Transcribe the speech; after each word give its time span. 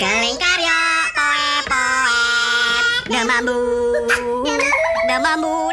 Kelingkarya 0.00 0.80
poe 1.12 1.48
poe 1.68 2.24
Demamu 3.12 3.56
Demamu 5.08 5.69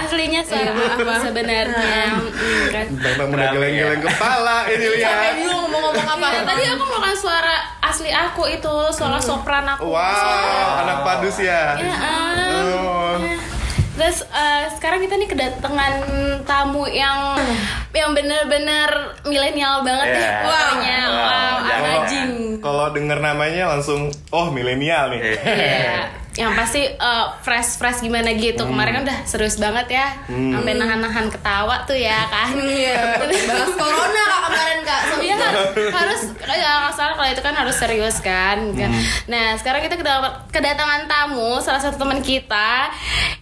aslinya 0.00 0.40
suara 0.40 0.70
aku 0.72 1.02
sebenarnya. 1.20 2.02
Mm, 2.16 2.64
kan. 2.68 2.86
Bang 2.96 3.28
udah 3.30 3.48
geleng-geleng 3.50 4.00
kepala 4.00 4.56
ini 4.66 4.84
Sampai 4.86 4.98
lihat. 4.98 5.34
bingung 5.36 5.66
mau 5.66 5.80
ngomong 5.82 6.08
apa 6.08 6.26
Ya, 6.30 6.40
tadi 6.42 6.62
aku 6.66 6.82
melakukan 6.82 7.16
suara 7.16 7.54
asli 7.80 8.10
aku 8.10 8.42
itu, 8.46 8.74
suara 8.90 9.18
sopran 9.18 9.66
aku. 9.66 9.84
Wow, 9.86 10.80
anak 10.80 10.98
padus 11.02 11.36
ya. 11.38 11.74
Ya. 11.76 11.94
Oh. 12.56 13.18
Terus 13.92 14.24
eh, 14.24 14.64
sekarang 14.72 15.00
kita 15.00 15.14
nih 15.14 15.28
kedatangan 15.28 15.92
tamu 16.42 16.88
yang 16.88 17.36
yang 17.90 18.14
bener-bener 18.14 18.88
milenial 19.22 19.82
banget 19.82 20.08
Iya. 20.10 20.20
ya. 20.22 20.32
Pokoknya 20.40 21.00
Wow. 21.04 21.56
amazing. 21.70 22.30
Kalau 22.58 22.86
denger 22.90 23.18
namanya 23.18 23.64
langsung, 23.68 24.00
oh 24.30 24.48
milenial 24.48 25.12
nih. 25.12 25.20
Iya. 25.36 25.98
Yang 26.40 26.52
pasti 26.56 26.82
eh, 26.88 27.26
fresh 27.44 27.76
fresh 27.76 28.00
gimana 28.00 28.32
gitu. 28.32 28.64
Kemarin 28.64 28.92
kan 28.96 29.04
udah 29.04 29.18
serius 29.24 29.60
banget 29.60 29.92
ya. 29.92 30.06
Sampai 30.24 30.72
nahan-nahan 30.74 31.28
ketawa 31.28 31.84
tuh 31.84 31.92
ya 31.94 32.24
kan. 32.26 32.56
Iya 32.56 33.20
Bahas 33.20 33.72
corona 33.76 34.22
kak 34.24 34.40
kemarin 34.48 34.78
kak 34.80 35.00
So, 35.02 35.14
Iya 35.26 35.36
harus 35.90 36.20
ya 36.48 36.70
nggak 36.80 36.94
salah 36.94 37.14
kalau 37.14 37.28
itu 37.28 37.42
kan 37.42 37.52
harus 37.52 37.76
serius 37.76 38.16
kan. 38.20 38.72
Nah 39.26 39.52
sekarang 39.54 39.84
kita 39.84 39.94
kedatangan, 39.94 40.48
kedatangan 40.48 41.02
tamu 41.04 41.60
salah 41.60 41.78
satu 41.78 42.00
teman 42.00 42.20
kita 42.20 42.88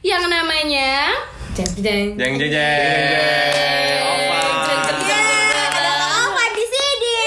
yang 0.01 0.27
namanya 0.27 1.14
Jeng 1.55 1.75
jeng 1.77 2.06
Jeng 2.14 2.34
jeng 2.36 2.51
jeng. 2.51 3.98
Opa. 4.05 4.42
Ada 5.69 5.92
apa 6.23 6.42
di 6.53 6.64
sini? 6.64 7.19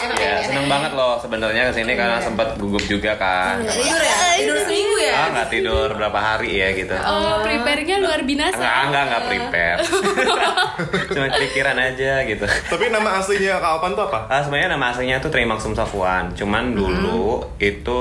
Enak 0.00 0.16
Ya, 0.16 0.30
ya 0.30 0.44
seneng 0.44 0.59
banget 0.70 0.92
loh 0.94 1.18
sebenarnya 1.18 1.62
ke 1.68 1.72
sini 1.82 1.92
karena 1.98 2.22
sempat 2.22 2.54
gugup 2.54 2.82
juga 2.86 3.18
kan. 3.18 3.58
Tidur 3.66 3.98
ya? 3.98 4.16
Tidur 4.38 4.58
seminggu 4.62 4.96
ya? 5.10 5.16
Ah 5.16 5.28
nggak 5.30 5.48
tidur 5.50 5.88
berapa 5.90 6.14
hari 6.16 6.50
ya 6.54 6.68
gitu. 6.72 6.94
oh 6.94 7.42
prepare-nya 7.42 7.96
luar 7.98 8.20
Enggak, 8.20 8.52
biasa. 8.52 8.70
enggak, 8.84 9.02
enggak 9.04 9.22
prepare. 9.26 9.78
Cuma 11.14 11.26
pikiran 11.28 11.76
aja 11.76 12.12
gitu. 12.22 12.44
Tapi 12.46 12.84
nama 12.88 13.18
aslinya 13.18 13.58
Kak 13.58 13.72
Opan 13.76 13.92
tuh 13.92 14.04
apa? 14.06 14.18
Ah, 14.26 14.40
sebenarnya 14.40 14.70
nama 14.70 14.86
aslinya 14.88 15.16
tuh 15.18 15.28
Trimaksum 15.28 15.72
Safwan. 15.72 16.32
Cuman 16.32 16.72
dulu 16.72 17.42
itu 17.58 18.00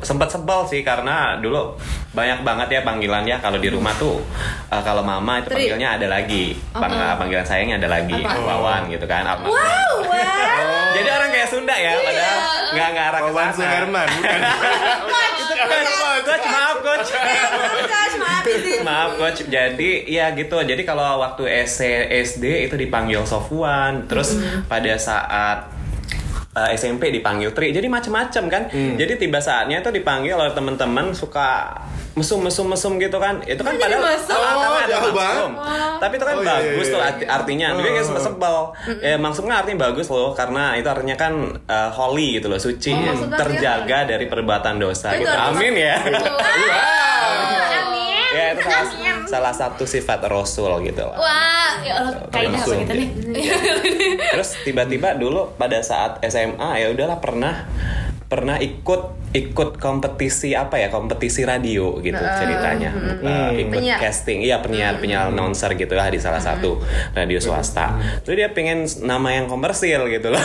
sempat 0.00 0.28
sebel 0.28 0.64
sih 0.64 0.80
karena 0.80 1.36
dulu 1.36 1.76
banyak 2.10 2.40
banget 2.40 2.68
ya 2.70 2.80
panggilan 2.82 3.22
ya 3.22 3.38
kalau 3.38 3.56
di 3.56 3.68
rumah 3.68 3.92
tuh 3.94 4.18
eh, 4.66 4.82
kalau 4.82 5.00
mama 5.00 5.38
itu 5.38 5.48
Tri. 5.48 5.68
panggilnya 5.68 5.94
ada 5.94 6.06
lagi. 6.08 6.56
Pang- 6.70 6.90
panggilan 7.18 7.44
sayangnya 7.44 7.76
ada 7.78 7.88
lagi. 7.92 8.16
Apa? 8.16 8.40
Wawan 8.40 8.88
gitu 8.88 9.04
kan. 9.04 9.24
Apa- 9.24 9.46
Wow, 9.48 9.92
wow 10.04 10.90
Jadi 10.90 11.08
orang 11.08 11.30
kayak 11.30 11.48
Sunda 11.48 11.72
ya, 11.72 11.92
padahal 11.94 12.38
nggak 12.68 12.88
nggak 12.90 13.06
arah 13.06 13.20
ke 13.20 13.30
Wawan 13.30 13.46
sana. 13.48 13.56
Suherman, 13.56 14.06
bukan? 14.10 14.40
Coach, 15.58 16.44
maaf 16.46 16.76
coach. 16.84 17.10
Maaf. 18.18 18.42
Maaf 18.86 19.10
coach. 19.18 19.38
Jadi 19.50 20.06
ya 20.06 20.30
gitu. 20.32 20.54
Jadi 20.62 20.82
kalau 20.86 21.18
waktu 21.18 21.66
SD 21.66 22.70
itu 22.70 22.74
dipanggil 22.78 23.26
Sofwan, 23.26 24.06
terus 24.06 24.38
pada 24.70 24.94
saat 24.94 25.66
uh, 26.54 26.68
SMP 26.74 27.10
dipanggil 27.10 27.50
Tri. 27.50 27.74
Jadi 27.74 27.90
macem-macem 27.90 28.44
kan. 28.46 28.62
Jadi 28.70 29.18
tiba 29.18 29.42
saatnya 29.42 29.82
itu 29.82 29.90
dipanggil 29.90 30.38
oleh 30.38 30.52
teman-teman 30.54 31.10
suka 31.14 31.74
mesum 32.14 32.38
mesum 32.40 32.64
mesum 32.66 32.92
gitu 32.96 33.16
kan. 33.16 33.38
Itu 33.42 33.60
kan? 33.60 33.72
Ah, 33.72 33.78
karena 33.78 33.96
Oh, 33.98 34.80
jauh 34.84 35.10
maksum. 35.10 35.50
tapi 35.98 36.12
itu 36.14 36.24
kan 36.24 36.34
Oh, 36.34 36.40
iya, 36.40 36.48
bagus 36.48 36.80
iya, 36.80 36.88
tuh 36.88 36.96
iya. 36.96 37.06
arti- 37.06 37.28
artinya. 37.28 37.66
Dia 37.74 37.90
kayak 37.90 38.06
Oh. 38.08 38.18
sebel 38.18 38.56
ya 39.00 39.14
maksudnya 39.16 39.54
artinya 39.56 39.78
bagus 39.84 40.06
loh. 40.08 40.28
Karena 40.32 40.74
itu 40.74 40.86
artinya 40.86 41.14
kan 41.14 41.32
uh, 41.64 41.88
holy 41.90 42.36
gitu 42.36 42.46
loh. 42.46 42.56
Suci 42.56 42.90
Oh, 42.90 43.26
terjaga 43.30 44.06
dari 44.06 44.24
perbuatan 44.24 44.76
dosa 44.76 45.12
Itu 45.12 45.22
gitu 45.22 45.32
amin 45.32 45.72
ya. 45.74 45.94
Amin. 45.98 46.70
ya 48.28 48.52
itu 48.52 48.60
salah, 48.62 48.86
salah 49.26 49.52
satu 49.52 49.82
sifat 49.84 50.18
rasul 50.26 50.68
gitu. 50.82 51.02
Lah 51.02 51.16
Wah, 51.16 51.70
ya 51.80 51.92
Allah, 51.96 52.12
apa 52.18 52.36
Langsung. 52.44 52.78
kita 52.82 52.92
nih? 52.94 53.08
terus 54.28 54.48
tiba-tiba 54.62 55.14
dulu 55.14 55.48
pada 55.54 55.78
saat 55.80 56.18
SMA 56.22 56.70
ya 56.76 56.86
udahlah 56.88 57.18
pernah 57.18 57.64
pernah 58.28 58.60
ikut 58.60 59.16
ikut 59.28 59.76
kompetisi 59.76 60.52
apa 60.52 60.76
ya 60.76 60.88
kompetisi 60.88 61.44
radio 61.44 61.96
gitu 62.00 62.16
ceritanya. 62.16 62.92
Uh, 63.20 63.52
ikut 63.56 63.80
Penyiar. 63.80 63.96
casting 64.00 64.40
iya 64.40 64.60
penyiar 64.60 64.96
penyiar 64.96 65.28
announcer 65.28 65.72
gitu 65.72 65.92
lah 65.92 66.08
di 66.08 66.16
salah 66.16 66.40
satu 66.40 66.76
radio 67.12 67.40
swasta. 67.40 67.96
Terus 68.24 68.36
dia 68.36 68.48
pengen 68.52 68.84
nama 69.00 69.32
yang 69.32 69.48
komersil 69.48 70.08
gitu 70.08 70.28
loh. 70.28 70.40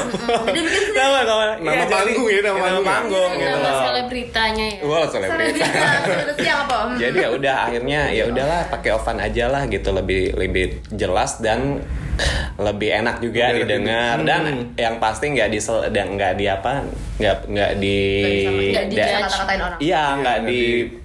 Nama 0.95 1.19
nama 1.23 1.43
Nama 1.59 1.83
panggung 1.87 2.27
ya, 2.27 2.39
nama 2.41 2.59
panggung. 2.59 2.85
panggung 2.87 3.31
gitu 3.35 3.51
Nama 3.51 3.67
loh. 3.67 3.81
selebritanya 3.83 4.65
ya. 4.65 4.79
Wah, 4.83 5.03
siang 6.39 6.59
apa? 6.67 6.77
Jadi 6.95 7.17
ya 7.19 7.29
udah 7.31 7.55
akhirnya 7.67 8.01
ya 8.11 8.23
udahlah 8.27 8.67
pakai 8.67 8.91
ovan 8.95 9.17
aja 9.19 9.47
lah 9.47 9.63
gitu 9.67 9.91
lebih 9.91 10.35
lebih 10.35 10.65
jelas 10.91 11.39
dan 11.39 11.83
lebih 12.55 12.89
enak 12.93 13.15
juga 13.19 13.49
Lebih 13.49 13.59
didengar 13.63 14.15
juga. 14.15 14.27
dan 14.27 14.41
Hmm. 14.43 14.65
yang 14.75 14.95
pasti 14.97 15.25
nggak 15.29 15.49
di 15.49 15.59
dan 15.89 16.07
nggak 16.13 16.33
di 16.33 16.45
apa 16.45 16.71
nggak 17.17 17.37
nggak 17.47 17.71
di 17.77 17.97
Nggak 18.69 18.85
di 18.87 18.95
kata-katain 18.95 19.59
orang. 19.59 19.79
iya 19.79 20.03
nggak 20.15 20.39
di 20.43 20.61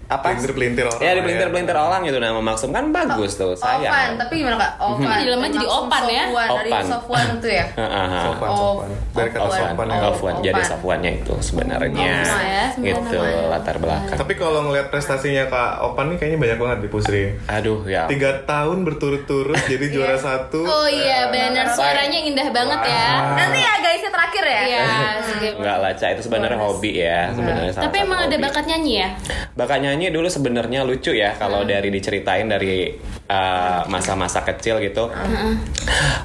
apa 0.09 0.25
Pelintir-pelintir 0.31 0.85
orang 0.85 0.99
ya 0.99 1.11
di 1.11 1.13
lah 1.13 1.23
pelintir 1.23 1.45
ya. 1.45 1.53
pelintir 1.53 1.77
orang 1.77 2.01
gitu 2.03 2.17
nama 2.17 2.41
maksum 2.41 2.71
kan 2.71 2.89
bagus 2.89 3.37
tuh 3.37 3.53
Ovan, 3.53 3.61
sayang 3.61 4.17
tapi 4.17 4.41
gimana 4.41 4.57
kak? 4.57 4.73
Ovan 4.81 5.05
Tapi 5.05 5.15
di 5.15 5.25
dalamnya 5.27 5.51
jadi 5.53 5.69
Opan 5.69 6.03
ya? 6.09 6.25
Opan. 6.33 6.83
Sofwan 6.83 7.27
itu 7.35 7.49
ya? 7.51 7.67
Heeh. 7.81 8.09
Sofwan, 8.25 8.49
Oh, 8.49 8.57
Sofwan. 8.57 8.91
Dari 9.13 9.29
kata 9.29 9.45
Sofwan. 9.45 9.89
Ya. 9.91 10.01
Oh. 10.01 10.33
Jadi 10.41 10.49
Opan. 10.55 10.65
Sofwannya 10.67 11.11
itu 11.15 11.35
sebenarnya 11.39 12.09
Oh, 12.09 12.41
ya, 12.41 12.65
gitu 12.75 13.19
latar 13.47 13.77
belakang 13.77 14.17
Tapi 14.17 14.33
kalau 14.35 14.61
ngeliat 14.65 14.89
prestasinya 14.89 15.45
Kak 15.47 15.71
Opan 15.85 16.05
nih 16.09 16.17
kayaknya 16.17 16.39
banyak 16.39 16.59
banget 16.59 16.79
di 16.81 16.89
Pusri. 16.89 17.25
aduh 17.45 17.85
ya 17.85 18.09
Tiga 18.09 18.43
tahun 18.43 18.83
berturut-turut 18.83 19.61
jadi 19.67 19.87
juara 19.89 20.17
satu. 20.17 20.65
Oh 20.65 20.89
iya, 20.89 21.29
benar 21.29 21.69
suaranya 21.69 22.17
indah 22.19 22.49
banget 22.49 22.81
ya. 22.83 23.09
Nanti 23.35 23.59
ya 23.59 23.75
guys, 23.79 24.01
yang 24.01 24.15
terakhir 24.15 24.45
ya? 24.47 24.61
Iya. 24.63 24.83
Enggak 25.59 25.77
lah, 25.77 25.93
Ca. 25.93 26.07
itu 26.09 26.23
sebenarnya 26.23 26.57
hobi 26.57 26.93
ya, 26.97 27.29
sebenarnya 27.31 27.71
Tapi 27.75 27.97
emang 27.99 28.21
ada 28.23 28.37
bakat 28.39 28.65
nyanyi 28.65 28.93
ya? 28.99 29.09
Bakat 29.53 29.79
nyanyi 29.81 29.98
dulu 30.07 30.31
sebenarnya 30.31 30.87
lucu 30.87 31.11
ya 31.11 31.35
kalau 31.35 31.67
dari 31.67 31.91
diceritain 31.91 32.47
dari 32.47 32.95
uh, 33.29 33.85
masa-masa 33.87 34.43
kecil 34.43 34.81
gitu. 34.83 35.09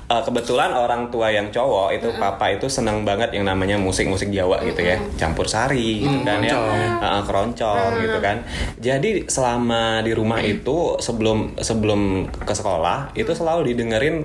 Uh, 0.08 0.22
kebetulan 0.24 0.72
orang 0.72 1.12
tua 1.12 1.30
yang 1.30 1.52
cowok 1.52 1.96
itu 1.96 2.08
papa 2.18 2.56
itu 2.56 2.68
senang 2.72 3.04
banget 3.04 3.36
yang 3.36 3.46
namanya 3.48 3.76
musik-musik 3.80 4.32
Jawa 4.32 4.64
gitu 4.64 4.82
ya, 4.82 4.98
campur 5.20 5.46
sari 5.46 6.04
gitu 6.04 6.24
kan 6.24 6.40
ya, 6.44 6.56
Uh, 7.04 7.22
keroncong 7.28 8.00
gitu 8.00 8.18
kan. 8.24 8.40
Jadi 8.80 9.28
selama 9.28 10.00
di 10.06 10.16
rumah 10.16 10.40
itu 10.40 10.96
sebelum 11.00 11.60
sebelum 11.60 12.32
ke 12.32 12.54
sekolah 12.56 13.12
itu 13.18 13.32
selalu 13.36 13.74
didengerin 13.74 14.24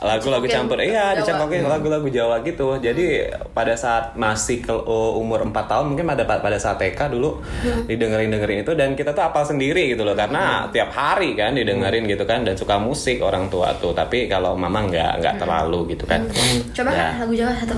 lagu-lagu 0.00 0.46
campur, 0.48 0.80
iya 0.80 1.12
dicangkokin 1.18 1.68
lagu-lagu 1.68 2.08
Jawa 2.08 2.40
gitu. 2.40 2.80
Jadi 2.80 3.28
pada 3.52 3.76
saat 3.76 4.16
masih 4.16 4.64
ke 4.64 4.72
uh, 4.72 5.12
umur 5.20 5.44
4 5.44 5.52
tahun 5.52 5.84
mungkin 5.92 6.06
pada 6.08 6.24
pada 6.24 6.56
saat 6.56 6.80
TK 6.80 7.12
dulu 7.12 7.42
didengerin 7.84 8.32
dengerin 8.32 8.64
itu. 8.64 8.72
Dan 8.72 8.96
kita 8.96 9.12
tuh 9.12 9.24
apal 9.26 9.44
sendiri 9.44 9.92
gitu 9.92 10.06
loh. 10.06 10.16
Karena 10.16 10.70
tiap 10.72 10.94
hari 10.94 11.36
kan 11.36 11.52
didengerin 11.52 12.06
gitu 12.06 12.13
kan 12.20 12.46
dan 12.46 12.54
suka 12.54 12.78
musik 12.78 13.18
orang 13.18 13.48
tua 13.48 13.74
tuh. 13.74 13.90
Tapi 13.90 14.24
kalau 14.24 14.54
mama 14.54 14.78
nggak 14.84 15.18
nggak 15.18 15.34
terlalu 15.36 15.90
gitu 15.90 16.06
kan. 16.06 16.22
Coba 16.70 16.90
Ya. 16.90 17.18
Lagu 17.18 17.34
Jawa 17.34 17.50
satu 17.52 17.74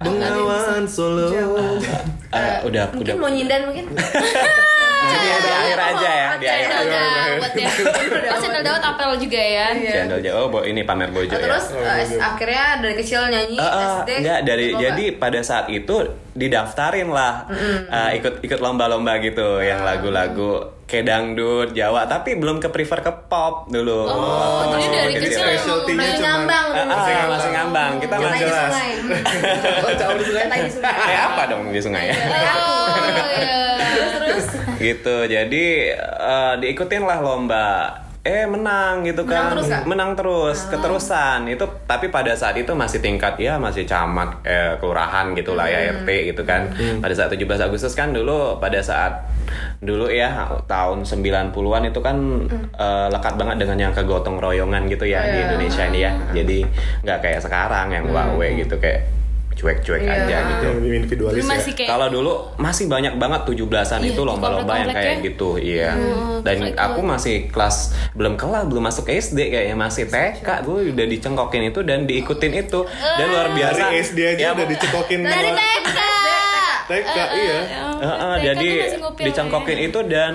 Bengawan 0.00 0.84
Solo. 0.86 1.28
Uh, 1.28 2.56
udah 2.64 2.88
Mungkin 2.88 3.04
udah 3.04 3.14
mau 3.18 3.28
nyindan 3.28 3.68
mungkin? 3.68 3.84
Jadi 5.00 5.26
di 5.34 5.50
akhir 5.50 5.78
aja 5.82 6.10
ya, 6.12 6.28
di 6.36 6.46
akhir 6.46 6.68
Channel 6.70 6.84
aja. 6.86 7.00
Ya. 7.56 7.70
Oh, 8.28 8.38
channel 8.38 8.62
Dawet 8.62 8.84
apel 8.84 9.10
juga 9.18 9.40
ya. 9.40 9.66
Channel 9.74 10.20
Jawa, 10.20 10.36
oh, 10.38 10.48
bo- 10.48 10.62
ini 10.62 10.84
pamer 10.84 11.08
bojo 11.08 11.26
Oh, 11.26 11.34
ya. 11.34 11.40
terus 11.40 11.64
eh, 11.74 12.20
akhirnya 12.20 12.64
dari 12.78 12.94
kecil 12.94 13.20
nyanyi 13.26 13.56
Eh, 13.56 13.64
eh, 13.64 13.88
SD 13.98 14.10
enggak 14.20 14.40
dari 14.44 14.66
lomba. 14.68 14.82
jadi 14.82 15.04
pada 15.16 15.40
saat 15.40 15.66
itu 15.68 15.96
didaftarin 16.30 17.08
lah 17.08 17.48
eh, 17.88 18.10
ikut 18.14 18.40
ikut 18.40 18.58
lomba-lomba 18.58 19.18
gitu 19.18 19.58
yang 19.58 19.82
lagu-lagu 19.82 20.68
kayak 20.90 21.06
dangdut 21.06 21.70
Jawa 21.70 22.02
tapi 22.04 22.34
belum 22.34 22.58
ke 22.58 22.66
prefer 22.66 22.98
ke 22.98 23.12
pop 23.24 23.70
dulu. 23.70 24.04
Oh, 24.04 24.66
jadi 24.68 24.86
dari 24.90 25.12
Jadi 25.14 25.24
kecil 25.24 25.38
specialty-nya 25.40 26.02
masih 26.02 26.18
ngambang 26.20 26.66
Ah, 26.66 26.74
ah, 26.74 26.86
Masih 26.90 27.12
ngambang. 27.14 27.30
masih 27.30 27.50
ngambang. 27.50 27.92
Kita 27.96 28.14
masih 28.16 28.30
di 28.34 28.42
jelas. 28.42 28.62
sungai. 28.66 28.90
Oh, 29.80 29.92
jauh 29.94 30.16
di 30.18 30.24
sungai. 30.26 30.46
Kayak 30.82 31.22
apa 31.30 31.42
dong 31.46 31.62
di 31.70 31.80
sungai 31.80 32.04
ya? 32.04 32.16
Oh, 32.50 32.86
iya. 33.38 33.54
Terus 33.90 34.12
terus 34.12 34.46
gitu. 34.76 35.16
Jadi 35.24 35.64
eh, 35.94 36.52
diikutin 36.58 37.02
lah 37.02 37.18
lomba 37.18 37.66
eh 38.30 38.46
menang 38.46 39.02
gitu 39.02 39.26
kan. 39.26 39.50
Menang 39.50 39.50
terus 39.50 39.66
nggak? 39.66 39.82
menang 39.90 40.10
terus 40.14 40.58
keterusan. 40.70 41.40
Itu 41.50 41.64
tapi 41.90 42.06
pada 42.14 42.30
saat 42.38 42.54
itu 42.54 42.70
masih 42.78 43.02
tingkat 43.02 43.34
ya 43.42 43.58
masih 43.58 43.82
camat 43.84 44.38
eh, 44.46 44.78
kelurahan 44.78 45.34
gitulah 45.34 45.66
ya 45.66 45.90
RT 46.00 46.08
gitu 46.30 46.42
kan. 46.46 46.70
Pada 47.02 47.14
saat 47.14 47.34
17 47.34 47.42
Agustus 47.58 47.92
kan 47.98 48.14
dulu 48.14 48.62
pada 48.62 48.78
saat 48.78 49.26
dulu 49.82 50.06
ya 50.06 50.46
tahun 50.70 51.02
90-an 51.02 51.82
itu 51.90 52.00
kan 52.00 52.16
eh, 52.78 53.06
lekat 53.10 53.34
banget 53.34 53.56
dengan 53.66 53.90
yang 53.90 53.92
kegotong 53.92 54.38
royongan 54.38 54.86
gitu 54.86 55.10
ya 55.10 55.26
di 55.26 55.38
Indonesia 55.42 55.82
ini 55.90 55.98
ya. 56.06 56.12
Jadi 56.30 56.58
nggak 57.02 57.18
kayak 57.18 57.40
sekarang 57.42 57.90
yang 57.90 58.06
wawe 58.06 58.46
gitu 58.54 58.78
kayak 58.78 59.19
cuek-cuek 59.60 60.00
Iya. 60.00 60.24
aja 60.24 60.36
gitu 60.50 60.66
individualis 60.82 61.36
Dulu 61.36 61.44
ya. 61.44 61.52
masih 61.52 61.72
kalau 61.84 62.08
dulu 62.08 62.32
masih 62.56 62.84
banyak 62.86 63.14
banget 63.14 63.40
17-an 63.44 64.00
Iya, 64.00 64.08
itu 64.10 64.22
lomba-lomba 64.24 64.72
yang 64.74 64.88
kayak 64.88 65.14
ya. 65.14 65.22
gitu, 65.22 65.50
iya. 65.56 65.90
Dan 66.40 66.56
kayak 66.64 66.80
aku 66.80 67.00
masih 67.02 67.34
kelas 67.46 67.76
belum 68.12 68.34
kelas, 68.34 68.64
belum 68.66 68.82
masuk 68.82 69.04
SD 69.06 69.52
kayaknya 69.52 69.76
masih 69.76 70.08
TK, 70.08 70.64
gue 70.64 70.78
udah 70.90 71.06
dicengkokin 71.06 71.62
itu 71.68 71.80
dan 71.82 72.08
diikutin 72.08 72.52
itu 72.56 72.80
dan 72.88 73.26
luar 73.28 73.52
biasa. 73.52 73.84
Dari 73.84 74.00
SD 74.00 74.18
aja 74.26 74.40
Ya, 74.40 74.48
udah 74.50 74.66
dicekokin 74.66 75.20
dari 75.22 75.52
sama- 75.52 76.19
TK. 76.90 77.06
TK 77.06 77.18
iya. 77.38 77.58
Heeh, 78.02 78.18
TK 78.18 78.18
tuh 78.18 78.38
jadi 78.42 78.70
masih 78.74 79.00
ngupil 79.00 79.24
dicengkokin 79.30 79.78
ya. 79.78 79.86
itu 79.86 80.00
dan 80.10 80.32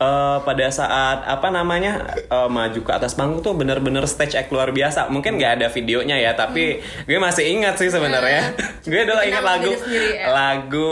eh, 0.00 0.38
pada 0.40 0.66
saat 0.72 1.18
apa 1.28 1.48
namanya 1.52 2.16
eh, 2.16 2.48
maju 2.48 2.80
ke 2.80 2.92
atas 2.96 3.12
panggung 3.12 3.44
tuh 3.44 3.52
bener-bener 3.52 4.08
stage 4.08 4.40
act 4.40 4.48
luar 4.48 4.72
biasa. 4.72 5.12
Mungkin 5.12 5.36
nggak 5.36 5.60
ada 5.60 5.66
videonya 5.68 6.16
ya, 6.16 6.32
tapi 6.32 6.80
gue 6.80 7.18
masih 7.20 7.44
ingat 7.52 7.76
sih 7.76 7.92
sebenarnya. 7.92 8.56
gue 8.90 9.02
dulu 9.04 9.20
ingat 9.20 9.44
lagu 9.44 9.68
diri 9.68 9.82
sendiri, 9.84 10.10
ya? 10.16 10.26
lagu 10.32 10.90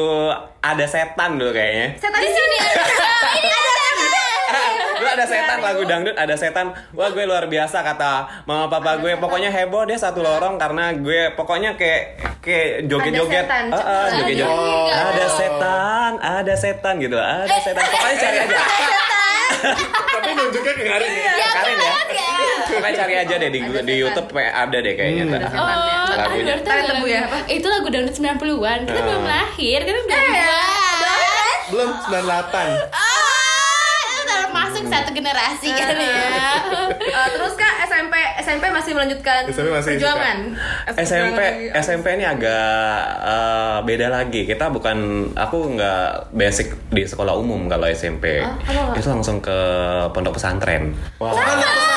ada 0.60 0.84
setan 0.84 1.40
dulu 1.40 1.56
kayaknya. 1.56 1.96
Setan 1.96 2.20
di 2.20 2.28
sini 2.28 2.56
ada. 2.60 2.84
Ini 3.38 3.48
ada 3.48 3.77
Gue 5.08 5.16
ada 5.16 5.24
setan. 5.24 5.56
Lagu 5.64 5.82
dangdut. 5.88 6.12
Ada 6.14 6.34
setan. 6.36 6.66
Wah 6.92 7.08
gue 7.08 7.24
luar 7.24 7.48
biasa 7.48 7.80
kata 7.80 8.44
mama 8.44 8.68
papa 8.68 9.00
gue. 9.00 9.16
Pokoknya 9.16 9.48
heboh 9.48 9.88
deh 9.88 9.96
satu 9.96 10.20
lorong 10.20 10.60
karena 10.60 10.92
gue 10.92 11.32
pokoknya 11.32 11.80
kayak 11.80 12.02
kayak 12.44 12.84
joget 12.92 13.16
joget 13.16 13.44
setan. 13.48 13.64
joget 14.14 14.36
joget 14.36 14.46
Oh. 14.48 14.88
ada 14.92 15.26
setan 15.32 16.12
ada 16.20 16.54
setan 16.54 16.94
gitu. 17.00 17.16
Ada 17.16 17.56
setan. 17.64 17.82
Pokoknya 17.88 18.16
cari 18.20 18.36
aja. 18.44 18.58
Tapi 19.88 20.30
nunjuknya 20.36 20.72
ke 20.76 20.84
Karin 20.84 21.10
ya. 21.10 21.34
Karin 21.56 21.78
ya? 21.80 21.92
Pokoknya 22.68 22.94
cari 22.94 23.14
aja 23.16 23.34
deh 23.40 23.50
di 23.50 23.60
di 23.64 23.94
YouTube 23.96 24.28
kayak 24.28 24.52
ada 24.68 24.76
deh 24.76 24.92
kayaknya 24.92 25.24
tuh. 25.24 25.40
Oh, 25.56 25.66
Lagunya. 26.12 26.54
tebu 26.60 27.06
ya? 27.08 27.22
Itu 27.48 27.66
lagu 27.66 27.88
dangdut 27.88 28.12
90-an. 28.12 28.78
Kita 28.84 29.00
belum 29.00 29.24
lahir, 29.24 29.78
kita 29.88 29.96
belum 29.96 30.06
Belum. 31.68 31.90
98. 32.12 33.07
Satu 34.88 35.10
generasi 35.12 35.68
kan 35.70 35.94
ya. 35.94 36.24
Eh, 36.98 37.28
terus 37.36 37.52
kak 37.54 37.74
SMP 37.86 38.14
SMP 38.40 38.64
masih 38.72 38.92
melanjutkan 38.96 39.44
SMP 39.48 39.68
masih 39.70 39.92
perjuangan. 39.96 40.38
SMP 40.92 41.38
Perjuangan 41.38 41.78
SMP 41.78 42.06
ini 42.16 42.24
agak 42.24 42.98
eh, 43.22 43.78
beda 43.84 44.06
lagi. 44.08 44.40
Kita 44.44 44.72
bukan 44.72 44.98
aku 45.36 45.76
nggak 45.76 46.32
basic 46.32 46.72
di 46.90 47.04
sekolah 47.04 47.36
umum 47.36 47.68
kalau 47.68 47.86
SMP. 47.88 48.40
Ah, 48.40 48.56
apa, 48.56 48.92
Kak? 48.94 48.98
Itu 48.98 49.08
langsung 49.12 49.38
ke 49.38 49.58
pondok 50.12 50.40
pesantren. 50.40 50.96
Allah. 51.20 51.88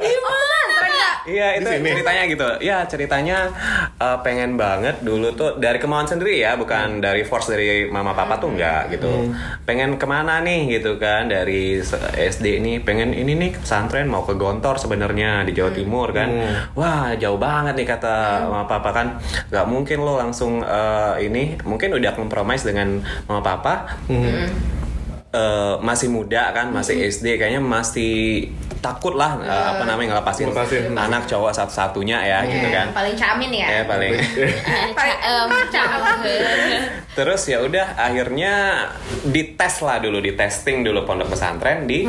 Gimana? 0.00 0.49
Iya 1.28 1.60
itu 1.60 1.68
ceritanya 1.68 2.22
gitu. 2.28 2.48
Ya 2.64 2.78
ceritanya 2.88 3.38
eh, 4.00 4.18
pengen 4.24 4.56
banget 4.56 5.04
dulu 5.04 5.32
tuh 5.36 5.60
dari 5.60 5.76
kemauan 5.76 6.08
sendiri 6.08 6.40
ya, 6.40 6.56
bukan 6.56 7.00
dari 7.00 7.24
force 7.24 7.52
dari 7.52 7.88
mama 7.88 8.16
papa 8.16 8.40
tuh 8.40 8.54
enggak 8.56 8.92
gitu. 8.96 9.32
Pengen 9.68 10.00
ke 10.00 10.06
mana 10.08 10.40
nih 10.40 10.80
gitu 10.80 10.96
kan 10.96 11.28
dari 11.28 11.80
SD 12.16 12.64
ini 12.64 12.80
pengen 12.80 13.12
ini 13.12 13.36
nih 13.36 13.50
pesantren 13.60 14.08
mau 14.08 14.24
ke 14.24 14.34
Gontor 14.36 14.80
sebenarnya 14.80 15.44
di 15.44 15.52
Jawa 15.52 15.70
Timur 15.72 16.08
kan. 16.12 16.28
Wah 16.76 17.12
jauh 17.16 17.36
banget 17.36 17.76
nih 17.76 17.88
kata 17.88 18.46
mama 18.48 18.64
papa 18.64 18.90
kan. 18.90 19.06
Gak 19.52 19.66
mungkin 19.68 20.00
lo 20.00 20.16
langsung 20.16 20.64
eh, 20.64 21.26
ini 21.26 21.60
mungkin 21.64 21.96
udah 21.96 22.12
kompromis 22.16 22.64
dengan 22.64 23.00
mama 23.28 23.42
papa. 23.44 23.74
Eh, 25.30 25.74
masih 25.80 26.08
muda 26.08 26.50
kan, 26.50 26.70
masih 26.70 27.00
SD 27.02 27.36
kayaknya 27.36 27.58
masih 27.58 28.48
takut 28.80 29.12
lah 29.12 29.36
eh, 29.38 29.64
apa 29.70 29.84
namanya 29.84 30.16
ngelepasin 30.16 30.48
Ngelepasin. 30.48 30.96
anak 30.96 31.28
cowok 31.28 31.52
satu-satunya 31.52 32.16
ya 32.18 32.38
gitu 32.44 32.66
kan. 32.66 32.90
Paling 32.90 33.14
camin 33.14 33.50
ya. 33.52 33.66
Ya 33.70 33.82
paling. 33.84 34.12
Terus 37.10 37.42
ya 37.44 37.58
udah 37.60 37.98
akhirnya 37.98 38.86
dites 39.24 39.82
lah 39.82 39.98
dulu, 39.98 40.18
di 40.18 40.32
testing 40.32 40.80
dulu 40.80 41.02
pondok 41.02 41.34
pesantren 41.34 41.84
di 41.84 42.06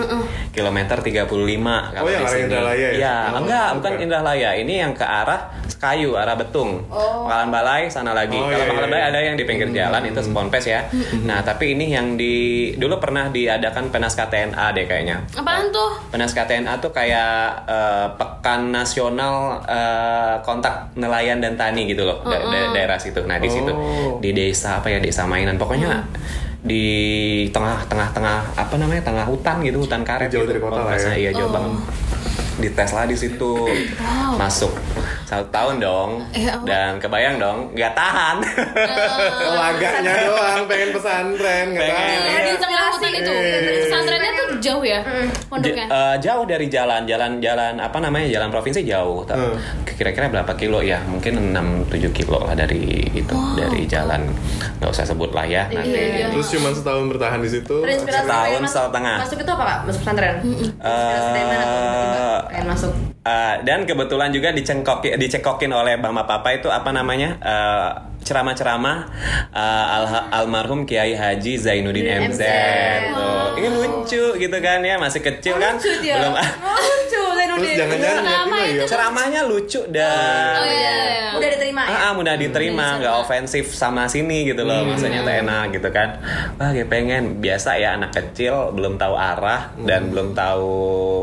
kilometer 0.51 1.01
35 1.01 1.25
kalau 1.27 2.05
Oh, 2.05 2.07
yang 2.07 2.21
arah 2.21 2.31
sini. 2.31 2.45
Indralaya 2.45 2.77
ya? 2.77 2.91
Iya, 2.95 3.15
Oh, 3.27 3.39
enggak, 3.41 3.67
bukan. 3.67 3.77
bukan 3.77 3.93
Indralaya. 3.99 4.49
Ini 4.55 4.73
yang 4.79 4.93
ke 4.93 5.03
arah 5.03 5.41
Kayu, 5.75 6.13
arah 6.13 6.37
Betung. 6.37 6.85
Oh. 6.87 7.25
Pangkalan 7.25 7.49
Balai 7.49 7.81
sana 7.89 8.13
lagi. 8.13 8.37
Oh, 8.37 8.45
kalau 8.45 8.53
iya, 8.55 8.69
Pangkalan 8.69 8.85
iya, 8.85 8.93
Balai 8.93 9.01
iya. 9.01 9.11
ada 9.11 9.19
yang 9.25 9.35
di 9.35 9.43
pinggir 9.43 9.69
jalan 9.73 10.01
itu 10.05 10.19
Sponpes 10.21 10.65
ya. 10.65 10.85
Nah, 11.25 11.41
tapi 11.41 11.73
ini 11.73 11.89
yang 11.89 12.13
di 12.13 12.35
dulu 12.77 13.01
pernah 13.11 13.27
diadakan 13.27 13.91
Penaska 13.91 14.23
TNA 14.25 14.71
deh 14.71 14.87
kayaknya. 14.87 15.19
Apaan 15.33 15.67
tuh? 15.67 15.99
Penaska 16.07 16.47
TNA 16.47 16.79
tuh 16.79 16.89
kayak 16.89 17.35
eh, 17.67 18.07
pekan 18.15 18.71
nasional 18.71 19.59
eh, 19.61 20.39
kontak 20.39 20.95
nelayan 20.95 21.37
dan 21.37 21.53
tani 21.53 21.83
gitu 21.85 22.01
loh 22.01 22.23
da- 22.23 22.39
da- 22.39 22.71
daerah 22.71 22.95
situ. 22.95 23.19
Nah 23.21 23.35
di 23.35 23.45
situ 23.45 23.67
Oh. 23.67 24.15
di 24.17 24.31
desa 24.31 24.79
apa 24.79 24.87
ya 24.87 24.97
desa 24.97 25.27
mainan 25.27 25.55
pokoknya 25.55 26.07
di 26.61 26.87
tengah-tengah 27.49 28.13
tengah 28.13 28.39
apa 28.53 28.75
namanya 28.77 29.03
tengah 29.03 29.25
hutan 29.25 29.59
gitu 29.59 29.81
hutan 29.81 30.01
karet 30.01 30.29
Jauh 30.29 30.45
gitu. 30.45 30.49
dari 30.49 30.61
kota 30.61 30.77
lah 30.77 30.85
Konteksnya, 30.87 31.11
ya. 31.11 31.19
Iya 31.19 31.31
jauh 31.35 31.51
banget. 31.51 31.73
Dites 32.61 32.91
lah 32.93 33.05
di 33.05 33.17
situ 33.17 33.51
masuk 34.33 34.71
satu 35.23 35.45
tahun 35.49 35.75
dong 35.77 36.09
Ya 36.31 36.55
Allah. 36.55 36.65
dan 36.65 36.91
kebayang 36.97 37.35
dong 37.37 37.57
nggak 37.71 37.93
tahan 37.93 38.37
Laganya 39.61 40.13
doang 40.25 40.63
pengen 40.65 40.89
pesantren 40.91 41.65
nggak 41.71 41.83
Pengen. 41.83 42.19
Nah, 42.21 42.39
di 42.41 42.53
tengah 42.55 42.83
hutan 42.89 43.11
itu. 43.13 43.33
Pesantrennya 43.87 44.31
tuh 44.31 44.47
jauh 44.61 44.83
ya 44.83 44.99
pondoknya. 45.47 45.85
J- 45.85 45.91
eh, 45.91 46.15
jauh 46.21 46.45
dari 46.45 46.67
jalan, 46.67 47.01
jalan, 47.03 47.31
jalan 47.39 47.73
apa 47.77 47.97
namanya 47.97 48.27
jalan 48.29 48.49
provinsi 48.49 48.81
jauh. 48.83 49.25
Hmm. 49.25 49.57
Kira-kira 49.85 50.29
berapa 50.29 50.53
kilo 50.55 50.81
ya? 50.81 51.01
Mungkin 51.03 51.53
6-7 51.53 52.09
kilo 52.11 52.41
lah 52.41 52.53
dari 52.53 53.05
itu 53.11 53.35
dari 53.53 53.85
jalan. 53.85 54.29
Nggak 54.79 54.89
usah 54.89 55.05
sebut 55.05 55.29
lah 55.31 55.45
ya 55.45 55.65
nanti. 55.67 55.91
Iya, 55.91 56.01
iya. 56.01 56.25
Terus 56.29 56.47
cuma 56.51 56.69
setahun 56.71 57.05
bertahan 57.09 57.39
di 57.41 57.49
situ. 57.49 57.75
Setahun 57.85 58.61
setengah. 58.65 59.17
Masuk 59.21 59.37
itu 59.41 59.51
apa 59.51 59.63
kak? 59.63 59.79
Masuk 59.85 59.99
pesantren. 60.01 60.35
Pengen 62.49 62.65
masuk. 62.67 62.91
Eh, 63.21 63.55
dan 63.61 63.85
kebetulan 63.85 64.33
juga 64.33 64.49
dicekokin 64.49 65.69
oleh 65.69 65.93
mama 66.01 66.25
papa 66.25 66.57
itu 66.57 66.73
apa 66.73 66.89
namanya? 66.89 67.37
Eh, 67.37 67.89
ceramah-ceramah 68.21 68.97
eh, 69.51 69.85
al- 69.91 70.27
almarhum 70.31 70.85
Kiai 70.85 71.13
Haji 71.13 71.57
Zainuddin 71.57 72.05
MZ. 72.29 72.41
Tuh. 73.11 73.47
Ini 73.57 73.67
lucu 73.69 74.23
gitu 74.35 74.57
kan 74.57 74.79
ya 74.79 74.95
masih 74.95 75.19
kecil 75.19 75.55
kan 75.55 75.75
Lucu 75.75 75.91
dia. 75.99 76.17
belum 76.17 76.33
Lucu 76.33 77.21
Zainuddin. 77.33 77.59
Terus 77.61 77.77
jangan-jangan 77.77 78.67
ya. 78.71 78.85
ceramahnya 78.85 79.41
lucu 79.43 79.81
dan 79.89 80.53
Oh 80.55 80.65
iya. 80.65 80.93
iya. 80.93 81.29
Udah 81.31 81.49
diterima 81.49 81.81
ya. 81.81 81.89
Ah, 81.89 82.01
ah, 82.03 82.11
mudah 82.11 82.35
diterima, 82.35 82.87
nggak 82.97 83.15
ofensif 83.19 83.71
sama 83.71 84.05
sini 84.05 84.45
gitu 84.45 84.61
loh, 84.61 84.83
maksudnya 84.83 85.21
tuh 85.21 85.33
enak 85.33 85.65
gitu 85.71 85.89
kan. 85.89 86.19
Wah, 86.55 86.69
kayak 86.69 86.87
pengen 86.87 87.39
biasa 87.39 87.75
ya 87.75 87.95
anak 87.95 88.11
kecil 88.11 88.71
belum 88.71 88.95
tahu 88.95 89.15
arah 89.15 89.71
dan 89.81 90.09
belum 90.09 90.31
tahu 90.31 90.69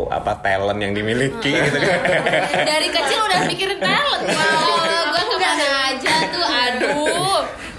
apa 0.09 0.41
talent 0.41 0.79
yang 0.79 0.93
dimiliki 0.93 1.53
gitu 1.53 1.79
kan. 1.79 1.99
Dari 2.71 2.89
kecil 2.89 3.19
udah 3.21 3.41
mikirin 3.45 3.79
talent. 3.79 4.23
Wow, 4.25 4.83
gue 5.09 5.23
ke 5.25 5.37
mana 5.39 5.67
aja 5.87 6.13
tuh, 6.27 6.45
aduh. 6.45 6.88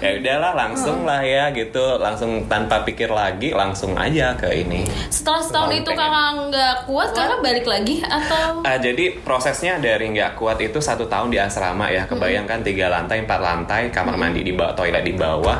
Ya 0.00 0.10
udahlah 0.16 0.52
langsung 0.56 1.04
lah 1.04 1.20
ya 1.20 1.52
gitu, 1.52 2.00
langsung 2.00 2.48
tanpa 2.48 2.82
pikir 2.82 3.12
lagi 3.12 3.52
langsung 3.52 3.92
aja 3.94 4.32
ke 4.34 4.48
ini. 4.54 4.88
Setelah 5.08 5.42
setahun 5.44 5.70
itu 5.76 5.90
kakak 5.92 6.32
nggak 6.48 6.74
kuat, 6.88 7.08
kakak 7.12 7.40
balik 7.40 7.66
lagi 7.68 8.00
atau? 8.00 8.64
Ah, 8.64 8.80
jadi 8.80 9.20
prosesnya 9.20 9.76
dari 9.76 10.08
nggak 10.10 10.34
kuat 10.34 10.56
itu 10.58 10.80
satu 10.80 11.04
tahun 11.04 11.28
di 11.28 11.38
asrama 11.38 11.92
ya. 11.92 12.08
Kebayangkan 12.08 12.64
tiga 12.64 12.88
lantai 12.88 13.22
empat 13.22 13.40
lantai 13.40 13.82
kamar 13.92 14.16
mandi 14.16 14.40
di 14.40 14.52
bawah 14.52 14.72
toilet 14.72 15.04
di 15.04 15.14
bawah 15.14 15.58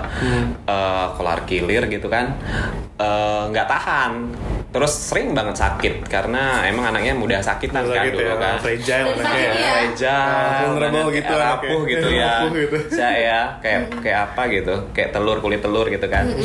eh, 0.64 1.06
kelar 1.14 1.40
kilir 1.44 1.84
gitu 1.86 2.08
kan. 2.08 2.32
Eh, 2.96 3.42
nggak 3.48 3.66
tahan. 3.66 4.12
Terus 4.70 4.92
sering 5.10 5.34
banget 5.34 5.58
sakit 5.58 6.06
karena 6.06 6.62
emang 6.62 6.94
anaknya 6.94 7.10
mudah 7.10 7.42
sakitan 7.42 7.82
Mudah 7.82 7.96
kan 7.98 8.06
gitu 8.06 8.22
dulu 8.22 8.30
ya, 8.30 8.36
kan. 8.38 8.56
fragile 8.62 9.02
anaknya 9.02 9.24
sakit 9.26 9.42
ya. 9.42 9.50
ya. 9.50 9.70
Fragile, 9.74 10.14
Ah, 10.30 10.60
vulnerable 10.62 11.08
gitu 11.10 11.32
rapuh 11.34 11.80
gitu 11.90 12.08
ya. 12.14 12.30
Rapuh 12.38 12.50
gitu. 12.54 12.76
Saya 12.86 13.39
ya 13.40 13.46
kayak 13.64 13.80
kayak 14.04 14.18
apa 14.30 14.42
gitu 14.52 14.74
kayak 14.92 15.10
telur 15.16 15.40
kulit 15.40 15.64
telur 15.64 15.88
gitu 15.88 16.04
kan. 16.12 16.28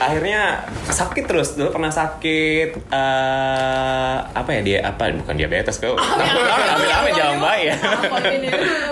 Akhirnya 0.00 0.66
sakit 0.90 1.24
terus 1.28 1.54
dulu 1.54 1.70
pernah 1.70 1.92
sakit 1.92 2.68
eh 2.90 4.16
apa 4.26 4.50
ya 4.58 4.60
dia 4.64 4.78
apa 4.82 5.14
bukan 5.14 5.34
diabetes 5.38 5.78
kok. 5.78 5.94
Ambil 5.94 6.90
ambil 6.90 7.12
jangan 7.14 7.38
baik 7.38 7.64
ya. 7.70 7.76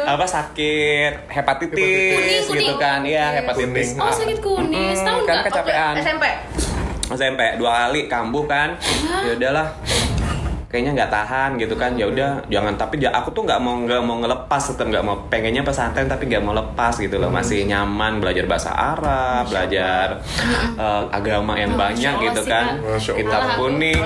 apa 0.06 0.24
sakit 0.24 1.12
hepatitis 1.28 1.78
Kuning, 2.14 2.42
gitu 2.46 2.74
kuning. 2.74 2.76
kan. 2.78 3.00
Iya 3.02 3.26
hepatitis. 3.42 3.88
Kuning. 3.96 4.04
Oh 4.04 4.12
sakit 4.14 4.38
kuning, 4.38 4.94
setahun 4.94 5.22
kan 5.26 5.36
kecapean. 5.42 5.94
SMP. 5.98 6.24
SMP 7.08 7.40
dua 7.56 7.88
kali 7.88 8.06
kambuh 8.06 8.44
kan. 8.44 8.76
Ya 9.26 9.32
udahlah 9.34 9.66
kayaknya 10.68 10.92
nggak 10.94 11.10
tahan 11.10 11.50
gitu 11.56 11.74
kan. 11.74 11.96
Ya 11.96 12.06
udah 12.06 12.44
jangan. 12.46 12.76
Tapi 12.76 13.00
ja- 13.00 13.10
aku 13.10 13.32
tuh 13.32 13.42
nggak 13.42 13.56
mau 13.56 13.74
nggak 13.78 14.00
mau 14.00 14.16
ngelepas 14.18 14.62
tetap 14.62 14.86
nggak 14.86 15.00
mau 15.00 15.16
pengennya 15.26 15.64
pesantren 15.64 16.04
tapi 16.04 16.28
nggak 16.28 16.40
mau 16.40 16.52
lepas 16.52 16.94
gitu 16.94 17.16
loh. 17.16 17.28
Masih 17.28 17.64
nyaman 17.64 18.20
belajar 18.20 18.44
bahasa 18.44 18.70
Arab 18.70 19.48
belajar 19.48 20.20
eh, 20.76 21.02
agama 21.10 21.56
yang 21.56 21.72
banyak 21.72 22.14
Allah 22.14 22.24
gitu 22.24 22.42
kan. 22.44 22.64
Kitab 23.00 23.42
kuning 23.56 24.00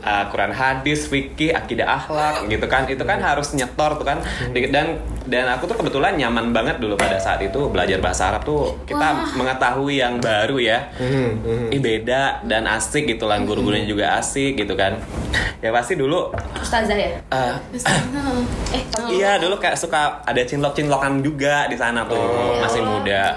uh, 0.00 0.24
Quran 0.30 0.52
hadis, 0.52 1.06
fikih, 1.06 1.52
akidah 1.52 1.86
akhlak 1.86 2.46
gitu 2.46 2.64
kan. 2.64 2.86
Itu 2.86 3.02
kan 3.02 3.18
harus 3.18 3.50
nyetor 3.52 3.98
tuh 3.98 4.06
kan. 4.06 4.18
Di- 4.50 4.70
Dan 4.70 4.96
dan 5.26 5.46
aku 5.48 5.66
tuh 5.66 5.76
kebetulan 5.76 6.14
nyaman 6.16 6.50
banget 6.50 6.78
dulu 6.78 6.94
pada 6.94 7.14
saat 7.16 7.38
itu 7.38 7.66
belajar 7.66 7.98
bahasa 7.98 8.30
Arab 8.30 8.42
tuh. 8.42 8.78
Kita 8.84 9.34
mengetahui 9.34 9.98
yang 9.98 10.18
baru 10.18 10.56
ya. 10.56 10.90
Hmm, 10.94 11.38
hmm. 11.40 11.66
Ih 11.70 11.78
beda 11.78 12.42
dan 12.44 12.64
asik 12.66 13.06
gitu 13.06 13.26
lah. 13.26 13.42
Guru-gurunya 13.42 13.84
juga 13.84 14.14
asik 14.16 14.54
gitu 14.56 14.74
kan. 14.74 14.98
Ya 15.60 15.70
pasti 15.80 15.94
dulu 15.94 16.28
Ustazah 16.54 16.92
ya. 16.92 17.10
uh, 17.30 17.56
Eh, 18.70 18.82
iya 19.16 19.36
dulu 19.36 19.56
kayak 19.56 19.74
suka 19.74 20.20
ada 20.22 20.38
cinlok-cinlokan 20.40 21.18
juga 21.18 21.64
di 21.66 21.74
sana 21.74 22.04
tuh 22.04 22.20
masih 22.60 22.82
muda. 22.82 23.32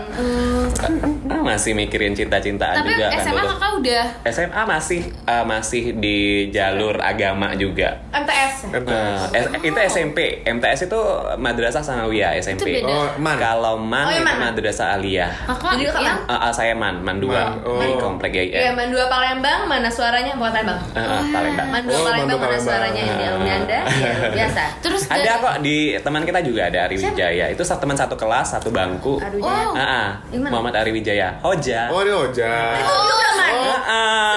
Ah, 1.25 1.41
masih 1.41 1.71
mikirin 1.73 2.11
cinta-cintaan 2.11 2.77
Tapi 2.77 2.91
juga 2.91 3.05
kan 3.09 3.19
SMA 3.21 3.33
dulu. 3.37 3.49
kakak 3.49 3.71
udah 3.75 4.03
SMA 4.27 4.61
masih 4.65 4.99
uh, 5.23 5.43
masih 5.43 5.83
di 5.95 6.17
jalur 6.49 6.99
agama 6.99 7.55
juga. 7.55 7.95
MTS. 8.11 8.53
MTS. 8.73 9.19
Eh, 9.31 9.41
S- 9.41 9.51
itu 9.63 9.79
SMP, 9.81 10.17
MTS 10.45 10.79
itu 10.85 10.99
madrasah 11.37 11.81
sanawiyah 11.81 12.35
SMP. 12.37 12.75
Itu 12.75 12.83
beda. 12.83 12.93
Oh, 12.93 13.07
man. 13.17 13.35
Kalau 13.37 13.75
man 13.77 14.03
Oh, 14.03 14.11
iya, 14.11 14.19
itu 14.19 14.25
man. 14.25 14.37
madrasah 14.45 14.87
aliyah. 14.93 15.31
kakak 15.47 15.71
Jadi 15.73 15.83
kakak 15.89 16.15
Eh, 16.23 16.35
eh, 16.37 16.51
saya 16.53 16.73
man, 16.73 16.99
man 16.99 17.17
dua 17.17 17.55
Man, 17.55 17.65
oh. 17.65 17.79
di 17.79 17.95
komplek 17.97 18.31
Iya, 18.33 18.43
GIN. 18.65 18.73
Man 18.73 18.89
2 18.89 18.97
Palembang, 19.05 19.59
mana 19.63 19.85
suaranya? 19.87 20.33
Bukan 20.33 20.49
Palembang. 20.49 20.79
Eh, 20.91 20.99
eh, 20.99 21.21
Palembang. 21.29 21.67
Man 21.69 21.81
2 21.83 21.91
Oh, 21.91 22.01
Palembang, 22.03 22.32
dua 22.35 22.41
mana 22.43 22.57
suaranya 22.57 23.01
yang 23.01 23.15
di 23.15 23.23
alumni 23.23 23.51
Anda? 23.55 23.79
Ya, 23.93 24.11
biasa. 24.31 24.63
terus 24.79 25.01
Ada 25.05 25.19
dari- 25.19 25.39
kok 25.39 25.55
di 25.59 25.75
teman 25.97 26.21
kita 26.23 26.39
juga 26.41 26.61
ada 26.65 26.79
Ari 26.83 26.95
Wijaya. 26.97 27.45
Itu 27.47 27.61
sa- 27.61 27.77
teman 27.77 27.93
satu 27.93 28.13
kelas, 28.13 28.47
satu 28.51 28.69
bangku. 28.69 29.17
Oh. 29.19 29.45
Ah, 29.45 29.77
ah. 29.77 30.07
Yang 30.27 30.41
mana? 30.41 30.51
Muhammad 30.51 30.73
Ari 30.75 30.91
Wijaya. 30.91 31.37
Hoja. 31.39 31.87
Oh, 31.87 32.01
ini 32.01 32.11
Oja. 32.11 32.53
Oh, 32.79 33.01
juga 33.03 33.29
Man. 33.33 33.51
Oh, 33.53 33.65
Ah, 33.65 33.81
ah. 33.85 34.35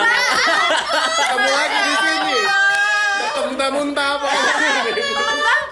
kamu 1.26 1.48
lagi 1.48 1.78
di 1.80 1.94
sini. 1.96 2.36
Muntah-muntah 3.46 4.08
apa? 4.16 4.28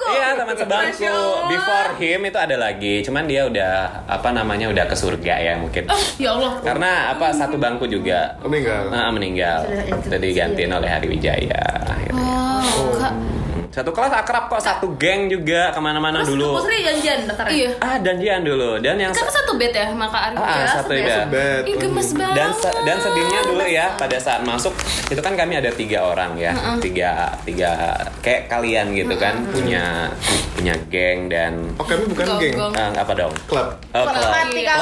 Iya 0.07 0.29
teman 0.37 0.55
sebangku. 0.55 1.17
Before 1.49 1.91
him 1.97 2.21
itu 2.23 2.39
ada 2.39 2.57
lagi, 2.57 3.01
cuman 3.01 3.25
dia 3.25 3.45
udah 3.45 3.73
apa 4.07 4.29
namanya 4.31 4.69
udah 4.69 4.85
ke 4.85 4.95
surga 4.95 5.35
ya 5.37 5.53
mungkin. 5.57 5.85
oh 5.87 6.01
ya 6.17 6.33
Allah 6.33 6.53
Karena 6.61 6.91
apa 7.11 7.27
satu 7.31 7.57
bangku 7.57 7.87
juga 7.87 8.37
Oh, 8.39 8.47
meninggal. 8.47 8.89
Ah, 8.91 9.11
meninggal. 9.11 9.65
Sudah- 9.65 10.13
Jadi 10.13 10.25
digantiin 10.31 10.71
oleh 10.71 10.87
Hari 10.87 11.07
Wijaya. 11.09 11.63
akhirnya. 11.85 12.21
oh, 12.21 12.93
kak 12.95 13.13
Satu 13.75 13.91
kelas 13.91 14.15
akrab 14.15 14.47
kok, 14.47 14.63
satu 14.63 14.87
geng 14.95 15.27
juga 15.27 15.69
ke 15.69 15.81
mana-mana 15.81 16.23
Terus 16.23 16.31
dulu. 16.31 16.55
Pusri 16.57 16.79
janjian 16.81 17.27
daftarnya. 17.27 17.51
iya 17.53 17.71
Ah 17.83 17.99
janjian 17.99 18.41
dulu 18.41 18.79
dan 18.79 18.95
yang 18.97 19.11
kan 19.11 19.27
satu 19.27 19.59
bed 19.59 19.75
ya 19.75 19.91
maka 19.91 20.31
Arif 20.31 20.39
ah, 20.39 20.47
ya? 20.55 20.67
satu 20.73 20.91
sebet. 20.93 21.03
ya. 21.05 21.27
Bed. 21.27 21.63
Ih 21.65 21.75
gemes 21.77 22.09
banget 22.13 22.37
Dan 22.37 22.51
se- 22.55 22.79
dan 22.81 22.97
sedihnya 22.97 23.41
dulu 23.43 23.65
ya 23.65 23.87
pada 23.95 24.15
saat 24.17 24.41
masuk 24.43 24.71
itu 25.05 25.19
kan 25.19 25.35
kami 25.35 25.59
ada 25.59 25.71
tiga 25.71 26.07
orang 26.07 26.39
ya 26.39 26.55
tiga 26.79 27.35
tiga 27.43 27.71
kayak 28.23 28.47
kalian 28.47 28.95
gitu 28.95 29.15
kan 29.15 29.43
punya 29.45 30.07
punya 30.55 30.75
geng 30.87 31.27
dan 31.27 31.75
Oh, 31.75 31.83
kami 31.83 32.07
bukan 32.07 32.25
Gong, 32.25 32.39
geng. 32.39 32.55
gong. 32.55 32.73
eh, 32.73 32.91
apa 32.95 33.13
dong? 33.13 33.33
Klub. 33.45 33.67
Oh, 33.91 34.05
Klub 34.07 34.15
klub. 34.15 34.31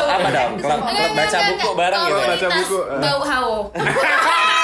apa 0.05 0.29
dong? 0.31 0.53
Klub, 0.59 0.79
Enggak, 0.79 0.93
klub 0.93 1.13
baca 1.17 1.39
buku 1.43 1.69
bareng 1.75 2.01
gitu. 2.03 2.21
Baca 2.23 2.49
buku, 2.53 2.79
bau 2.99 3.21
hao 3.25 3.53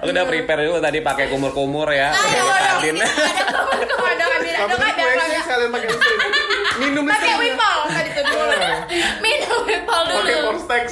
Aku 0.00 0.08
udah 0.08 0.24
prepare 0.26 0.60
dulu 0.64 0.78
tadi 0.78 0.98
pakai 1.00 1.28
kumur-kumur 1.28 1.88
ya. 1.88 2.10
Ayo, 2.10 2.42
ayo. 2.42 2.92
Ada 2.96 3.44
kamu 3.46 4.04
ada 4.06 4.24
kamera, 4.26 4.58
Kamu 4.58 4.74
ada 4.74 4.88
kamera. 4.90 5.22
WC 5.22 5.36
sekalian 5.40 5.70
pakai. 5.70 5.88
Minum 6.80 7.04
Pakai 7.04 7.34
wipol 7.36 7.78
tadi 7.86 8.08
tuh 8.10 8.22
dulu. 8.24 8.56
minum 9.20 9.60
Pepal 9.62 10.00
dulu 10.02 10.16
Pakai 10.18 10.36
Forstex. 10.40 10.84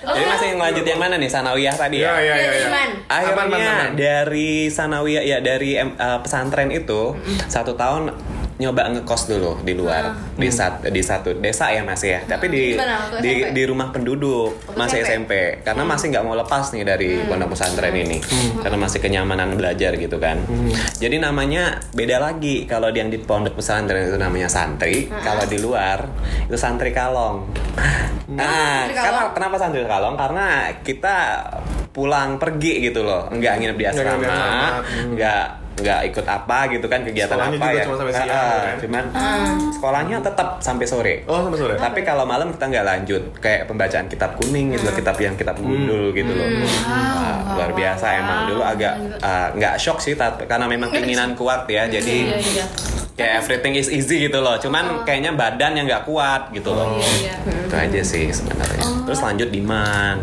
Jadi 0.00 0.24
masih 0.26 0.48
ngelanjut 0.52 0.84
yang 0.84 0.98
mana 0.98 1.14
nih 1.14 1.30
Sanawiyah 1.30 1.74
tadi 1.74 1.96
Iya, 1.96 2.10
ya? 2.10 2.18
iya, 2.18 2.34
iya. 2.36 2.50
iya. 2.52 2.68
Man. 2.68 2.90
Akhirnya 3.06 3.70
dari 3.94 4.66
Sanawiyah 4.66 5.22
ya 5.22 5.38
dari 5.38 5.78
eh, 5.78 6.18
pesantren 6.18 6.68
itu 6.68 7.14
satu 7.46 7.72
tahun 7.72 8.10
nyoba 8.60 8.92
ngekos 8.92 9.32
dulu 9.32 9.64
di 9.64 9.72
luar. 9.72 10.12
Di 10.36 10.52
sat, 10.52 10.84
di 10.84 11.00
satu 11.00 11.32
desa 11.40 11.72
ya 11.72 11.80
masih 11.80 12.08
ya. 12.12 12.20
Tapi 12.28 12.46
di 12.52 12.64
Gimana 12.76 13.08
di, 13.24 13.32
SMP? 13.40 13.56
di 13.56 13.62
rumah 13.64 13.88
penduduk 13.88 14.52
Waktu 14.68 14.76
masih 14.76 14.98
SMP? 15.00 15.08
SMP 15.10 15.32
karena 15.64 15.82
masih 15.88 16.06
nggak 16.12 16.24
mau 16.28 16.36
lepas 16.36 16.64
nih 16.76 16.84
dari 16.84 17.10
pondok 17.24 17.56
pesantren 17.56 17.96
ini. 17.96 18.20
Karena 18.60 18.76
masih 18.76 18.98
kenyamanan 19.00 19.56
belajar 19.56 19.96
gitu 19.96 20.20
kan. 20.20 20.44
Jadi 21.00 21.16
namanya 21.16 21.80
beda 21.96 22.20
lagi 22.20 22.68
kalau 22.68 22.92
yang 22.92 23.08
di 23.08 23.16
pondok 23.16 23.56
pesantren 23.56 24.12
itu 24.12 24.20
namanya 24.20 24.52
santri. 24.52 25.08
Kalau 25.08 25.48
di 25.48 25.56
luar 25.56 26.04
itu 26.44 26.56
santri 26.60 26.92
kalong. 26.92 27.48
Nah 28.30 28.86
Santri 28.86 28.94
karena 28.94 29.20
kalong? 29.24 29.32
kenapa 29.34 29.56
santri 29.56 29.82
kalong? 29.88 30.14
Karena 30.14 30.46
kita 30.84 31.16
pulang 31.90 32.38
pergi 32.38 32.90
gitu 32.90 33.02
loh. 33.02 33.26
Nggak 33.32 33.54
nginep 33.58 33.76
di 33.76 33.86
asrama, 33.86 34.30
hmm. 34.86 35.18
nggak 35.18 35.44
nggak 35.72 36.00
ikut 36.06 36.26
apa 36.26 36.68
gitu 36.68 36.86
kan 36.86 37.00
kegiatan 37.00 37.30
Sekolahnya 37.32 37.56
apa 37.56 37.64
juga 37.64 37.72
ya. 37.72 37.84
cuma 37.84 37.96
sampai 37.96 38.12
siang, 38.12 38.28
Ah, 38.28 38.36
ah, 38.36 38.60
kan? 38.60 38.76
cuman 38.78 39.04
sekolahnya 39.70 40.16
tetap 40.20 40.48
sampai 40.60 40.84
sore. 40.84 41.14
Oh, 41.24 41.40
sampai 41.40 41.58
sore. 41.58 41.74
tapi 41.74 42.00
kalau 42.00 42.24
malam 42.24 42.50
kita 42.50 42.64
nggak 42.66 42.84
lanjut 42.84 43.22
kayak 43.38 43.64
pembacaan 43.64 44.06
kitab 44.06 44.36
kuning 44.36 44.72
gitu 44.72 44.82
loh, 44.82 44.92
kitab 44.92 45.16
yang 45.16 45.34
kitab 45.34 45.56
gundul 45.56 46.10
gitu 46.10 46.28
loh. 46.28 46.48
Ah, 46.84 47.54
luar 47.54 47.70
biasa 47.72 48.06
emang. 48.14 48.40
Dulu 48.46 48.60
agak 48.60 48.92
ah, 49.20 49.48
nggak 49.50 49.74
shock 49.76 49.98
sih 49.98 50.12
tapi 50.12 50.44
karena 50.44 50.66
memang 50.66 50.90
keinginan 50.90 51.32
kuat 51.32 51.64
ya 51.66 51.86
jadi 51.86 52.16
Iya, 52.26 52.36
iya. 52.36 52.64
kayak 53.14 53.32
everything 53.38 53.72
is 53.74 53.88
easy 53.88 54.20
gitu 54.22 54.38
loh. 54.38 54.56
Cuman 54.56 55.02
kayaknya 55.02 55.32
badan 55.32 55.72
yang 55.74 55.86
nggak 55.86 56.04
kuat 56.04 56.50
gitu 56.50 56.70
loh. 56.70 56.98
Iya, 56.98 57.08
iya. 57.40 57.64
itu 57.64 57.74
aja 57.74 58.00
sih 58.02 58.24
sebenarnya. 58.28 58.84
Terus 59.02 59.20
lanjut 59.22 59.48
di 59.48 59.60
man 59.60 60.20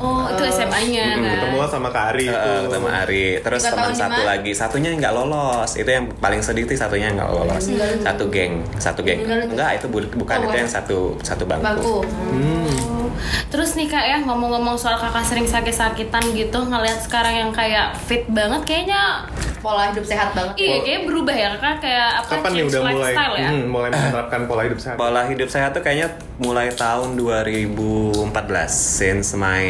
Oh, 0.00 0.24
itu 0.26 0.42
SMA-nya 0.48 1.06
kan. 1.14 1.36
Ketemu 1.36 1.56
sama 1.66 1.88
Kak 1.88 2.04
Ari 2.10 2.24
Eh, 2.24 2.32
itu. 2.32 2.50
ketemu 2.66 2.88
Ari. 2.88 3.24
Terus 3.38 3.60
Tiga 3.60 3.72
teman 3.76 3.92
satu 3.92 4.20
lagi. 4.22 4.52
Satunya 4.52 4.90
nggak 4.90 5.12
lolos. 5.12 5.70
Itu 5.74 5.86
yang 5.86 6.08
paling 6.16 6.40
sedih 6.40 6.64
sih 6.64 6.74
satunya 6.74 7.06
yang 7.06 7.16
nggak 7.16 7.30
lolos 7.30 7.64
satu 8.00 8.24
geng 8.26 8.64
satu 8.76 9.00
geng. 9.00 9.20
Enggak 9.22 9.76
itu 9.76 9.86
bu- 9.86 10.12
bukan 10.16 10.36
Oh, 10.38 10.44
itu 10.46 10.56
yang 10.56 10.70
satu 10.70 10.98
satu 11.20 11.44
Bangku. 11.44 11.64
bangku. 11.66 11.96
Oh. 12.00 13.08
Terus 13.46 13.74
nih 13.74 13.86
kak 13.86 14.00
ya 14.02 14.16
ngomong-ngomong 14.22 14.74
soal 14.74 14.96
kakak 14.96 15.20
sering 15.22 15.44
sakit-sakitan 15.44 16.24
gitu 16.32 16.58
ngelihat 16.62 16.98
sekarang 16.98 17.34
yang 17.36 17.50
kayak 17.50 17.92
fit 17.98 18.24
banget 18.26 18.64
kayaknya 18.64 19.28
Pola 19.60 19.92
hidup 19.92 20.02
sehat 20.02 20.32
banget. 20.32 20.56
iya 20.56 20.76
kayak 20.80 21.00
berubah 21.04 21.32
ya 21.32 21.48
kakak 21.54 21.76
kayak 21.80 22.08
apa 22.18 22.32
Kapan 22.34 22.50
nih 22.50 22.62
udah 22.64 22.80
mulai 22.80 22.94
lifestyle 22.96 23.34
ya. 23.36 23.48
hmm, 23.50 23.64
mulai 23.68 23.88
menerapkan 23.90 24.40
pola 24.44 24.62
hidup 24.64 24.78
sehat? 24.78 24.96
pola 24.96 25.22
hidup 25.24 25.48
sehat 25.48 25.70
tuh 25.70 25.82
kayaknya 25.82 26.08
mulai 26.38 26.68
tahun 26.72 27.08
2014 27.14 28.32
since 28.72 29.36
my 29.36 29.60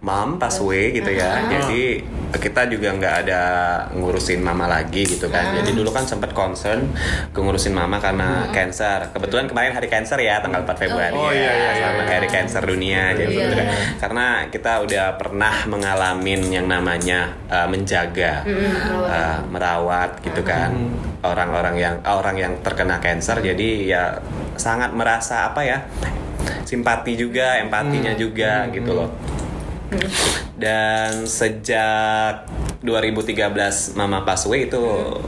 mom 0.00 0.40
pass 0.40 0.64
away 0.64 0.96
gitu 0.96 1.12
ya. 1.12 1.44
Jadi 1.44 2.00
kita 2.30 2.64
juga 2.72 2.94
nggak 2.96 3.14
ada 3.26 3.42
ngurusin 3.92 4.40
mama 4.40 4.64
lagi 4.64 5.04
gitu 5.04 5.28
kan. 5.28 5.52
Jadi 5.60 5.76
dulu 5.76 5.92
kan 5.92 6.08
sempet 6.08 6.32
concern 6.32 6.88
ke 7.34 7.38
ngurusin 7.38 7.76
mama 7.76 8.00
karena 8.00 8.48
cancer. 8.48 9.12
Kebetulan 9.12 9.44
kemarin 9.44 9.76
hari 9.76 9.92
cancer 9.92 10.16
ya 10.16 10.40
tanggal 10.40 10.64
4 10.64 10.72
Februari. 10.78 11.12
Oh, 11.12 11.28
ya 11.28 11.36
iya, 11.36 11.52
iya, 11.52 11.52
iya, 11.52 11.70
Selamat 11.76 12.06
iya. 12.06 12.14
hari 12.16 12.28
cancer 12.32 12.62
dunia 12.64 13.02
jadi 13.12 13.28
Iya, 13.30 13.42
gitu. 13.44 13.54
Kan. 13.54 13.66
iya. 13.66 13.76
karena 14.00 14.26
kita 14.48 14.72
udah 14.88 15.06
pernah 15.20 15.54
mengalamin 15.68 16.40
yang 16.48 16.66
namanya 16.70 17.36
uh, 17.52 17.68
menjaga 17.68 18.46
uh, 19.04 19.38
merawat 19.52 20.24
gitu 20.24 20.40
kan. 20.40 20.72
Orang-orang 21.20 21.76
yang 21.76 21.96
orang 22.08 22.36
yang 22.40 22.52
terkena 22.64 22.96
cancer 23.04 23.44
jadi 23.44 23.68
ya 23.84 24.02
sangat 24.56 24.96
merasa 24.96 25.52
apa 25.52 25.60
ya 25.60 25.84
simpati 26.64 27.18
juga 27.18 27.60
empatinya 27.60 28.16
juga 28.16 28.64
gitu 28.72 28.96
loh 28.96 29.10
dan 30.56 31.24
sejak 31.24 32.46
2013 32.80 33.36
mama 33.92 34.22
pass 34.22 34.44
away 34.44 34.64
itu 34.64 34.80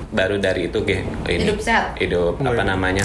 baru 0.08 0.36
dari 0.36 0.68
itu 0.68 0.78
ge- 0.82 1.04
ini 1.26 1.44
Hidup 1.44 1.58
sehat? 1.58 1.96
hidup 1.96 2.36
Oh, 2.36 2.46
apa 2.46 2.58
iya. 2.58 2.68
namanya 2.68 3.04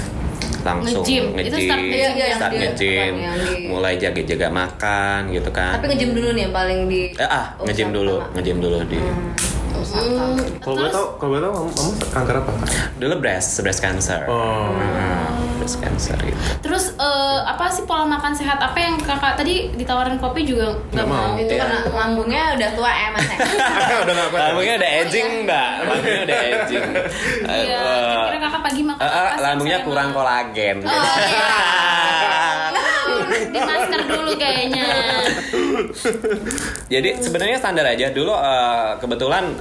langsung 0.63 0.99
Nge-gym. 1.01 1.25
Itu 1.37 1.55
start 1.57 1.79
Iya, 1.79 2.09
iya, 2.11 2.35
nge-gym, 2.51 3.13
yang 3.15 3.35
di- 3.37 3.67
mulai 3.67 3.95
jaga-jaga 3.95 4.47
makan 4.49 5.31
gitu 5.31 5.49
kan. 5.49 5.79
Tapi 5.79 5.85
nge-gym 5.87 6.11
dulu 6.11 6.27
nih 6.29 6.43
yang 6.43 6.53
paling 6.53 6.79
di 6.85 7.01
Eh, 7.13 7.23
ah, 7.23 7.55
nge-gym 7.57 7.87
usaha 7.87 7.97
dulu, 7.97 8.15
nge-gym 8.33 8.57
dulu 8.59 8.77
di. 8.83 8.99
Usaha. 9.77 10.01
Kalau 10.59 10.75
boleh 10.75 10.91
tahu, 10.91 11.07
kalau 11.15 11.31
tahu, 11.39 11.53
kamu, 11.53 11.71
kamu 11.71 11.91
kanker 12.11 12.35
apa? 12.37 12.51
Dulu 12.97 13.13
breast, 13.17 13.49
breast 13.61 13.79
cancer. 13.79 14.27
Oh. 14.27 14.73
Hmm, 14.73 15.26
breast 15.67 15.83
cancer 15.83 16.15
itu. 16.23 16.39
Terus 16.63 16.95
eh, 16.95 17.39
apa 17.43 17.67
sih 17.67 17.83
pola 17.83 18.07
makan 18.07 18.31
sehat 18.31 18.55
apa 18.63 18.79
yang 18.79 18.95
kakak 19.03 19.35
tadi 19.35 19.67
ditawarin 19.75 20.15
kopi 20.15 20.47
juga 20.47 20.79
nggak 20.95 21.03
mau. 21.03 21.35
mau? 21.35 21.43
Itu 21.43 21.59
karena 21.59 21.83
lambungnya 21.91 22.55
udah 22.55 22.69
tua 22.71 22.87
ya 22.87 23.07
mas 23.11 23.27
ya. 23.27 23.37
Udah 24.07 24.13
nggak 24.15 24.29
kuat. 24.31 24.41
Lambungnya 24.47 24.73
udah 24.79 24.89
aging, 25.03 25.29
Mbak. 25.43 25.69
Lambungnya 25.83 26.21
udah 26.23 26.39
aging. 26.39 26.85
Iya, 27.43 27.83
Eh, 27.83 28.15
kira 28.31 28.39
kakak 28.47 28.61
pagi 28.63 28.81
makan 28.87 29.03
eh, 29.03 29.11
apa 29.11 29.19
eh, 29.27 29.35
lambungnya 29.43 29.77
kurang 29.83 30.09
kolagen. 30.15 30.77
Oh 30.87 31.15
iya. 31.27 31.51
Di 33.51 33.59
masker 33.59 34.01
dulu 34.07 34.31
kayaknya. 34.39 34.87
Jadi 36.87 37.09
sebenarnya 37.19 37.57
standar 37.59 37.85
aja. 37.91 38.07
Dulu 38.15 38.31
eh, 38.31 38.89
kebetulan 39.03 39.51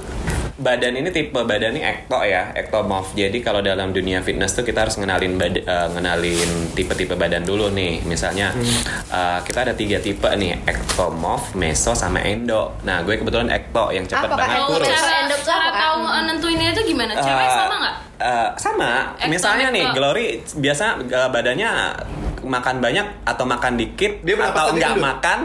badan 0.57 0.93
ini 0.95 1.09
tipe 1.09 1.37
badan 1.37 1.71
ini 1.71 1.81
ekto 1.81 2.17
ya, 2.19 2.49
ektomorph. 2.51 3.13
Jadi 3.13 3.39
kalau 3.39 3.61
dalam 3.61 3.89
dunia 3.89 4.19
fitness 4.19 4.51
tuh 4.51 4.61
kita 4.61 4.83
harus 4.83 4.97
ngenalin 4.97 5.37
bad- 5.37 5.61
eh, 5.61 5.87
ngenalin 5.89 6.49
tipe-tipe 6.73 7.13
badan 7.13 7.41
dulu 7.41 7.69
nih. 7.69 8.01
Misalnya 8.03 8.51
eh, 9.07 9.39
kita 9.41 9.63
ada 9.63 9.73
tiga 9.73 9.97
tipe 9.97 10.25
nih, 10.27 10.65
ektomorph, 10.65 11.53
meso 11.53 11.93
sama 11.93 12.19
endo. 12.19 12.73
Nah, 12.81 13.01
gue 13.01 13.15
kebetulan 13.15 13.47
ekto 13.47 13.89
yang 13.89 14.03
Kak? 14.27 14.39
banget 14.39 14.57
Endo 14.57 14.69
kurus. 14.73 14.89
cara 14.91 15.11
Endok 15.19 15.39
tuh 15.39 15.45
cara 15.45 15.67
tahu 15.71 15.97
nentuinnya 16.25 16.67
itu 16.71 16.81
gimana? 16.85 17.11
Cewek 17.13 17.27
Eh, 17.39 17.53
sama 17.53 17.75
nggak? 17.77 17.95
eh, 18.17 18.47
sama. 18.57 18.91
Ekto, 19.15 19.29
Misalnya 19.29 19.67
nih. 19.69 19.85
Glory 19.91 20.27
biasa 20.53 20.85
eh, 20.99 21.29
badannya 21.29 21.71
makan 22.47 22.79
banyak 22.79 23.05
atau 23.23 23.43
makan 23.43 23.75
dikit 23.75 24.23
Dia 24.23 24.35
atau 24.41 24.71
nggak 24.71 24.95
makan 24.95 25.39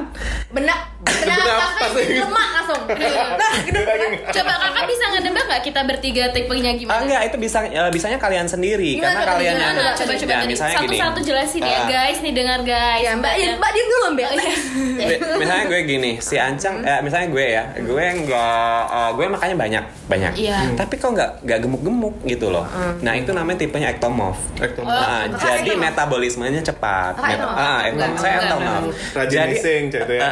Benak, 0.49 0.79
benak 1.01 1.29
Benak 1.33 1.59
lemak 1.93 2.49
langsung. 2.55 2.83
Nah, 3.33 3.53
gitu 3.61 3.81
kan. 3.81 3.99
Coba 4.31 4.53
kakak 4.55 4.85
bisa 4.87 5.05
ngedebak 5.11 5.45
nggak 5.45 5.63
kita 5.63 5.81
bertiga 5.83 6.25
tipenya 6.31 6.71
Ah, 6.71 6.79
gimana? 6.79 7.01
enggak, 7.03 7.23
itu 7.27 7.37
bisa 7.39 7.59
eh, 7.65 7.91
bisanya 7.91 8.17
kalian 8.17 8.47
sendiri 8.47 8.97
Gimana 8.97 9.19
karena 9.19 9.33
kalian 9.35 9.55
yang 9.55 9.75
Coba 9.75 9.93
coba 9.93 10.13
coba 10.15 10.33
Ya, 10.33 10.47
misalnya 10.47 10.77
gini. 10.79 10.97
Satu-satu 10.97 11.21
jelasin 11.23 11.63
ya 11.63 11.75
Ah. 11.75 11.85
guys 11.85 12.19
nih 12.21 12.33
dengar 12.33 12.61
guys. 12.63 13.01
Ya 13.01 13.13
mbak, 13.15 13.33
ya, 13.35 13.51
mbak 13.55 13.71
diem 13.73 13.89
dulu 13.89 14.07
mbak. 14.13 14.31
Mi- 15.03 15.21
misalnya 15.37 15.65
gue 15.67 15.81
gini, 15.85 16.11
si 16.19 16.37
Ancang, 16.37 16.81
eh, 16.81 17.01
misalnya 17.01 17.29
gue 17.29 17.45
ya, 17.51 17.63
gue 17.75 18.05
nggak, 18.23 18.81
eh, 18.89 19.11
gue 19.13 19.25
makannya 19.29 19.57
banyak, 19.57 19.85
banyak. 20.07 20.33
Iya. 20.37 20.59
Tapi 20.75 20.95
kok 20.97 21.11
nggak 21.11 21.31
nggak 21.43 21.59
gemuk-gemuk 21.61 22.15
gitu 22.25 22.47
loh. 22.49 22.65
Nah 23.01 23.13
itu 23.13 23.31
namanya 23.31 23.59
tipenya. 23.59 23.89
Ektomorph. 23.93 24.41
Ah, 24.81 25.27
jadi 25.29 25.75
metabolismenya 25.75 26.63
cepat. 26.63 26.92
Ektomorph? 27.13 27.57
ah. 27.57 27.81
Enggak, 27.87 28.11
Saya 28.17 28.37
enggak. 28.43 28.81
Rajin 29.13 29.41
missing, 29.51 29.83
cek 29.89 30.03
itu 30.05 30.15
ya. 30.17 30.31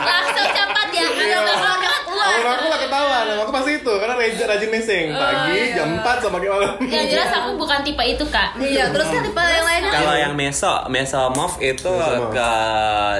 Langsung 0.00 0.48
cepat 0.50 0.88
ya. 0.90 1.02
Iya. 1.06 1.38
Ada 1.38 1.54
banget. 1.58 2.02
Kalau 2.26 2.52
aku 2.52 2.64
gak 2.66 2.82
ketahuan, 2.84 3.24
aku 3.36 3.52
pasti 3.52 3.70
itu 3.76 3.92
karena 3.96 4.14
rajin, 4.14 4.44
rajin 4.46 4.70
missing 4.70 5.06
pagi 5.12 5.58
jam 5.72 5.88
4 5.98 6.22
sama 6.22 6.36
kayak 6.38 6.52
malam. 6.52 6.72
Yang 6.82 7.06
jelas 7.12 7.30
aku 7.32 7.50
bukan 7.54 7.78
tipe 7.82 8.02
itu 8.02 8.24
kak. 8.26 8.48
Iya, 8.56 8.84
terus 8.90 9.06
kan 9.06 9.22
tipe 9.22 9.42
yang 9.42 9.64
lainnya. 9.64 9.90
Kalau 9.90 10.14
yang 10.14 10.32
meso, 10.34 10.74
mesomorph 10.88 11.56
itu 11.58 11.86
Mesomorph. 11.88 12.32
ke 12.32 12.50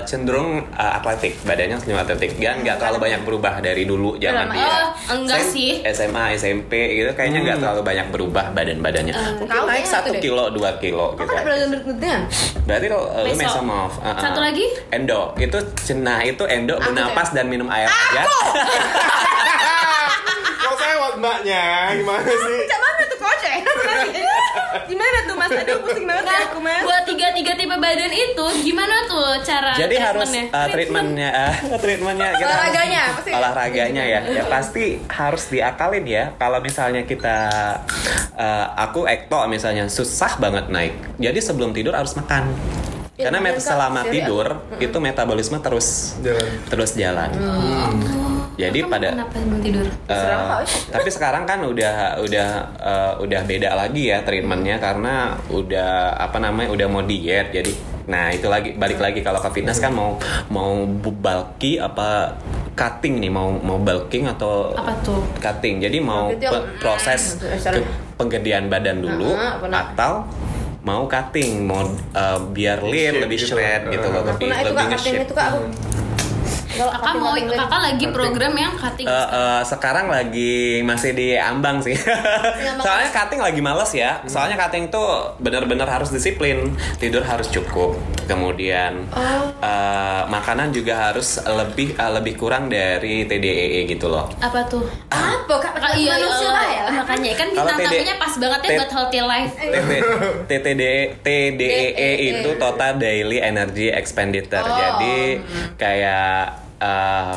cenderung 0.05 0.51
uh, 0.73 0.93
atletik, 0.99 1.39
badannya 1.43 1.77
senyum 1.79 1.99
atletik. 1.99 2.31
Kan 2.37 2.63
nggak 2.63 2.77
terlalu 2.79 2.99
banyak 3.03 3.21
berubah 3.23 3.55
dari 3.61 3.83
dulu 3.85 4.19
zaman 4.19 4.51
dia. 4.51 4.67
Oh, 4.67 4.87
enggak 5.15 5.41
Saya 5.43 5.53
sih. 5.53 5.71
SMA, 5.87 6.25
SMP 6.37 6.73
gitu 6.97 7.11
kayaknya 7.15 7.41
nggak 7.43 7.59
terlalu 7.61 7.83
banyak 7.83 8.07
berubah 8.11 8.45
badan-badannya. 8.53 9.15
Mungkin 9.15 9.49
Tahu 9.49 9.65
naik 9.67 9.87
satu 9.87 10.11
kilo, 10.19 10.51
dua 10.51 10.77
kilo 10.79 11.15
gitu. 11.15 11.27
kan 11.27 11.45
gendut-gendutnya? 11.45 12.17
Berarti 12.67 12.87
lo 12.91 12.99
uh, 12.99 13.23
Meso. 13.23 13.39
mesomorph. 13.39 13.97
Uh, 14.03 14.09
uh. 14.11 14.19
Satu 14.19 14.41
lagi? 14.43 14.67
Endo. 14.91 15.33
Itu 15.37 15.59
cenah 15.79 16.23
itu 16.23 16.43
endo 16.47 16.75
bernapas 16.77 17.31
dan 17.31 17.47
minum 17.47 17.67
air 17.71 17.87
aja. 17.87 18.23
Kalau 20.57 20.77
saya 20.77 20.95
buat 20.97 21.15
mbaknya, 21.17 21.63
gimana 21.95 22.27
sih? 22.27 22.61
Cak 22.65 22.79
mana 22.79 23.03
tuh 23.05 23.19
kocek? 23.19 23.55
Gimana 24.87 25.19
tuh 25.25 25.35
mas? 25.35 25.51
Aduh 25.51 25.79
pusing 25.81 26.05
banget 26.05 26.27
ya 26.27 26.39
aku 26.45 26.59
mas. 26.61 26.83
Buat 26.83 27.03
tiga 27.05 27.29
tiga 27.33 27.53
tipe 27.55 27.75
badan 27.75 28.13
itu 28.13 28.47
gimana 28.63 29.07
tuh 29.07 29.41
cara 29.41 29.73
Jadi 29.75 29.97
harus 29.97 30.27
treatmentnya? 30.27 30.45
uh, 30.55 30.69
treatmentnya, 30.69 31.29
uh, 31.31 31.55
treatmentnya 31.83 32.29
kita 32.31 32.45
harus- 32.45 32.53
Olahraganya, 32.53 33.03
pasti. 33.11 33.31
olahraganya 33.33 34.03
ya, 34.05 34.21
ya 34.27 34.43
pasti 34.47 34.85
harus 35.09 35.45
diakalin 35.49 36.05
ya. 36.05 36.25
Kalau 36.35 36.59
misalnya 36.61 37.03
kita, 37.03 37.39
uh, 38.35 38.67
aku 38.77 39.07
ekto 39.07 39.39
misalnya 39.47 39.89
susah 39.89 40.37
banget 40.37 40.69
naik, 40.69 40.95
jadi 41.17 41.39
sebelum 41.41 41.73
tidur 41.73 41.93
harus 41.93 42.15
makan. 42.15 42.53
Ya, 43.17 43.33
Karena 43.33 43.41
met- 43.41 43.57
selama 43.59 44.05
seri 44.05 44.13
tidur 44.21 44.47
itu 44.77 44.99
metabolisme 45.01 45.57
terus 45.59 46.21
Jalan. 46.21 46.47
terus 46.69 46.91
jalan. 46.93 47.31
Jadi 48.57 48.79
Kamu 48.81 48.89
pada 48.91 49.09
kenapa 49.13 49.37
tidur? 49.61 49.87
Wes. 50.09 50.73
tapi 50.95 51.09
sekarang 51.09 51.45
kan 51.45 51.61
udah 51.63 51.95
udah 52.19 52.49
eh, 52.75 53.13
udah 53.21 53.41
beda 53.43 53.71
lagi 53.73 54.09
ya 54.09 54.21
treatmentnya 54.21 54.77
karena 54.79 55.15
udah 55.47 56.17
apa 56.17 56.39
namanya 56.39 56.73
udah 56.73 56.87
mau 56.87 57.03
diet 57.03 57.53
jadi 57.53 57.73
nah 58.07 58.31
itu 58.31 58.47
lagi 58.47 58.73
balik 58.73 58.97
lagi 58.97 59.19
kalau 59.21 59.37
ke 59.37 59.51
fitness 59.51 59.77
kan 59.77 59.91
mau 59.91 60.15
mau 60.49 60.87
bulky 60.87 61.77
apa 61.77 62.39
cutting 62.73 63.19
nih 63.19 63.29
mau 63.29 63.51
mau 63.51 63.77
bulking 63.77 64.25
atau 64.27 64.71
Apa 64.73 64.95
tuh? 65.03 65.21
cutting 65.37 65.83
jadi 65.83 65.99
mau 65.99 66.31
pe- 66.31 66.67
proses 66.79 67.37
Eh, 67.43 67.59
ke- 67.59 67.83
penggedean 68.15 68.69
badan 68.69 69.03
dulu 69.03 69.35
Ah, 69.35 69.59
benar. 69.59 69.91
atau 69.91 70.23
mau 70.81 71.05
cutting 71.05 71.67
mau 71.67 71.83
eh, 72.15 72.39
biar 72.47 72.79
lean 72.81 73.11
Shape 73.13 73.23
lebih 73.27 73.39
gitu. 73.39 73.49
shred 73.53 73.83
gitu 73.91 74.07
loh 74.07 74.23
lebih 74.25 74.49
lebih 74.49 74.87
nge-shape. 74.87 75.25
itu 75.25 75.35
kak 75.35 75.47
aku. 75.51 75.61
Kalau 76.77 76.93
Kakak 76.93 77.15
mau 77.17 77.35
kakak 77.35 77.81
lagi 77.81 78.07
program 78.13 78.53
yang 78.55 78.75
cutting. 78.77 79.07
Eh, 79.09 79.29
eh, 79.33 79.61
sekarang 79.65 80.07
lagi 80.13 80.81
masih 80.85 81.13
di 81.17 81.37
ambang 81.37 81.81
sih. 81.81 81.97
Soalnya 82.85 83.11
cutting 83.11 83.41
lagi 83.41 83.61
males 83.65 83.91
ya. 83.97 84.21
Soalnya 84.29 84.57
cutting 84.61 84.93
tuh 84.93 85.37
bener-bener 85.41 85.89
harus 85.89 86.13
disiplin. 86.13 86.73
Tidur 87.01 87.25
harus 87.25 87.49
cukup. 87.51 87.97
Kemudian 88.29 89.09
eh, 89.61 90.23
makanan 90.29 90.71
juga 90.71 91.11
harus 91.11 91.41
lebih 91.43 91.97
eh, 91.97 92.13
lebih 92.13 92.35
kurang 92.37 92.69
dari 92.69 93.25
TDEE 93.25 93.89
gitu 93.89 94.09
loe 94.13 94.27
apa 94.43 94.61
tuh? 94.69 94.85
Apa 95.09 95.55
kak? 95.59 95.75
Kak, 95.79 95.93
iya, 95.97 96.19
manusia 96.19 96.49
iya, 96.49 96.51
lah 96.51 96.67
ya. 96.67 96.85
makanya 97.03 97.31
kan 97.39 97.49
bintang 97.53 97.79
TD 97.79 97.87
tamunya 97.87 98.17
pas 98.19 98.35
banget 98.37 98.61
ya 98.61 98.69
T- 98.69 98.77
buat 98.79 98.91
healthy 98.93 99.21
life. 99.23 99.55
TTD 100.51 100.83
TDEE 101.23 102.11
itu 102.35 102.51
total 102.59 102.91
daily 102.99 103.39
energy 103.41 103.87
expenditure. 103.89 104.65
Oh. 104.65 104.77
Jadi 104.77 105.41
kayak 105.79 106.66
eh, 106.81 107.35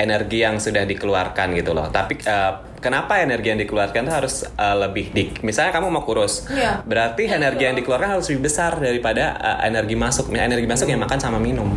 energi 0.00 0.38
yang 0.40 0.56
sudah 0.56 0.84
dikeluarkan 0.84 1.56
gitu 1.56 1.76
loh. 1.76 1.88
Tapi 1.88 2.20
eh, 2.20 2.52
kenapa 2.80 3.20
energi 3.20 3.52
yang 3.52 3.60
dikeluarkan 3.60 4.08
itu 4.08 4.12
harus 4.12 4.34
eh, 4.44 4.76
lebih 4.76 5.12
di 5.12 5.24
misalnya 5.44 5.72
kamu 5.74 5.88
mau 5.92 6.04
kurus. 6.04 6.48
Iya. 6.48 6.80
Berarti 6.84 7.28
energi 7.28 7.68
yang 7.68 7.76
dikeluarkan 7.76 8.20
harus 8.20 8.26
lebih 8.32 8.48
besar 8.48 8.76
daripada 8.76 9.36
eh, 9.40 9.58
energi 9.68 9.96
masuk. 9.96 10.32
Energi 10.32 10.68
masuk 10.68 10.88
yang 10.88 11.00
makan 11.00 11.18
sama 11.20 11.40
minum. 11.40 11.68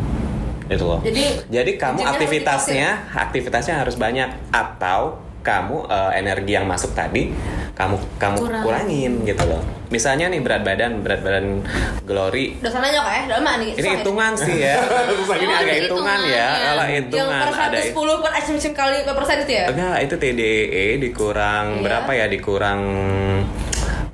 Gitu 0.67 0.83
loh. 0.87 1.03
Jadi, 1.03 1.47
Jadi 1.51 1.71
kamu 1.75 1.99
aktivitasnya 2.03 3.11
aktivitasnya 3.11 3.75
harus 3.83 3.99
banyak 3.99 4.51
atau 4.51 5.22
kamu 5.43 5.85
eh, 5.85 6.11
energi 6.17 6.51
yang 6.51 6.65
masuk 6.65 6.91
tadi 6.91 7.29
kamu 7.73 7.97
kamu 8.15 8.37
Kurang. 8.39 8.63
kurangin 8.63 9.13
gitu 9.23 9.43
loh. 9.43 9.59
Misalnya 9.89 10.25
nih 10.25 10.41
berat 10.41 10.61
badan 10.61 11.01
berat 11.01 11.21
badan 11.21 11.61
Glory 12.01 12.57
Udah 12.57 12.69
sana 12.69 12.85
kak 12.85 13.13
ya, 13.13 13.21
udah 13.29 13.53
nih. 13.59 13.69
ini 13.73 13.81
ya. 13.83 13.93
hitungan 13.95 14.31
sih 14.33 14.55
ya. 14.55 14.75
Susah 15.09 15.35
ini 15.35 15.45
Oh, 15.47 15.59
agak 15.59 15.75
hitungan 15.81 16.19
ya. 16.23 16.49
Kalau 16.63 16.83
Yang 16.83 16.93
hitungan 16.99 17.41
per 17.43 17.53
ada 17.59 17.77
110 17.83 18.23
per 18.23 18.31
asumsi 18.33 18.67
kali 18.71 18.97
per 19.01 19.13
persen 19.13 19.37
itu 19.41 19.53
ya? 19.53 19.65
enggak 19.69 19.97
itu 20.01 20.15
TDE 20.15 20.85
dikurang 20.97 21.65
Iya. 21.73 21.81
berapa 21.81 22.11
ya 22.13 22.25
dikurang 22.27 22.81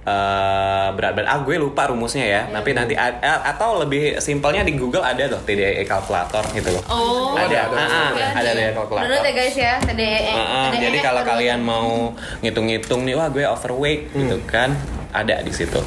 eh, 0.09 0.87
berat 0.91 1.13
badan. 1.13 1.29
Ah 1.29 1.39
gue 1.39 1.55
lupa 1.55 1.85
rumusnya 1.85 2.25
ya. 2.25 2.41
Iya. 2.41 2.41
tapi 2.51 2.69
nanti 2.71 2.93
a- 2.95 3.19
a- 3.19 3.43
atau 3.47 3.77
lebih 3.77 4.17
simpelnya 4.17 4.61
di 4.61 4.73
Google 4.73 5.03
ada 5.03 5.27
tuh 5.27 5.41
TDE 5.43 5.85
kalkulator 5.85 6.41
gitu 6.51 6.69
loh. 6.71 6.83
Oh, 6.87 7.37
ada. 7.37 7.69
ada, 7.69 7.75
ah, 7.75 7.85
ah, 7.85 8.09
ada. 8.11 8.25
ada 8.35 8.49
dari 8.53 8.73
kalkulator. 8.73 9.05
Menurut 9.05 9.23
ya 9.23 9.33
guys 9.33 9.55
ya, 9.55 9.73
TDE. 9.79 10.21
Ah, 10.27 10.39
ah, 10.39 10.67
TDE 10.71 10.81
jadi 10.81 10.97
kalau 10.99 11.21
kalian 11.21 11.59
mau 11.61 12.11
ngitung-ngitung 12.41 13.05
nih 13.05 13.13
wah 13.13 13.27
gue 13.27 13.45
overweight 13.45 14.09
gitu 14.11 14.37
kan 14.45 14.73
ada 15.09 15.41
di 15.41 15.49
situ 15.49 15.81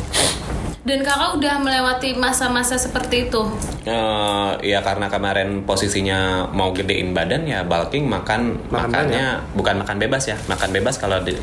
Dan 0.82 1.06
kakak 1.06 1.38
udah 1.38 1.62
melewati 1.62 2.18
masa-masa 2.18 2.74
seperti 2.74 3.30
itu. 3.30 3.42
Eh, 3.86 4.50
ya 4.66 4.82
karena 4.82 5.06
kemarin 5.06 5.62
posisinya 5.62 6.50
mau 6.50 6.74
gedein 6.74 7.14
badan 7.14 7.46
ya 7.46 7.62
bulking 7.62 8.06
makan 8.06 8.58
Makan 8.66 8.90
makannya 8.90 9.26
bukan 9.54 9.78
makan 9.78 9.96
bebas 10.02 10.26
ya. 10.26 10.36
Makan 10.50 10.74
bebas 10.74 10.98
kalau 10.98 11.22
di 11.22 11.38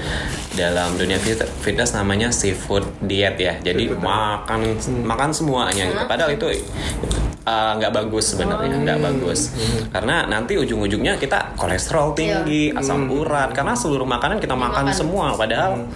dalam 0.56 1.00
dunia 1.00 1.16
fit- 1.16 1.48
fitness 1.64 1.96
namanya 1.96 2.36
seafood 2.36 2.84
diet 3.00 3.40
ya. 3.40 3.56
Jadi 3.64 3.88
Seafood 3.88 4.04
diet. 4.04 4.12
makan 4.12 4.60
makan 5.08 5.30
semuanya 5.32 5.84
gitu. 5.88 6.04
Padahal 6.04 6.36
itu 6.36 6.48
eh, 7.46 7.72
nggak 7.80 7.92
bagus 7.92 8.36
sebenarnya 8.36 8.76
nggak 8.82 9.00
bagus. 9.00 9.40
Karena 9.94 10.28
nanti 10.28 10.58
ujung-ujungnya 10.60 11.16
kita 11.20 11.56
kolesterol 11.56 12.16
tinggi 12.18 12.74
asam 12.74 13.08
urat 13.10 13.52
karena 13.54 13.74
seluruh 13.76 14.08
makanan 14.08 14.42
kita 14.42 14.56
makan 14.56 14.90
makan. 14.90 14.96
semua. 14.96 15.34
Padahal 15.36 15.88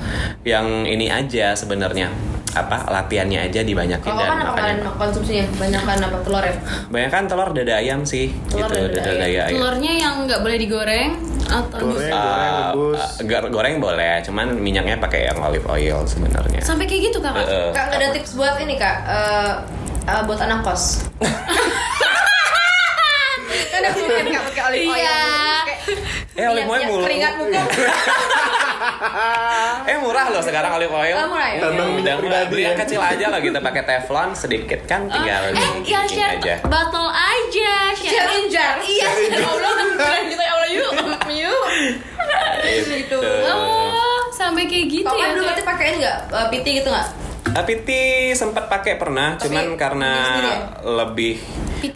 yang 0.47 0.87
ini 0.87 1.09
aja 1.09 1.55
sebenarnya 1.55 2.11
apa 2.53 2.85
latihannya 2.85 3.49
aja 3.49 3.65
dibanyakin 3.65 4.05
Kalau 4.13 4.21
dan 4.21 4.29
kan 4.29 4.39
makannya 4.45 4.91
konsumsinya? 5.01 5.45
Banyak 5.57 5.81
kan 5.81 5.97
apa? 6.05 6.17
Telur 6.21 6.43
ya? 6.45 6.55
banyak 6.93 7.09
kan 7.09 7.23
telur 7.25 7.49
dada 7.49 7.73
ayam 7.81 8.05
sih 8.05 8.29
Telur 8.45 8.69
gitu 8.69 8.93
dada 8.93 9.09
dada 9.09 9.25
ayam. 9.25 9.47
Telurnya 9.57 9.91
yang 9.97 10.13
nggak 10.29 10.39
boleh 10.45 10.57
digoreng 10.61 11.11
atau 11.43 11.77
Goreng, 11.83 12.13
goreng, 12.13 12.95
ah, 12.95 13.49
goreng 13.51 13.75
boleh 13.81 14.21
cuman 14.23 14.47
minyaknya 14.55 15.01
pakai 15.01 15.33
yang 15.33 15.37
olive 15.41 15.65
oil 15.65 16.05
sebenarnya. 16.05 16.61
Sampai 16.61 16.85
kayak 16.85 17.11
gitu? 17.11 17.19
Eh, 17.19 17.33
eh. 17.33 17.69
Kak 17.73 17.83
nggak 17.89 17.99
ada 17.99 18.07
tips 18.15 18.31
buat 18.37 18.55
ini 18.61 18.77
kak? 18.77 18.97
Eh, 19.03 19.51
eh, 20.03 20.21
buat 20.23 20.39
anak 20.39 20.59
kos. 20.61 20.83
kan 23.73 23.81
aku 23.83 23.99
kan 24.05 24.23
nggak 24.23 24.43
pakai 24.47 24.63
olive 24.67 24.85
oil. 24.85 24.97
Iya. 24.97 25.19
Eh, 26.33 26.45
olive 26.47 26.67
oil 26.67 26.81
mulu. 26.87 27.03
Keringat 27.03 27.33
muka. 27.37 27.61
eh 29.83 29.97
murah 29.97 30.27
loh 30.27 30.43
sekarang 30.43 30.75
olive 30.75 30.91
oil 30.91 31.15
Oh, 31.17 31.27
murah 31.29 31.49
ya? 31.49 31.59
Tambang 31.61 31.87
Udah 31.87 31.95
minyak 31.95 32.15
pribadi 32.19 32.45
beli 32.47 32.61
yang 32.63 32.75
ya. 32.75 32.81
kecil 32.83 32.99
aja 32.99 33.25
lah 33.29 33.39
kita 33.39 33.59
pakai 33.59 33.83
teflon 33.83 34.29
sedikit 34.33 34.79
kan 34.83 35.07
tinggal 35.07 35.41
eh, 35.45 35.51
di 35.51 35.61
yang 35.87 36.03
cicing 36.03 36.19
share 36.19 36.35
aja 36.37 36.53
botol 36.65 37.07
aja, 37.07 37.73
share 37.95 38.11
Challenger. 38.13 38.73
Iya, 38.83 39.09
Ya 39.29 39.39
Allah, 39.41 39.71
keren 39.95 40.23
kita 40.27 40.43
ya 40.43 40.51
Allah 40.53 40.69
yuk, 40.69 40.91
yuk. 41.43 41.63
Gitu. 42.63 43.19
Oh, 43.45 44.19
sampai 44.31 44.67
kayak 44.67 44.85
gitu 44.89 45.05
Kau 45.05 45.15
ya? 45.15 45.21
kan 45.21 45.29
dulu 45.31 45.41
Kak? 45.41 45.47
berarti 45.51 45.63
pakein 45.65 45.95
nggak 45.97 46.17
eh, 46.27 46.45
PT 46.51 46.65
gitu 46.81 46.89
nggak? 46.89 47.07
Ah, 47.45 47.61
PT 47.61 47.89
sempat 48.31 48.65
pakai 48.65 48.95
pernah, 48.95 49.35
Tapi 49.35 49.51
cuman 49.51 49.65
karena 49.75 50.11
ya? 50.39 50.55
lebih 50.95 51.37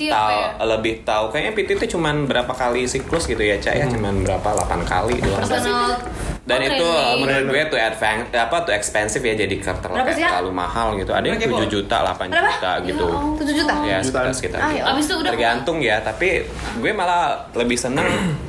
tahu 0.06 0.30
ya? 0.30 0.48
lebih 0.68 0.94
tahu 1.02 1.32
kayaknya 1.32 1.54
PT 1.56 1.70
itu 1.74 1.96
cuman 1.96 2.28
berapa 2.28 2.52
kali 2.52 2.84
siklus 2.84 3.24
gitu 3.26 3.40
ya, 3.40 3.56
Cak 3.56 3.74
ya, 3.74 3.86
cuman 3.88 4.22
berapa 4.22 4.44
8 4.44 4.84
kali 4.84 5.18
doang. 5.18 5.40
Personal 5.40 5.96
Dan 6.44 6.60
Oh, 6.62 6.68
itu 6.70 6.88
menurut 7.18 7.46
gue 7.50 7.64
tuh 7.68 7.76
advance 7.78 8.32
apa 8.32 8.64
tuh 8.64 8.72
expensive 8.72 9.20
ya 9.22 9.36
jadi 9.38 9.52
ter- 9.52 9.84
Berapa 9.84 10.12
sih, 10.12 10.22
ya? 10.22 10.32
terlalu 10.32 10.52
mahal 10.54 10.96
gitu. 10.96 11.12
Ada 11.12 11.26
yang 11.26 11.36
Berapa 11.38 11.60
7 11.60 11.68
juta, 11.70 11.96
8 12.06 12.28
Berapa? 12.28 12.48
juta 12.50 12.72
gitu. 12.84 13.08
7 13.36 13.52
juta. 13.54 13.74
Ya, 13.84 13.98
sekitar, 14.00 14.24
sekitar 14.32 14.60
Ah, 14.62 14.70
gitu. 14.70 14.80
ya. 14.80 14.84
Abis 14.88 15.04
itu 15.06 15.16
udah 15.18 15.32
tergantung 15.32 15.78
ya 15.80 16.00
tapi 16.00 16.48
gue 16.78 16.92
malah 16.92 17.52
lebih 17.52 17.76
seneng 17.76 18.08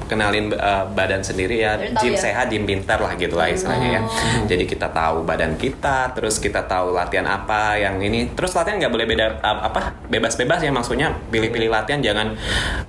kenalin 0.08 0.50
uh, 0.56 0.88
badan 0.90 1.20
sendiri 1.20 1.60
ya 1.60 1.76
Jadi 1.76 1.94
gym 2.00 2.14
ya? 2.16 2.20
sehat 2.20 2.46
gym 2.48 2.64
pintar 2.64 2.98
lah 2.98 3.12
gitu 3.14 3.36
lah 3.36 3.46
istilahnya 3.46 3.88
ya. 3.88 4.02
Jadi 4.48 4.64
kita 4.64 4.88
tahu 4.88 5.22
badan 5.22 5.54
kita 5.54 6.16
terus 6.16 6.40
kita 6.40 6.64
tahu 6.64 6.90
latihan 6.90 7.28
apa 7.28 7.76
yang 7.76 8.00
ini. 8.00 8.32
Terus 8.32 8.56
latihan 8.56 8.80
nggak 8.80 8.92
boleh 8.92 9.06
beda 9.06 9.26
uh, 9.44 9.68
apa 9.68 9.94
bebas-bebas 10.08 10.64
ya 10.64 10.72
maksudnya. 10.72 11.12
Pilih-pilih 11.28 11.68
latihan 11.68 12.00
jangan 12.00 12.32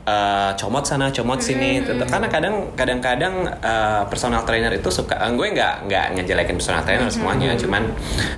uh, 0.08 0.52
comot 0.56 0.88
sana 0.88 1.12
comot 1.12 1.44
sini. 1.44 1.84
Tetep- 1.84 2.08
karena 2.10 2.28
kadang 2.32 2.56
kadang-kadang 2.74 3.34
uh, 3.60 4.04
personal 4.08 4.48
trainer 4.48 4.72
itu 4.72 4.90
suka 4.90 5.20
uh, 5.20 5.30
gue 5.30 5.48
nggak 5.52 5.86
nggak 5.86 6.06
ngejelekin 6.18 6.56
personal 6.58 6.82
trainer 6.82 7.12
semuanya 7.12 7.54
cuman 7.60 7.84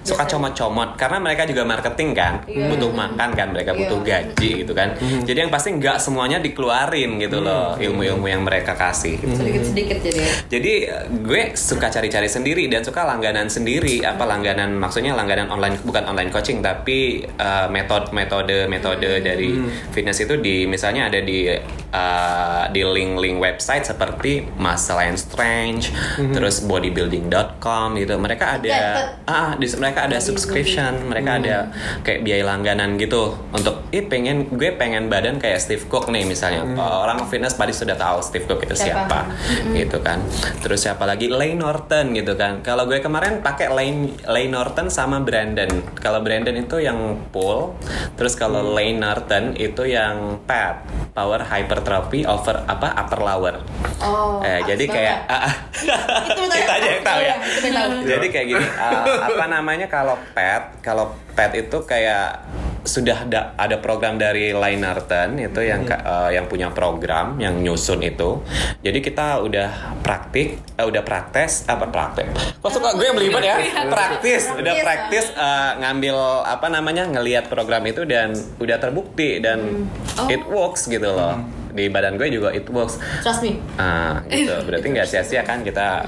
suka 0.01 0.25
comot-comot. 0.25 0.97
Karena 0.97 1.21
mereka 1.21 1.45
juga 1.45 1.63
marketing 1.63 2.09
kan 2.11 2.33
butuh 2.49 2.89
makan 2.89 3.29
kan 3.37 3.47
mereka 3.53 3.71
butuh 3.77 3.99
Iya. 4.01 4.25
gaji 4.33 4.65
gitu 4.65 4.73
kan. 4.73 4.97
Jadi 4.97 5.37
yang 5.37 5.51
pasti 5.53 5.77
nggak 5.77 6.01
semuanya 6.01 6.41
dikeluarin 6.41 7.21
gitu 7.21 7.37
loh 7.37 7.77
ilmu-ilmu 7.77 8.25
yang 8.25 8.41
mereka 8.41 8.70
kasih. 8.77 9.19
Gitu. 9.19 9.33
Sedikit-sedikit 9.35 9.97
jadi. 9.99 10.19
ya. 10.21 10.31
Jadi 10.47 10.73
gue 11.25 11.41
suka 11.57 11.87
cari-cari 11.91 12.29
sendiri 12.29 12.63
dan 12.69 12.85
suka 12.85 13.03
langganan 13.03 13.49
sendiri. 13.51 14.05
Apa 14.05 14.23
langganan? 14.23 14.77
Maksudnya 14.77 15.17
langganan 15.17 15.49
online 15.49 15.81
bukan 15.81 16.05
online 16.07 16.29
coaching 16.29 16.63
tapi 16.63 17.25
eh, 17.25 17.67
metode 17.73 18.13
metode 18.13 18.69
metode 18.69 19.25
dari 19.25 19.57
fitness 19.91 20.23
itu 20.23 20.37
di 20.37 20.69
misalnya 20.69 21.09
ada 21.09 21.19
di 21.19 21.49
eh, 21.49 22.63
di 22.69 22.81
link-link 22.85 23.41
website 23.41 23.83
seperti 23.83 24.45
Muscle 24.55 25.01
and 25.01 25.17
Strength 25.17 25.89
terus 26.31 26.61
bodybuilding.com 26.63 27.97
gitu. 27.97 28.15
Mereka 28.21 28.61
ada 28.61 28.77
ah 29.25 29.57
di 29.57 29.65
mereka 29.75 30.05
ada 30.05 30.21
subscription 30.21 31.09
mereka 31.09 31.41
ada 31.41 31.55
kayak 32.05 32.21
biaya 32.21 32.43
langganan 32.45 32.95
gitu. 33.01 33.35
Untuk 33.51 33.89
ih 33.89 34.05
pengen 34.05 34.47
gue 34.53 34.71
pengen 34.77 35.09
badan 35.09 35.41
kayak 35.41 35.59
Steve 35.59 35.85
Cook 35.89 36.13
nih 36.13 36.23
misalnya. 36.23 36.63
Orang 36.77 37.25
fitness 37.27 37.57
pasti 37.57 37.87
sudah 37.87 37.95
tahu 37.97 38.19
Steve 38.21 38.45
Cook 38.45 38.60
itu 38.61 38.73
Siapa? 38.77 39.09
siapa 39.09 39.19
gitu 39.73 39.97
kan 39.99 40.21
terus 40.61 40.85
siapa 40.85 41.03
lagi 41.03 41.27
Lane 41.27 41.57
Norton 41.57 42.13
gitu 42.13 42.33
kan 42.35 42.61
kalau 42.61 42.85
gue 42.85 43.01
kemarin 43.01 43.41
pakai 43.41 43.73
Lane 43.73 44.13
Lane 44.25 44.51
Norton 44.51 44.87
sama 44.87 45.19
Brandon 45.21 45.69
kalau 45.97 46.21
Brandon 46.21 46.53
itu 46.55 46.77
yang 46.79 47.17
pull 47.33 47.73
terus 48.15 48.37
kalau 48.37 48.61
Lane 48.61 49.01
Norton 49.01 49.57
itu 49.57 49.85
yang 49.85 50.41
pad 50.45 50.85
power 51.11 51.41
hypertrophy 51.43 52.23
over 52.25 52.63
apa 52.65 52.93
upper 52.95 53.19
lower 53.19 53.55
Oh. 54.01 54.41
eh, 54.41 54.65
jadi 54.65 54.81
kayak 54.89 55.17
ah. 55.29 55.53
Itu 56.25 56.41
kita 56.49 56.57
ya? 56.57 56.77
aja 56.81 56.89
yang 56.89 57.03
tahu 57.05 57.19
ya 57.21 57.21
iya, 57.21 57.35
yang 57.61 57.73
tahu. 57.77 57.89
jadi 58.01 58.25
kayak 58.33 58.47
gini 58.49 58.65
uh, 58.81 59.03
apa 59.29 59.45
namanya 59.45 59.85
kalau 59.85 60.17
pet 60.33 60.81
kalau 60.81 61.13
pet 61.37 61.53
itu 61.53 61.77
kayak 61.85 62.41
sudah 62.81 63.29
ada 63.29 63.53
ada 63.55 63.77
program 63.77 64.17
dari 64.17 64.49
Line 64.51 64.81
Norton 64.81 65.37
itu 65.37 65.61
yang 65.61 65.85
ka- 65.85 66.01
uh, 66.01 66.29
yang 66.29 66.45
punya 66.45 66.69
program 66.69 67.37
yang 67.37 67.57
nyusun 67.57 68.01
itu. 68.01 68.41
Jadi 68.81 68.99
kita 68.99 69.37
udah 69.39 69.69
praktik 70.01 70.57
uh, 70.75 70.85
udah 70.85 71.01
praktes 71.01 71.65
apa 71.65 71.85
praktek? 71.87 72.33
Kok 72.57 72.71
suka 72.71 72.97
gue 72.97 73.05
yang 73.05 73.17
belibet 73.17 73.43
ya? 73.43 73.57
Praktis 73.85 74.49
udah 74.49 74.73
Yes. 74.73 74.81
praktis 74.81 75.25
uh, 75.33 75.77
ngambil 75.77 76.17
apa 76.43 76.67
namanya 76.67 77.05
ngelihat 77.05 77.45
program 77.47 77.85
itu 77.85 78.01
dan 78.03 78.33
udah 78.57 78.77
terbukti 78.77 79.37
dan 79.37 79.85
it 80.25 80.41
works 80.45 80.85
gitu 80.85 81.05
loh. 81.05 81.37
Di 81.71 81.87
badan 81.87 82.17
gue 82.17 82.27
juga 82.27 82.49
it 82.49 82.65
works. 82.67 82.97
Trust 83.21 83.45
me. 83.45 83.61
Ah, 83.77 84.19
gitu. 84.25 84.51
Berarti 84.65 84.87
nggak 84.89 85.07
sia-sia 85.07 85.39
kan 85.41 85.61
kita 85.61 86.03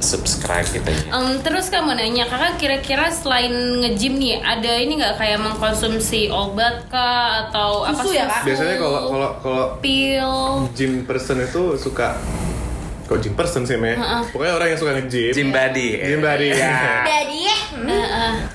subscribe 0.00 0.66
gitu. 0.68 0.90
Em, 1.08 1.40
terus 1.40 1.72
kamu 1.72 1.96
nanya 1.96 2.28
kakak 2.28 2.60
kira-kira 2.60 3.08
selain 3.08 3.52
nge-gym 3.80 4.20
nih 4.20 4.40
ada 4.44 4.72
ini 4.76 5.00
nggak 5.00 5.16
kayak 5.16 5.40
mengkonsumsi 5.40 6.28
obat 6.28 6.88
kah 6.92 7.48
atau 7.48 7.88
apa 7.88 8.02
Susu 8.04 8.16
ya, 8.16 8.28
Kak? 8.28 8.44
Biasanya 8.44 8.76
kalau 8.76 9.00
kalau 9.08 9.30
kalau 9.40 9.66
pil. 9.80 10.32
gym 10.76 11.08
person 11.08 11.40
itu 11.40 11.80
suka 11.80 12.20
kok 13.06 13.22
gym 13.22 13.38
person 13.38 13.62
sih 13.62 13.78
meh 13.78 13.94
pokoknya 14.34 14.52
orang 14.58 14.68
yang 14.74 14.80
suka 14.80 14.92
nge-gym. 15.00 15.32
Gym 15.32 15.48
body. 15.54 15.88
gym 16.02 16.20
body 16.20 16.46
ya. 16.52 17.02
Jadi 17.06 17.38
ya. 17.46 17.58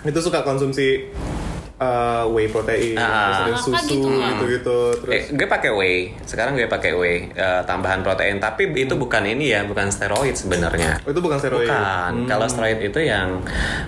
itu 0.05 0.19
suka 0.21 0.45
konsumsi 0.45 1.09
uh, 1.81 2.23
whey 2.29 2.45
protein 2.45 2.93
Ah. 2.93 3.01
terus 3.01 3.35
ada 3.41 3.51
Ah, 3.51 3.57
susu 3.59 3.97
gitu. 3.97 4.09
gitu 4.13 4.43
gitu 4.47 4.77
terus 5.01 5.11
Eh, 5.11 5.23
gue 5.33 5.47
pakai 5.49 5.71
whey. 5.73 5.97
Sekarang 6.23 6.53
gue 6.53 6.65
pakai 6.65 6.93
whey 6.93 7.17
eh, 7.27 7.61
tambahan 7.65 7.99
protein, 7.99 8.37
tapi 8.37 8.69
itu 8.71 8.93
bukan 8.93 9.25
ini 9.25 9.49
ya, 9.49 9.65
bukan 9.65 9.89
steroid 9.89 10.37
sebenarnya. 10.37 11.01
oh, 11.01 11.09
itu 11.09 11.19
bukan 11.19 11.37
steroid 11.37 11.65
Bukan. 11.65 12.11
Hmm. 12.15 12.27
Kalau 12.29 12.45
steroid 12.45 12.79
itu 12.79 12.99
yang 13.01 13.41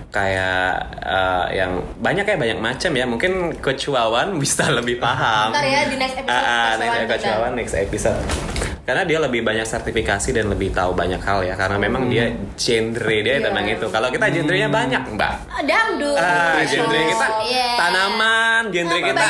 kayak 0.10 0.74
eh, 1.00 1.46
yang 1.56 1.72
banyak 2.00 2.26
ya 2.26 2.36
banyak 2.36 2.60
macam 2.60 2.92
ya. 2.92 3.06
Mungkin 3.06 3.32
Coach 3.62 3.86
Wawan 3.88 4.36
bisa 4.44 4.68
lebih 4.68 4.98
paham. 4.98 5.54
Ntar 5.54 5.64
ya, 5.64 5.82
di 5.86 5.96
next 5.96 6.18
episode 6.18 6.34
Coach 6.34 6.80
next 6.82 7.14
kita. 7.22 7.32
Wawan 7.32 7.52
next 7.54 7.76
episode. 7.78 8.53
Karena 8.84 9.04
dia 9.04 9.16
lebih 9.18 9.42
banyak 9.42 9.64
sertifikasi 9.64 10.30
dan 10.34 10.46
lebih 10.48 10.70
tahu 10.70 10.92
banyak 10.92 11.18
hal 11.18 11.40
ya. 11.42 11.56
Karena 11.56 11.78
memang 11.78 12.08
dia 12.08 12.28
genre 12.54 13.00
dia 13.18 13.34
Iya. 13.34 13.48
tentang 13.48 13.64
itu. 13.66 13.86
Kalau 13.88 14.08
kita 14.10 14.28
genrenya 14.28 14.68
banyak, 14.68 15.04
Mbak. 15.10 15.34
Dangdut. 15.64 16.18
Ah, 16.18 16.60
genre 16.62 16.92
kita 17.02 17.28
Iya. 17.44 17.68
tanaman, 17.78 18.62
genre 18.70 19.00
kita 19.00 19.24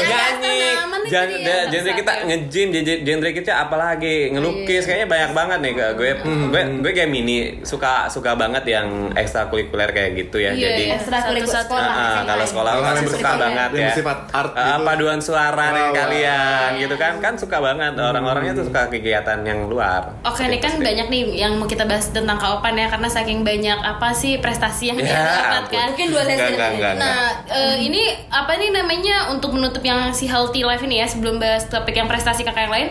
nyanyi, 0.00 0.58
tanaman 0.72 1.00
itu 1.00 1.10
Jan- 1.10 1.30
dia, 1.30 1.42
da- 1.44 1.66
genre 1.68 1.92
kita 1.92 2.12
ya. 2.12 2.22
nge-gym, 2.24 2.68
genre- 3.00 3.32
kita 3.32 3.52
apalagi 3.60 4.14
ngelukis, 4.30 4.82
kayaknya 4.84 5.08
banyak 5.08 5.30
banget 5.30 5.58
nih 5.60 5.72
ke 5.72 5.86
gue. 5.94 6.10
Gue 6.48 6.62
gue 6.80 6.92
kayak 6.92 7.06
mini 7.08 7.36
suka 7.62 8.06
suka 8.08 8.34
banget 8.34 8.66
yang 8.66 8.86
ekstrakurikuler 9.14 9.90
kayak 9.90 10.10
gitu 10.16 10.38
ya. 10.38 10.50
Iya, 10.50 10.58
Jadi 10.68 10.82
iya. 10.84 10.94
Ekstrakurikuler 10.96 11.46
Satu-satu. 11.46 11.70
sekolah. 11.70 11.86
Ah, 11.86 11.94
ah, 11.94 12.10
SMA. 12.16 12.26
kalau 12.26 12.44
sekolah 12.44 12.72
yang 12.72 12.82
suka 12.82 13.06
bersifat- 13.06 13.38
banget 13.38 13.70
ya. 13.70 13.90
Ah, 14.32 14.46
gitu. 14.50 14.84
paduan 14.84 15.20
suara 15.20 15.66
kalian 15.92 16.68
gitu 16.78 16.94
kan 16.96 17.12
kan 17.18 17.34
suka 17.36 17.56
banget 17.58 17.92
orang-orangnya 18.40 18.54
tuh 18.56 18.66
suka 18.66 18.82
kegiatan 18.88 19.38
yang 19.44 19.68
luar. 19.68 20.02
Oke, 20.24 20.42
ini 20.42 20.58
kan 20.58 20.72
banyak 20.74 21.06
nih 21.06 21.22
yang 21.36 21.52
mau 21.56 21.68
kita 21.68 21.84
bahas 21.84 22.08
tentang 22.08 22.40
Kaopan 22.40 22.74
ya 22.74 22.88
karena 22.88 23.08
saking 23.08 23.44
banyak 23.44 23.76
apa 23.76 24.08
sih 24.12 24.40
prestasi 24.40 24.90
yang 24.90 24.98
Ya, 24.98 25.04
dia 25.04 25.14
dapat 25.14 25.52
ampun. 25.60 25.76
kan. 25.76 25.86
Mungkin 25.92 26.08
dua 26.08 26.22
sesi 26.22 26.32
Enggak, 26.32 26.48
enggak, 26.48 26.56
depan. 26.56 26.72
enggak, 26.72 26.92
enggak. 26.92 27.12
Nah, 27.12 27.28
eh, 27.52 27.76
ini 27.82 28.02
apa 28.30 28.52
nih 28.56 28.70
namanya 28.72 29.16
untuk 29.28 29.50
menutup 29.52 29.82
yang 29.82 30.08
si 30.10 30.24
healthy 30.24 30.62
life 30.62 30.80
ini 30.80 30.96
ya 30.98 31.06
sebelum 31.06 31.36
bahas 31.36 31.68
topik 31.68 31.92
yang 31.92 32.08
prestasi 32.08 32.40
kakak 32.42 32.66
yang 32.66 32.74
lain. 32.74 32.88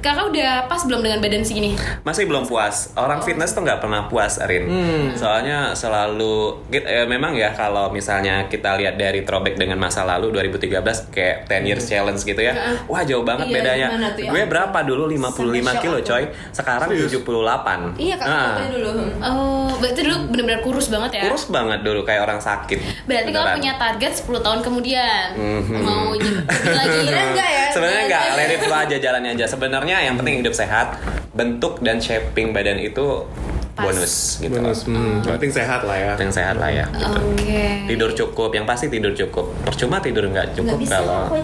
Kakak 0.00 0.24
udah 0.26 0.64
pas 0.64 0.80
belum 0.80 1.00
dengan 1.00 1.18
badan 1.18 1.40
segini? 1.40 1.76
masih 2.00 2.24
belum 2.24 2.44
puas. 2.44 2.90
Orang 2.94 3.20
fitness 3.20 3.52
tuh 3.52 3.60
nggak 3.60 3.78
pernah 3.78 4.04
puas 4.04 4.40
Rin 4.40 4.64
soalnya 5.12 5.72
selalu 5.72 6.32
git- 6.66 6.84
eh, 6.84 7.04
memang 7.04 7.32
ya 7.32 7.52
kalau 7.52 7.88
misalnya 7.88 8.46
kita 8.46 8.74
lihat 8.74 8.96
dari 8.96 9.20
throwback 9.20 9.54
dengan 9.54 9.76
masa 9.76 10.02
lalu 10.02 10.32
2013 10.32 10.80
kayak 11.08 11.36
10 11.46 11.64
years 11.64 11.84
challenge 11.84 12.22
gitu 12.22 12.38
ya. 12.38 12.56
Wah 12.86 13.02
jauh 13.02 13.20
banget 13.22 13.46
Iya, 13.46 13.54
bedanya. 13.54 13.86
tuh 14.10 14.22
ya? 14.22 14.30
gue 14.30 14.42
berapa 14.46 14.78
dulu? 14.82 15.04
55 15.06 15.20
Sampai 15.60 15.74
kilo 15.78 15.98
coy. 16.00 16.24
sekarang 16.50 16.88
78 16.88 17.94
Iya 17.96 18.14
kak, 18.16 18.26
Nah, 18.26 18.44
fotonya 18.48 18.70
dulu. 18.72 18.90
Oh, 19.20 19.70
berarti 19.76 20.00
dulu 20.00 20.16
benar-benar 20.30 20.60
kurus 20.60 20.86
banget 20.88 21.10
ya? 21.14 21.22
kurus 21.26 21.44
banget 21.46 21.80
dulu 21.80 22.00
kayak 22.02 22.22
orang 22.22 22.38
sakit. 22.38 22.78
Berarti 23.04 23.30
kalau 23.30 23.48
punya 23.52 23.72
target 23.76 24.12
10 24.16 24.40
tahun 24.40 24.60
kemudian. 24.60 25.26
Mhm. 25.32 25.78
mau 25.80 26.12
gym 26.14 26.36
lagi 26.46 26.98
Kira 27.02 27.20
enggak 27.30 27.50
ya? 27.50 27.64
Sebenarnya 27.70 28.02
nggak, 28.06 28.24
let 28.34 28.50
it 28.50 28.60
flow 28.60 28.78
aja 28.78 28.96
jalannya 28.96 29.30
aja. 29.32 29.46
Sebenarnya 29.46 29.89
yang 29.98 30.14
penting 30.14 30.38
hidup 30.38 30.54
sehat, 30.54 31.02
bentuk 31.34 31.82
dan 31.82 31.98
shaping 31.98 32.54
badan 32.54 32.78
itu 32.78 33.26
Pas. 33.70 33.86
bonus 33.86 34.42
gitu. 34.42 34.52
bonus 34.58 34.82
hmm, 34.84 35.24
yang 35.24 35.38
penting 35.38 35.54
sehat 35.54 35.80
lah 35.86 35.96
ya 35.96 36.12
Yang 36.18 36.32
sehat 36.36 36.56
lah 36.60 36.70
ya. 36.70 36.86
Gitu. 36.90 37.06
Oke. 37.06 37.64
Tidur 37.88 38.10
cukup, 38.12 38.50
yang 38.52 38.66
pasti 38.68 38.86
tidur 38.92 39.12
cukup. 39.16 39.46
Percuma 39.64 40.02
tidur 40.02 40.28
nggak 40.28 40.58
cukup 40.58 40.76
Nggak 40.76 40.80
bisa 40.84 40.96
kalau 41.00 41.16
aku. 41.26 41.34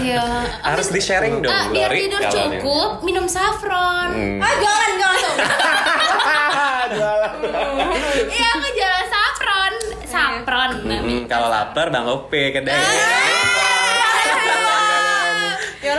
Iya. 0.00 0.24
harus 0.72 0.88
di 0.92 1.00
sharing 1.02 1.42
dong. 1.42 1.52
Ah, 1.52 1.66
biar 1.68 1.90
tidur 1.92 2.22
cukup, 2.30 2.90
minum 3.02 3.26
saffron. 3.26 4.08
Hmm. 4.12 4.38
Ah 4.40 4.54
jangan 4.56 4.90
jangan 4.96 5.18
dong. 5.20 5.36
Iya, 8.12 8.48
aku 8.54 8.68
jalan 8.76 9.06
saffron, 9.08 9.74
saffron. 10.04 10.70
Mm-mm, 10.84 11.24
kalau 11.26 11.48
lapar 11.48 11.88
bang 11.88 12.04
Ope 12.06 12.52
kedai. 12.52 13.50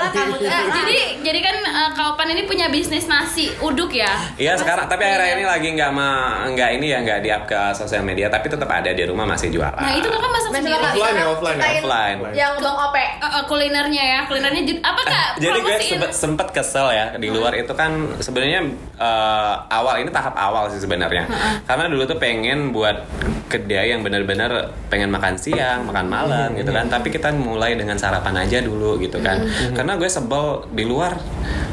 Kamu. 0.10 0.36
Eh, 0.40 0.66
jadi 0.74 0.98
jadi 1.24 1.40
kan 1.40 1.56
eh, 1.62 1.90
Kaupan 1.94 2.28
ini 2.28 2.44
punya 2.44 2.68
bisnis 2.68 3.06
nasi 3.06 3.54
uduk 3.60 3.94
ya. 3.94 4.10
Iya 4.36 4.58
sekarang 4.58 4.86
tapi 4.86 5.04
akhir 5.04 5.38
ini 5.38 5.46
lagi 5.46 5.68
nggak 5.72 5.92
ma 5.92 6.10
nggak 6.50 6.70
ini 6.76 6.86
ya 6.90 7.00
nggak 7.00 7.20
di 7.22 7.30
up 7.30 7.44
ke 7.46 7.60
sosial 7.72 8.02
media 8.02 8.28
tapi 8.28 8.50
tetap 8.50 8.68
ada 8.68 8.90
di 8.90 9.04
rumah 9.06 9.24
masih 9.24 9.48
jualan. 9.48 9.78
Nah 9.78 9.94
itu 9.94 10.08
kakak 10.08 10.32
masak 10.32 10.50
Masak 10.50 10.60
sendiri. 10.60 10.84
offline 10.84 11.16
ya 11.16 11.26
offline 11.30 11.58
ya 11.58 11.70
Offline. 11.74 12.18
Yang 12.34 12.54
Bang 12.60 12.78
Ope. 12.82 13.04
Eh, 13.04 13.24
eh, 13.24 13.44
kulinernya 13.46 14.04
ya, 14.04 14.20
kulinernya 14.26 14.62
apa 14.82 15.02
kak? 15.02 15.28
Jadi 15.40 15.58
gue 15.60 15.76
sempet, 15.80 16.12
sempet 16.12 16.48
kesel 16.52 16.88
ya 16.92 17.06
di 17.16 17.30
luar 17.30 17.54
itu 17.54 17.72
kan 17.74 17.92
sebenarnya 18.20 18.62
eh, 18.98 19.54
awal 19.70 20.02
ini 20.02 20.10
tahap 20.10 20.34
awal 20.34 20.68
sih 20.70 20.80
sebenarnya 20.80 21.26
karena 21.64 21.86
dulu 21.88 22.04
tuh 22.06 22.18
pengen 22.18 22.72
buat 22.72 23.06
kedai 23.48 23.94
yang 23.94 24.02
benar-benar 24.02 24.50
pengen 24.90 25.14
makan 25.14 25.38
siang 25.38 25.86
makan 25.86 26.10
malam 26.10 26.58
gitu 26.58 26.74
kan 26.74 26.90
tapi 26.90 27.14
kita 27.14 27.30
mulai 27.30 27.78
dengan 27.78 27.94
sarapan 27.96 28.34
aja 28.42 28.66
dulu 28.66 28.98
gitu 28.98 29.22
kan 29.22 29.46
karena 29.78 29.93
gue 29.96 30.08
sebel 30.08 30.46
di 30.70 30.84
luar 30.84 31.14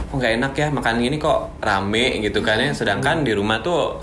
kok 0.03 0.17
nggak 0.17 0.33
enak 0.37 0.53
ya 0.53 0.67
makan 0.69 0.95
gini 0.99 1.17
kok 1.17 1.55
rame 1.59 2.19
gitu 2.19 2.41
kan 2.41 2.59
ya 2.59 2.71
sedangkan 2.71 3.23
di 3.23 3.31
rumah 3.31 3.61
tuh 3.61 4.03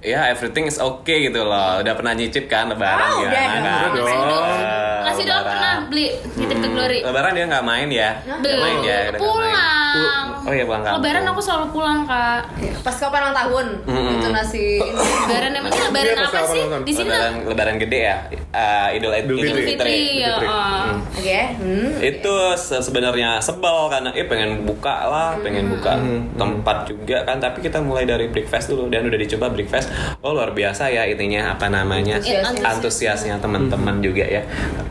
ya 0.00 0.28
everything 0.28 0.64
is 0.64 0.78
okay 0.78 1.26
gitu 1.26 1.42
loh 1.42 1.78
udah 1.78 1.92
pernah 1.92 2.14
nyicip 2.14 2.46
kan 2.46 2.68
lebaran 2.68 3.10
Oh, 3.10 3.18
ya 3.18 3.26
udah 3.26 3.42
kan? 3.42 3.60
Udah 3.90 4.04
dong. 4.24 4.60
Nasi 5.00 5.22
dong 5.24 5.42
pernah 5.42 5.72
beli 5.84 6.06
nitip 6.36 6.58
ke 6.58 6.68
Glory. 6.68 6.98
Lebaran 7.00 7.32
dia 7.32 7.44
nggak 7.46 7.64
main 7.64 7.88
ya? 7.88 8.10
Belum. 8.38 8.60
main 8.60 8.78
ya? 8.80 8.98
main. 9.08 9.18
pulang. 9.18 10.26
Oh 10.38 10.52
iya 10.52 10.62
pulang 10.62 10.82
kampung. 10.82 11.00
Lebaran 11.00 11.24
aku 11.26 11.40
selalu 11.40 11.66
pulang 11.68 11.98
kak. 12.04 12.40
Pas 12.78 12.94
kapan 12.94 13.20
ulang 13.20 13.36
tahun? 13.36 13.66
Mm-mm. 13.84 14.14
Itu 14.14 14.28
nasi. 14.30 14.66
Lebaran 14.78 15.50
emangnya 15.52 15.82
lebaran 15.88 16.06
Iya, 16.06 16.22
apa 16.22 16.40
sih? 16.46 16.62
Di 16.84 16.92
sini 16.94 17.08
lebaran, 17.08 17.32
lebaran 17.44 17.76
gede 17.78 17.98
ya? 18.00 18.16
Eh, 18.48 18.88
Idul, 18.94 19.12
Idul 19.12 19.36
Idul 19.38 19.56
Fitri. 19.56 19.66
Fitri. 19.66 19.96
ya. 20.18 20.30
Fitri. 20.30 20.46
oh. 20.46 20.86
Oke. 21.18 21.40
Hmm. 21.58 21.90
Itu 21.98 22.34
se- 22.54 22.80
sebenarnya 22.80 23.30
sebel 23.58 23.78
karena 23.88 24.10
eh 24.12 24.22
pengen 24.22 24.62
buka 24.62 24.94
lah, 25.04 25.34
pengen 25.38 25.66
buka 25.68 25.98
tempat 26.32 26.86
juga 26.86 27.18
kan. 27.22 27.36
Tapi 27.36 27.58
kita 27.60 27.78
mulai 27.78 28.04
dari 28.04 28.26
breakfast 28.26 28.70
dulu 28.70 28.86
dan 28.86 29.02
udah 29.04 29.18
dicoba 29.18 29.50
breakfast. 29.50 29.90
Oh 30.20 30.30
luar 30.30 30.50
biasa 30.50 30.86
ya 30.86 31.02
ininya 31.04 31.52
apa 31.52 31.66
namanya 31.66 32.16
Antusiasnya. 32.16 32.62
antusiasnya 32.64 33.34
teman-teman 33.36 33.98
juga 33.98 34.22
ya. 34.22 34.42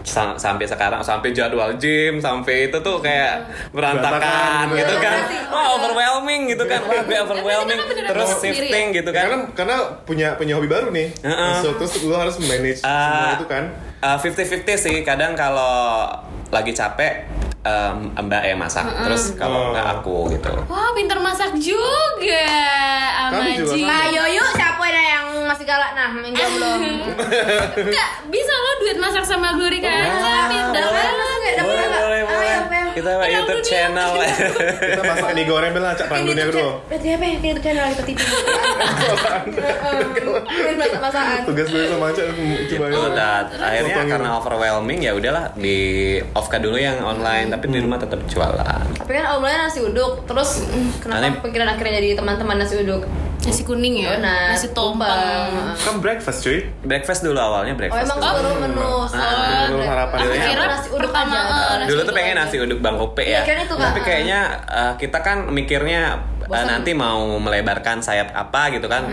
Sa- 0.03 0.35
sampai 0.35 0.63
sekarang 0.63 0.99
sampai 0.99 1.31
jadwal 1.31 1.71
gym 1.75 2.19
sampai 2.19 2.67
itu 2.67 2.77
tuh 2.77 2.99
kayak 2.99 3.47
berantakan 3.71 4.19
Berantakan, 4.19 4.65
gitu 4.75 4.95
kan. 4.97 5.17
Wah 5.47 5.67
overwhelming 5.73 6.41
gitu 6.49 6.63
kan. 6.63 6.83
Wah 6.83 6.99
gue 7.01 7.17
overwhelming. 7.17 7.79
Terus 7.87 8.29
shifting 8.37 8.91
gitu 8.91 9.09
kan. 9.09 9.23
karena 9.23 9.37
karena 9.53 9.77
punya 10.03 10.27
punya 10.33 10.53
hobi 10.53 10.65
baru 10.65 10.89
nih 10.89 11.11
Heeh. 11.19 11.53
so, 11.59 11.75
terus 11.75 11.95
lu 12.01 12.11
harus 12.11 12.35
manage 12.39 12.81
Ah, 12.81 13.35
semua 13.37 13.37
itu 13.37 13.47
kan 13.47 13.63
uh, 13.99 14.17
50-50 14.17 14.63
sih 14.77 14.95
kadang 15.01 15.31
kalau 15.33 16.07
lagi 16.49 16.71
capek 16.71 17.27
um, 17.67 17.95
mbak 18.17 18.43
yang 18.45 18.55
masak 18.57 18.87
terus 18.97 19.35
kalau 19.35 19.59
Oh. 19.59 19.71
nggak 19.71 19.87
aku 19.97 20.15
gitu 20.31 20.51
Wah 20.65 20.89
pintar 20.93 21.19
masak 21.19 21.51
juga, 21.55 22.47
Kamu 23.27 23.49
juga 23.53 23.67
Amaji. 23.67 23.81
Nah, 23.83 24.03
Yoyo 24.07 24.43
siapa 24.49 24.79
ada 24.81 25.01
yang 25.03 25.25
masih 25.43 25.63
galak? 25.63 25.91
Nah, 25.93 26.09
yang 26.17 26.31
jomblo. 26.31 26.71
Enggak, 27.77 28.09
bisa 28.25 28.53
lo 28.55 28.71
duit 28.77 28.97
masak 28.97 29.23
sama 29.23 29.51
Glory 29.53 29.79
kan? 29.79 30.07
Boleh, 30.07 30.43
nggak? 31.35 31.53
Dapur 31.53 31.73
boleh 31.73 31.87
boleh 31.87 32.17
Ayo, 32.17 32.25
boleh 32.25 32.55
Bel. 32.67 32.87
kita 32.93 33.09
buat 33.11 33.29
YouTube 33.29 33.63
channel 33.63 34.11
kita 34.89 35.03
masak 35.03 35.29
mie 35.31 35.45
goreng 35.45 35.71
bela 35.71 35.91
tuh 35.93 36.05
kedua 36.45 36.61
channel- 36.63 36.77
Berarti 36.87 37.07
apa 37.09 37.23
ya? 37.23 37.35
Ini 37.35 37.49
tuh 37.51 37.63
channel 37.63 37.85
kita. 37.97 38.23
Masak-masakan. 40.77 41.39
tugas 41.45 41.67
gue 41.67 41.83
sama 41.87 42.05
acak 42.07 42.25
coba 42.67 42.85
itu 42.87 43.07
dat 43.13 43.45
akhirnya 43.55 44.03
karena 44.07 44.29
overwhelming 44.35 44.99
ya 44.99 45.11
udahlah 45.13 45.51
di 45.53 45.77
off 46.33 46.47
kan 46.47 46.59
dulu 46.59 46.77
yang 46.77 46.99
online 47.01 47.49
tapi 47.57 47.67
di 47.67 47.79
rumah 47.79 47.97
tetap 47.97 48.21
jualan 48.23 48.85
Tapi 48.95 49.11
kan 49.11 49.25
awalnya 49.27 49.65
nasi 49.65 49.81
uduk, 49.81 50.23
terus 50.23 50.61
kenapa 50.97 51.19
Aneh. 51.23 51.41
pikiran 51.41 51.67
akhirnya 51.69 51.93
jadi 51.97 52.09
teman-teman 52.13 52.55
nasi 52.55 52.77
uduk? 52.77 53.01
Nasi 53.39 53.63
kuning 53.63 53.95
ya, 53.97 54.17
nasi. 54.17 54.69
Tumpeng. 54.69 55.51
kan 55.75 55.95
breakfast 55.97 56.41
cuy 56.41 56.67
breakfast 56.81 57.21
dulu 57.21 57.37
awalnya 57.37 57.71
Oh 57.71 57.79
breakfast 57.79 58.05
emang 58.05 58.19
dulu. 58.19 58.33
baru 58.35 58.49
menu 58.59 58.89
Ah, 59.07 59.65
dulu 59.67 59.81
harapan 59.81 60.17
dulu. 60.19 60.33
kira 60.35 60.63
nasi 60.67 60.87
uduk 60.89 61.11
aja. 61.11 61.39
eh, 61.39 61.75
nasi 61.77 61.87
dulu 61.87 61.99
tuh 62.01 62.13
pengen 62.13 62.35
nasi 62.35 62.55
uduk 62.57 62.79
bang 62.79 62.95
Ope 62.97 63.23
ya 63.23 63.41
kan 63.41 63.57
itu, 63.57 63.73
Kak. 63.73 63.85
tapi 63.87 63.99
kayaknya 64.01 64.39
uh, 64.65 64.93
kita 64.95 65.17
kan 65.19 65.37
mikirnya 65.47 66.01
uh, 66.47 66.55
Bosan. 66.55 66.65
nanti 66.67 66.91
mau 66.95 67.35
melebarkan 67.37 67.99
sayap 67.99 68.31
apa 68.31 68.71
gitu 68.71 68.87
kan. 68.87 69.05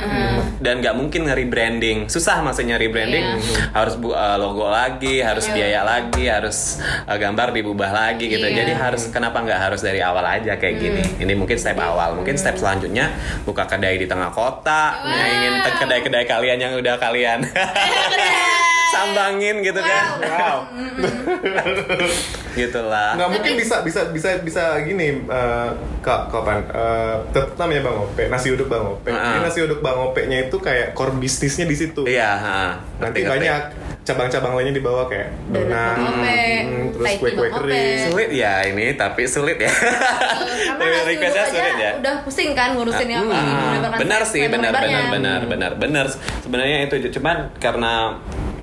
Dan 0.63 0.81
nggak 0.81 0.95
mungkin 0.95 1.27
nge-rebranding. 1.29 2.07
Susah 2.07 2.41
maksudnya 2.41 2.79
rebranding. 2.79 3.43
Harus 3.75 3.99
bu 3.99 4.15
uh, 4.15 4.39
logo 4.39 4.71
lagi 4.71 5.21
harus 5.21 5.45
Iya. 5.45 5.55
biaya 5.55 5.81
lagi 5.85 6.25
harus 6.25 6.79
uh, 7.05 7.19
gambar 7.19 7.53
diubah 7.53 7.91
lagi 7.91 8.31
gitu. 8.31 8.47
Iya. 8.47 8.65
jadi 8.65 8.73
harus 8.79 9.11
kenapa 9.13 9.45
nggak 9.45 9.61
harus 9.61 9.83
dari 9.83 10.01
awal 10.01 10.25
aja 10.25 10.57
kayak 10.57 10.77
gini? 10.79 11.03
Ini 11.21 11.33
mungkin 11.35 11.59
step 11.59 11.77
awal. 11.77 12.17
Mungkin 12.17 12.39
step 12.39 12.57
selanjutnya 12.57 13.13
buka 13.45 13.69
kedai 13.69 13.99
di 13.99 14.07
tengah 14.07 14.33
kota. 14.33 15.03
Ingin 15.05 15.61
kedai-kedai 15.85 16.25
kalian 16.25 16.59
yang 16.63 16.73
udah 16.79 16.97
kalian 16.97 17.43
sambangin 18.95 19.57
gitu 19.61 19.81
kan. 19.81 20.05
Wow. 20.23 20.59
Gitulah. 22.55 23.19
Nggak 23.19 23.31
mungkin 23.31 23.53
bisa 23.59 23.83
bisa 23.83 24.01
bisa 24.15 24.39
bisa 24.39 24.79
gini 24.81 25.27
eh, 25.27 25.69
kak 26.01 26.31
kapan 26.31 26.63
Eh, 26.71 27.17
tetap 27.31 27.59
namanya 27.59 27.91
bang 27.91 27.97
Ope 27.99 28.23
nasi 28.29 28.55
uduk 28.55 28.71
bang 28.71 28.85
Ope. 28.85 29.11
Heeh. 29.11 29.19
Jadi 29.19 29.39
nasi 29.43 29.59
uduk 29.63 29.81
bang 29.81 29.99
Ope 29.99 30.21
nya 30.27 30.39
itu 30.47 30.57
kayak 30.59 30.95
core 30.95 31.15
bisnisnya 31.15 31.67
di 31.67 31.75
situ. 31.75 32.07
Iya 32.07 32.31
ha. 32.33 32.59
nanti 33.03 33.27
Ngerti-ngerti. 33.27 33.31
banyak 33.43 33.63
cabang-cabang 34.05 34.53
lainnya 34.55 34.75
di 34.77 34.85
bawah 34.85 35.09
kayak 35.09 35.33
Donat 35.49 35.65
donat 35.65 35.97
Bang 35.97 36.13
Ope, 36.13 36.37
hmm, 36.37 36.87
terus 36.93 37.11
kue-kue 37.19 37.49
kering 37.51 37.99
sulit 38.07 38.31
ya 38.31 38.55
ini 38.65 38.87
tapi 38.95 39.23
sulit 39.25 39.57
ya. 39.59 39.73
Karena 39.73 40.85
nasi 40.85 40.95
uduk 40.95 41.09
requestnya 41.11 41.43
aja 41.43 41.51
sulit 41.51 41.75
ya. 41.77 41.91
udah 41.99 42.15
pusing 42.23 42.51
kan 42.53 42.69
ngurusinnya 42.77 43.19
apa 43.19 43.35
Hmm, 43.35 43.67
melebarkan 43.75 43.99
benar 43.99 44.23
sih 44.23 44.43
benar 44.47 44.71
benar 44.71 45.05
benar 45.11 45.41
benar 45.49 45.73
benar. 45.75 46.07
Sebenarnya 46.39 46.87
itu 46.87 46.95
cuman 47.11 47.51
karena 47.57 48.15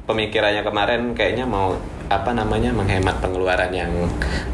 pemikirannya 0.04 0.62
kemarin 0.62 1.02
kayaknya 1.14 1.46
mau 1.46 1.78
apa 2.08 2.36
namanya 2.36 2.76
menghemat 2.76 3.24
pengeluaran 3.24 3.72
yang 3.72 3.88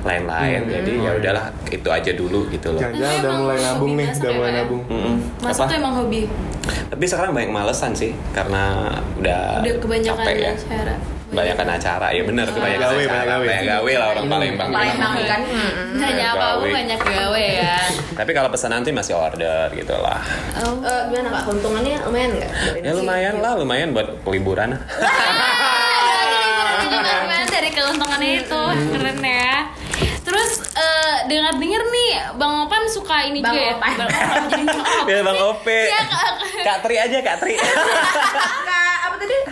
lain-lain 0.02 0.62
Hmm. 0.62 0.72
jadi 0.72 0.92
ya 0.96 1.12
udahlah 1.18 1.46
itu 1.68 1.90
aja 1.90 2.12
dulu 2.14 2.46
gitu 2.48 2.70
loh 2.70 2.78
jangan-jangan 2.80 3.18
udah 3.18 3.34
mulai 3.34 3.58
hobi 3.58 3.66
nabung 3.66 3.92
nih 3.96 4.08
udah 4.08 4.22
ya, 4.24 4.38
mulai 4.38 4.52
nabung 4.54 4.82
Mm-mm. 4.86 5.16
Masak 5.42 5.58
Apa? 5.58 5.66
tuh 5.66 5.76
emang 5.76 5.94
hobi. 5.96 6.22
tapi 6.88 7.04
sekarang 7.04 7.32
banyak 7.34 7.50
malesan 7.50 7.92
sih 7.92 8.12
karena 8.30 8.64
udah 9.18 9.42
Udah 9.60 9.74
kebanyakan 9.80 10.22
capek 10.22 10.36
ya 10.38 10.52
acara. 10.54 10.96
Kebanyakan 11.28 11.68
acara 11.70 12.08
ya 12.10 12.24
benar 12.24 12.48
kebanyakan 12.48 12.80
Gawe, 12.82 12.96
acara 12.98 13.06
banyak 13.06 13.28
gawe. 13.28 13.46
banyak 13.46 13.66
gawe 13.68 13.92
lah 13.94 14.08
orang 14.10 14.26
Palembang 14.28 14.70
Palembang 14.70 15.14
kan 15.24 15.42
hmm. 15.44 15.98
Nanya 15.98 16.26
apa-apa 16.32 16.56
Gawe. 16.58 16.70
banyak 16.74 17.00
gawe 17.02 17.46
ya. 17.60 17.78
tapi 18.14 18.32
kalau 18.32 18.50
pesanan 18.50 18.82
sih 18.82 18.92
masih 18.92 19.14
order 19.14 19.68
gitu 19.72 19.96
lah 19.96 20.22
Oh. 20.58 20.74
Eh, 20.80 21.02
gimana 21.08 21.28
kak 21.30 21.44
keuntungannya 21.46 21.96
lumayan 22.02 22.30
nggak 22.34 22.52
ya 22.80 22.92
lumayan 22.92 23.36
lah 23.38 23.54
lumayan 23.56 23.88
buat 23.92 24.08
liburan 24.26 24.70
Lumayan 26.88 27.48
dari 27.48 27.70
keuntungannya 27.70 28.32
itu 28.40 28.62
keren 28.90 29.20
ya. 29.20 29.68
Terus 30.20 30.52
eh, 30.70 31.16
dengar-dengar 31.26 31.82
nih 31.86 32.10
Bang 32.36 32.54
Opan 32.62 32.84
suka 32.88 33.24
ini 33.24 33.40
Bang 33.40 33.52
juga 33.52 33.64
ya. 33.64 33.74
Opan. 33.74 33.92
Bang 33.98 34.10
Opan 34.10 34.42
jadi 34.46 34.64
Bang 34.66 34.80
Opan. 34.80 35.08
ya 35.08 35.20
bang 35.22 35.40
Ope 35.42 35.80
Iya, 35.84 36.02
Kak. 36.04 36.32
Kak 36.64 36.78
Tri 36.82 36.96
aja 36.98 37.18
Kak 37.22 37.38
Tri 37.40 37.54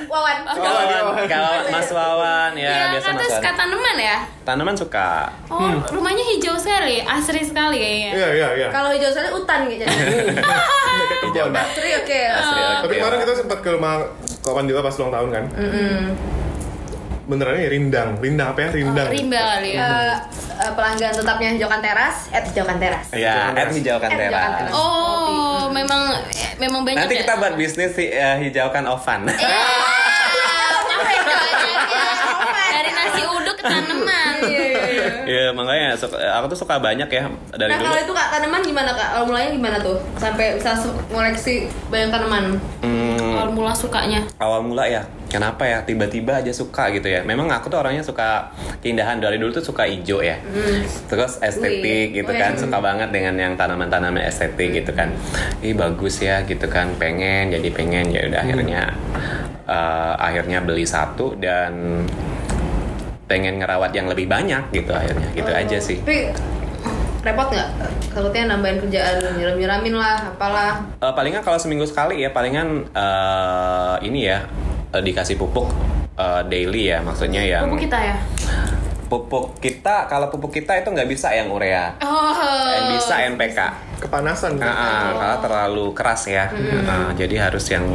apa 0.07 0.53
tadi 0.53 0.93
Wawan 0.93 1.03
Wawan, 1.07 1.25
Kak 1.25 1.67
Mas 1.67 1.89
Wawan 1.89 2.51
ya 2.53 2.67
Iya, 2.67 2.83
biasa 2.91 3.05
kan 3.05 3.15
Mas 3.15 3.29
Wawan. 3.31 3.55
tanaman 3.55 3.97
ya. 3.97 4.17
Tanaman 4.43 4.75
suka. 4.75 5.09
Oh, 5.47 5.57
rumahnya 5.89 6.21
hijau 6.27 6.53
sekali, 6.55 7.01
asri 7.01 7.41
sekali 7.41 7.75
kayaknya. 7.75 8.11
iya 8.13 8.27
iya 8.31 8.47
iya 8.55 8.67
kalau 8.69 8.89
hijau 8.89 9.09
sekali 9.09 9.29
hutan 9.29 9.59
gitu 9.67 9.83
Hijau 11.25 11.45
mbak. 11.49 11.63
Asri 11.65 11.89
oke 11.95 12.19
Asri, 12.29 12.61
oke. 12.61 12.81
tapi 12.81 12.93
kemarin 12.95 13.17
kita 13.19 13.33
sempat 13.35 13.59
ke 13.59 13.69
rumah 13.69 13.93
kawan 14.41 14.65
juga 14.65 14.79
pas 14.79 14.93
ulang 14.95 15.11
tahun 15.11 15.29
kan 15.31 15.43
beneran 15.49 16.13
ya 17.27 17.67
rindang 17.67 18.09
rindang 18.17 18.47
apa 18.49 18.59
ya 18.61 18.69
rindang 18.71 19.07
Rimba 19.09 19.41
kali 19.55 19.69
ya. 19.73 19.81
Eh, 19.81 20.13
eh, 20.57 20.71
pelanggan 20.71 21.11
tetapnya 21.11 21.49
hijaukan 21.51 21.81
teras 21.81 22.15
at 22.29 22.43
hijaukan 22.45 22.77
teras 22.77 23.05
Ya, 23.11 23.49
at 23.51 23.69
hijaukan 23.69 24.07
At 24.07 24.17
hijaukan 24.19 24.51
teras. 24.53 24.71
Oh, 24.71 25.67
memang 25.69 26.01
eh, 26.29 26.53
memang 26.57 26.85
banyak 26.85 27.01
Nanti 27.01 27.15
ya? 27.15 27.21
kita 27.23 27.33
buat 27.35 27.53
bisnis 27.55 27.93
hi- 27.95 28.13
eh, 28.13 28.35
hijaukan 28.43 28.85
ovan. 28.85 29.25
Iya, 29.25 29.41
ya. 29.41 29.65
Dari 32.71 32.91
nasi 32.91 33.21
uduk 33.25 33.57
tanaman. 33.59 34.35
Ya 35.25 35.49
makanya 35.51 35.97
suka- 35.97 36.21
aku 36.31 36.45
tuh 36.47 36.59
suka 36.59 36.77
banyak 36.77 37.09
ya 37.09 37.25
dari 37.51 37.65
Nah 37.67 37.77
dulu. 37.79 37.87
kalau 37.87 37.99
itu 37.99 38.13
kak 38.13 38.27
tanaman 38.29 38.61
gimana 38.61 38.91
kak? 38.91 39.09
Awal 39.11 39.25
mulanya 39.25 39.49
gimana 39.51 39.77
tuh? 39.79 39.97
Sampai 40.15 40.53
bisa 40.53 40.77
ngoleksi 41.09 41.55
banyak 41.89 42.09
tanaman. 42.09 42.61
Hmm, 42.79 43.33
Awal 43.35 43.49
mula 43.51 43.73
sukanya. 43.73 44.21
awal 44.37 44.61
mula 44.61 44.85
ya 44.85 45.01
kenapa 45.35 45.67
ya? 45.67 45.83
Tiba-tiba 45.83 46.39
aja 46.39 46.55
suka 46.55 46.87
gitu 46.95 47.11
ya. 47.11 47.19
Memang 47.27 47.51
aku 47.51 47.67
tuh 47.67 47.83
orangnya 47.83 47.99
suka 47.99 48.47
keindahan. 48.79 49.19
Dari 49.19 49.35
dulu 49.35 49.51
tuh 49.51 49.65
suka 49.67 49.83
hijau 49.83 50.23
ya. 50.23 50.39
Terus 51.11 51.43
estetik 51.43 52.15
gitu 52.15 52.31
kan. 52.31 52.55
Suka 52.55 52.79
banget 52.79 53.11
dengan 53.11 53.35
yang 53.35 53.53
tanaman-tanaman 53.59 54.23
estetik 54.23 54.71
gitu 54.71 54.95
kan. 54.95 55.11
Ih 55.59 55.75
bagus 55.75 56.23
ya 56.23 56.47
gitu 56.47 56.71
kan. 56.71 56.95
Pengen 56.95 57.51
jadi 57.51 57.67
pengen. 57.75 58.15
Ya 58.15 58.23
udah 58.31 58.39
akhirnya 58.39 58.81
eh, 59.67 60.13
akhirnya 60.15 60.63
beli 60.63 60.87
satu 60.87 61.35
dan 61.35 62.05
pengen 63.25 63.57
ngerawat 63.59 63.91
yang 63.91 64.07
lebih 64.07 64.31
banyak 64.31 64.71
gitu 64.71 64.95
akhirnya. 64.95 65.27
Gitu 65.35 65.51
Oh. 65.51 65.59
aja 65.59 65.77
sih. 65.81 65.99
Tapi 65.99 66.31
repot 67.25 67.49
nggak? 67.49 67.69
Takutnya 68.13 68.53
nambahin 68.53 68.77
kerjaan, 68.79 69.17
nyiram-nyiramin 69.35 69.95
lah, 69.97 70.31
apalah. 70.31 70.85
Eh, 71.01 71.11
palingan 71.11 71.41
kalau 71.43 71.57
seminggu 71.57 71.83
sekali 71.83 72.21
ya 72.21 72.29
palingan 72.31 72.85
eh, 72.87 73.95
ini 74.05 74.29
ya 74.29 74.45
eh, 74.95 75.01
dikasih 75.01 75.35
pupuk 75.35 75.67
eh, 76.15 76.41
daily 76.45 76.89
ya 76.89 76.99
maksudnya 76.99 77.41
yang 77.41 77.67
Pupuk 77.67 77.83
kita 77.83 77.99
ya. 77.99 78.15
pupuk 79.05 79.45
kita 79.59 80.07
kalau 80.07 80.27
pupuk 80.27 80.49
kita 80.51 80.73
itu 80.75 80.89
nggak 80.89 81.05
bisa 81.05 81.29
yang 81.29 81.47
urea 81.47 81.93
Oh. 81.99 82.33
yang 82.65 82.89
bisa 82.91 83.21
NPK 83.27 83.59
Kepanasan 83.97 84.55
Ah, 84.55 84.61
kan? 84.61 84.73
ah, 84.73 85.01
karena 85.13 85.35
terlalu 85.39 85.85
keras 85.91 86.25
ya 86.25 86.49
Ah, 86.83 87.13
jadi 87.13 87.45
harus 87.45 87.63
yang 87.67 87.85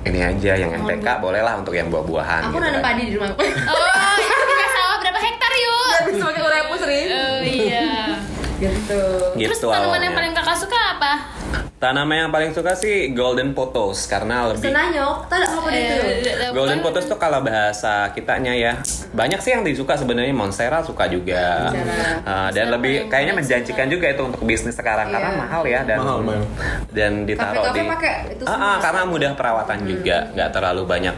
ini 0.00 0.20
aja 0.20 0.56
yang 0.56 0.72
NPK 0.74 1.04
bolehlah 1.18 1.54
untuk 1.56 1.72
yang 1.72 1.86
buah-buahan 1.86 2.48
Aku 2.48 2.54
gitu 2.54 2.62
nanam 2.62 2.74
kan. 2.74 2.84
padi 2.88 3.02
di 3.04 3.12
rumah. 3.12 3.28
Oh, 3.68 4.16
itu 4.16 4.44
berapa 4.96 5.20
hektar 5.20 5.52
yuk? 5.54 5.88
Bisa 6.08 6.22
pakai 6.24 6.42
urea 6.42 6.62
pusri. 6.64 7.00
Oh 7.06 7.38
iya. 7.42 7.86
Gitu. 8.56 9.00
Terus 9.36 9.60
gitu 9.60 9.68
tanaman 9.68 10.00
yang 10.00 10.14
paling 10.14 10.32
kakak 10.32 10.56
suka 10.56 10.78
apa? 10.96 11.12
Tanaman 11.78 12.16
yang 12.20 12.30
paling 12.30 12.50
suka 12.50 12.74
sih 12.74 13.10
golden 13.10 13.54
pothos 13.54 14.04
karena 14.04 14.50
lebih 14.50 14.66
Senanyok, 14.66 15.30
tak 15.30 15.38
ada 15.38 15.46
apa 15.48 15.68
itu? 15.70 15.94
Eh, 16.26 16.50
Golden 16.50 16.78
bukan- 16.78 16.90
Pothos 16.90 17.06
tuh 17.06 17.14
kalau 17.16 17.38
bahasa 17.38 18.10
kitanya 18.10 18.50
ya 18.50 18.72
banyak 19.08 19.38
sih 19.38 19.52
yang 19.52 19.62
disuka 19.62 19.94
sebenarnya 19.94 20.32
Monstera 20.32 20.80
suka 20.80 21.06
juga 21.06 21.70
Monstera. 21.70 22.18
Uh, 22.20 22.48
dan 22.50 22.66
lebih 22.70 23.06
kayaknya 23.06 23.30
menjanjikan 23.32 23.86
juga 23.86 24.06
itu 24.08 24.22
untuk 24.24 24.42
bisnis 24.42 24.74
sekarang 24.74 25.06
karena 25.08 25.28
Iya. 25.28 25.38
mahal 25.38 25.62
ya 25.64 25.80
dan 25.84 25.98
Mahal, 25.98 26.18
mahal. 26.20 26.42
dan 26.90 27.12
ditaruh 27.22 27.70
di 27.70 27.82
pakai 27.84 28.12
itu 28.28 28.42
Ah, 28.42 28.50
semua. 28.50 28.66
ah, 28.66 28.76
karena 28.80 29.02
mudah 29.04 29.30
perawatan 29.32 29.78
juga 29.84 30.16
nggak 30.30 30.50
terlalu 30.50 30.82
banyak 30.84 31.14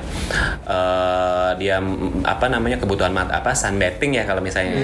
eh, 0.66 1.50
dia 1.56 1.76
apa 2.22 2.46
namanya 2.46 2.76
kebutuhan 2.76 3.10
mat 3.10 3.28
apa 3.28 3.50
sunbathing 3.52 4.12
ya 4.12 4.24
kalau 4.24 4.38
misalnya 4.38 4.76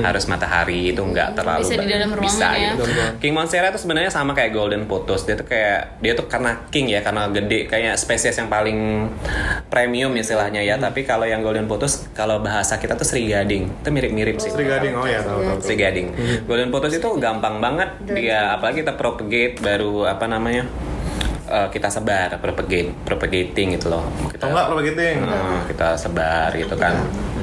harus 0.00 0.24
matahari 0.24 0.90
itu 0.90 1.02
nggak 1.02 1.34
terlalu 1.34 1.62
Bisa 1.62 1.76
di 1.76 1.86
dalam 1.86 2.08
ruangan 2.08 2.24
bisa 2.24 2.48
ya. 2.52 2.70
gitu. 2.72 2.84
King 3.18 3.32
Monstera 3.32 3.68
itu 3.68 3.78
sebenarnya 3.78 4.08
sama 4.08 4.32
kayak 4.32 4.50
Golden 4.50 4.88
Pothos 5.10 5.26
dia 5.26 5.34
tuh 5.34 5.42
kayak 5.50 5.98
dia 5.98 6.14
tuh 6.14 6.30
karena 6.30 6.62
king 6.70 6.86
ya 6.86 7.02
karena 7.02 7.26
gede. 7.34 7.66
Kayak 7.66 7.98
spesies 7.98 8.38
yang 8.38 8.46
paling 8.46 9.10
premium 9.66 10.14
istilahnya 10.14 10.62
ya. 10.62 10.78
Tapi 10.78 11.02
kalau 11.02 11.26
yang 11.26 11.42
Golden 11.42 11.66
Pothos 11.66 12.06
kalau 12.14 12.38
bahasa 12.38 12.78
kita 12.78 12.94
tuh 12.94 13.02
Sri 13.02 13.26
Gading. 13.26 13.82
Itu 13.82 13.90
mirip-mirip 13.90 14.38
sih. 14.38 14.54
Sri 14.54 14.70
Gading, 14.70 14.94
oh 14.94 15.10
ya 15.10 15.18
tahu 15.26 15.42
tahu. 15.42 15.58
Sri 15.58 15.74
Gading. 15.74 16.14
Golden 16.46 16.70
Pothos 16.70 16.94
itu 16.94 17.10
gampang 17.18 17.58
banget. 17.58 17.90
Dia 18.06 18.54
apalagi 18.54 18.86
kita 18.86 18.94
propagate 18.94 19.58
baru 19.58 20.06
apa 20.06 20.30
namanya 20.30 20.70
eh, 21.50 21.66
kita 21.74 21.90
sebar 21.90 22.38
propagate 22.38 22.94
propagating 23.02 23.74
gitu 23.74 23.90
loh. 23.90 24.06
Kita 24.30 24.46
Oh 24.46 24.54
enggak 24.54 24.66
begitu 24.78 25.00
eh, 25.02 25.58
kita 25.74 25.98
sebar 25.98 26.54
gitu 26.54 26.78
kan 26.78 26.94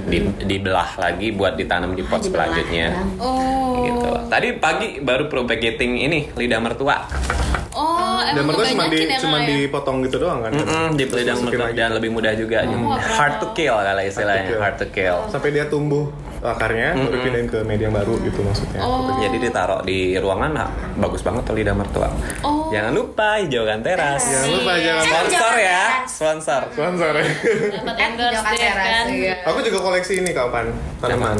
di 0.08 0.24
dibelah 0.48 0.96
lagi 0.96 1.36
buat 1.36 1.60
ditanam 1.60 1.92
di 1.94 2.04
pot 2.08 2.24
Dibelah, 2.24 2.48
selanjutnya. 2.48 2.88
Oh. 3.20 3.84
gitu. 3.84 4.10
Tadi 4.32 4.48
pagi 4.58 4.90
baru 5.04 5.28
propagating 5.28 6.00
ini 6.00 6.32
lidah 6.34 6.60
mertua. 6.64 7.04
Oh, 7.78 8.18
emang 8.26 8.58
mereka 8.58 8.74
cuma 8.74 8.86
di 8.90 9.06
ya, 9.06 9.22
cuma 9.22 9.38
ya? 9.46 9.48
dipotong 9.54 9.98
gitu 10.10 10.18
doang 10.18 10.42
kan? 10.42 10.50
Mm-mm, 10.50 10.98
di 10.98 11.06
lidah 11.06 11.36
mertua 11.38 11.70
dan 11.78 11.94
lebih 11.94 12.10
mudah 12.10 12.34
juga. 12.34 12.66
Pernah 12.66 12.98
hard 12.98 13.36
to 13.38 13.48
kill 13.54 13.78
kalau 13.78 14.02
istilahnya 14.02 14.50
kill. 14.50 14.58
hard 14.58 14.76
to 14.82 14.88
kill. 14.90 15.18
Sampai 15.30 15.54
dia 15.54 15.70
tumbuh 15.70 16.10
akarnya, 16.50 16.94
baru 16.94 17.18
pindahin 17.20 17.48
ke 17.48 17.60
media 17.62 17.86
yang 17.86 17.96
baru 17.96 18.14
gitu 18.20 18.40
maksudnya. 18.40 18.80
Oh. 18.80 19.12
jadi 19.18 19.38
ditaruh 19.40 19.82
di 19.82 20.16
ruangan 20.16 20.52
nah, 20.52 20.68
bagus 20.96 21.22
banget 21.22 21.44
tuh 21.44 21.54
lidah 21.54 21.74
mertua 21.74 22.08
Oh. 22.40 22.68
jangan 22.68 22.92
lupa 22.92 23.38
hijaukan 23.38 23.80
teras 23.80 24.22
Jangan 24.22 24.50
lupa 24.54 24.74
jangan 24.78 25.04
sponsor 25.04 25.54
ya 25.58 25.82
sponsor 26.06 26.62
sponsor 26.70 27.12
ya. 27.14 27.26
Dapat 27.78 27.96
Eh, 27.96 28.06
endorse 28.08 28.44
teras, 28.54 28.76
kan. 28.78 29.06
iya. 29.10 29.36
Aku 29.44 29.60
juga 29.62 29.80
koleksi 29.82 30.14
ini 30.18 30.32
kapan 30.32 30.72
tanaman. 30.98 31.38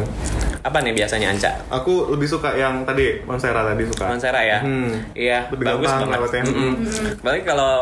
apa 0.60 0.78
nih 0.80 0.92
biasanya 0.94 1.32
Anca 1.32 1.52
Aku 1.72 2.12
lebih 2.12 2.28
suka 2.28 2.52
yang 2.52 2.84
tadi 2.84 3.24
Monstera 3.24 3.64
tadi 3.64 3.84
suka. 3.86 4.04
Monstera 4.06 4.42
ya 4.42 4.60
Hmm. 4.60 4.92
iya 5.14 5.48
Lebih 5.48 5.64
bagus 5.66 5.88
banget 5.88 6.08
rawatnya. 6.12 6.44
Mm-mm. 6.44 6.74
Apalagi 7.18 7.44
kalau 7.44 7.74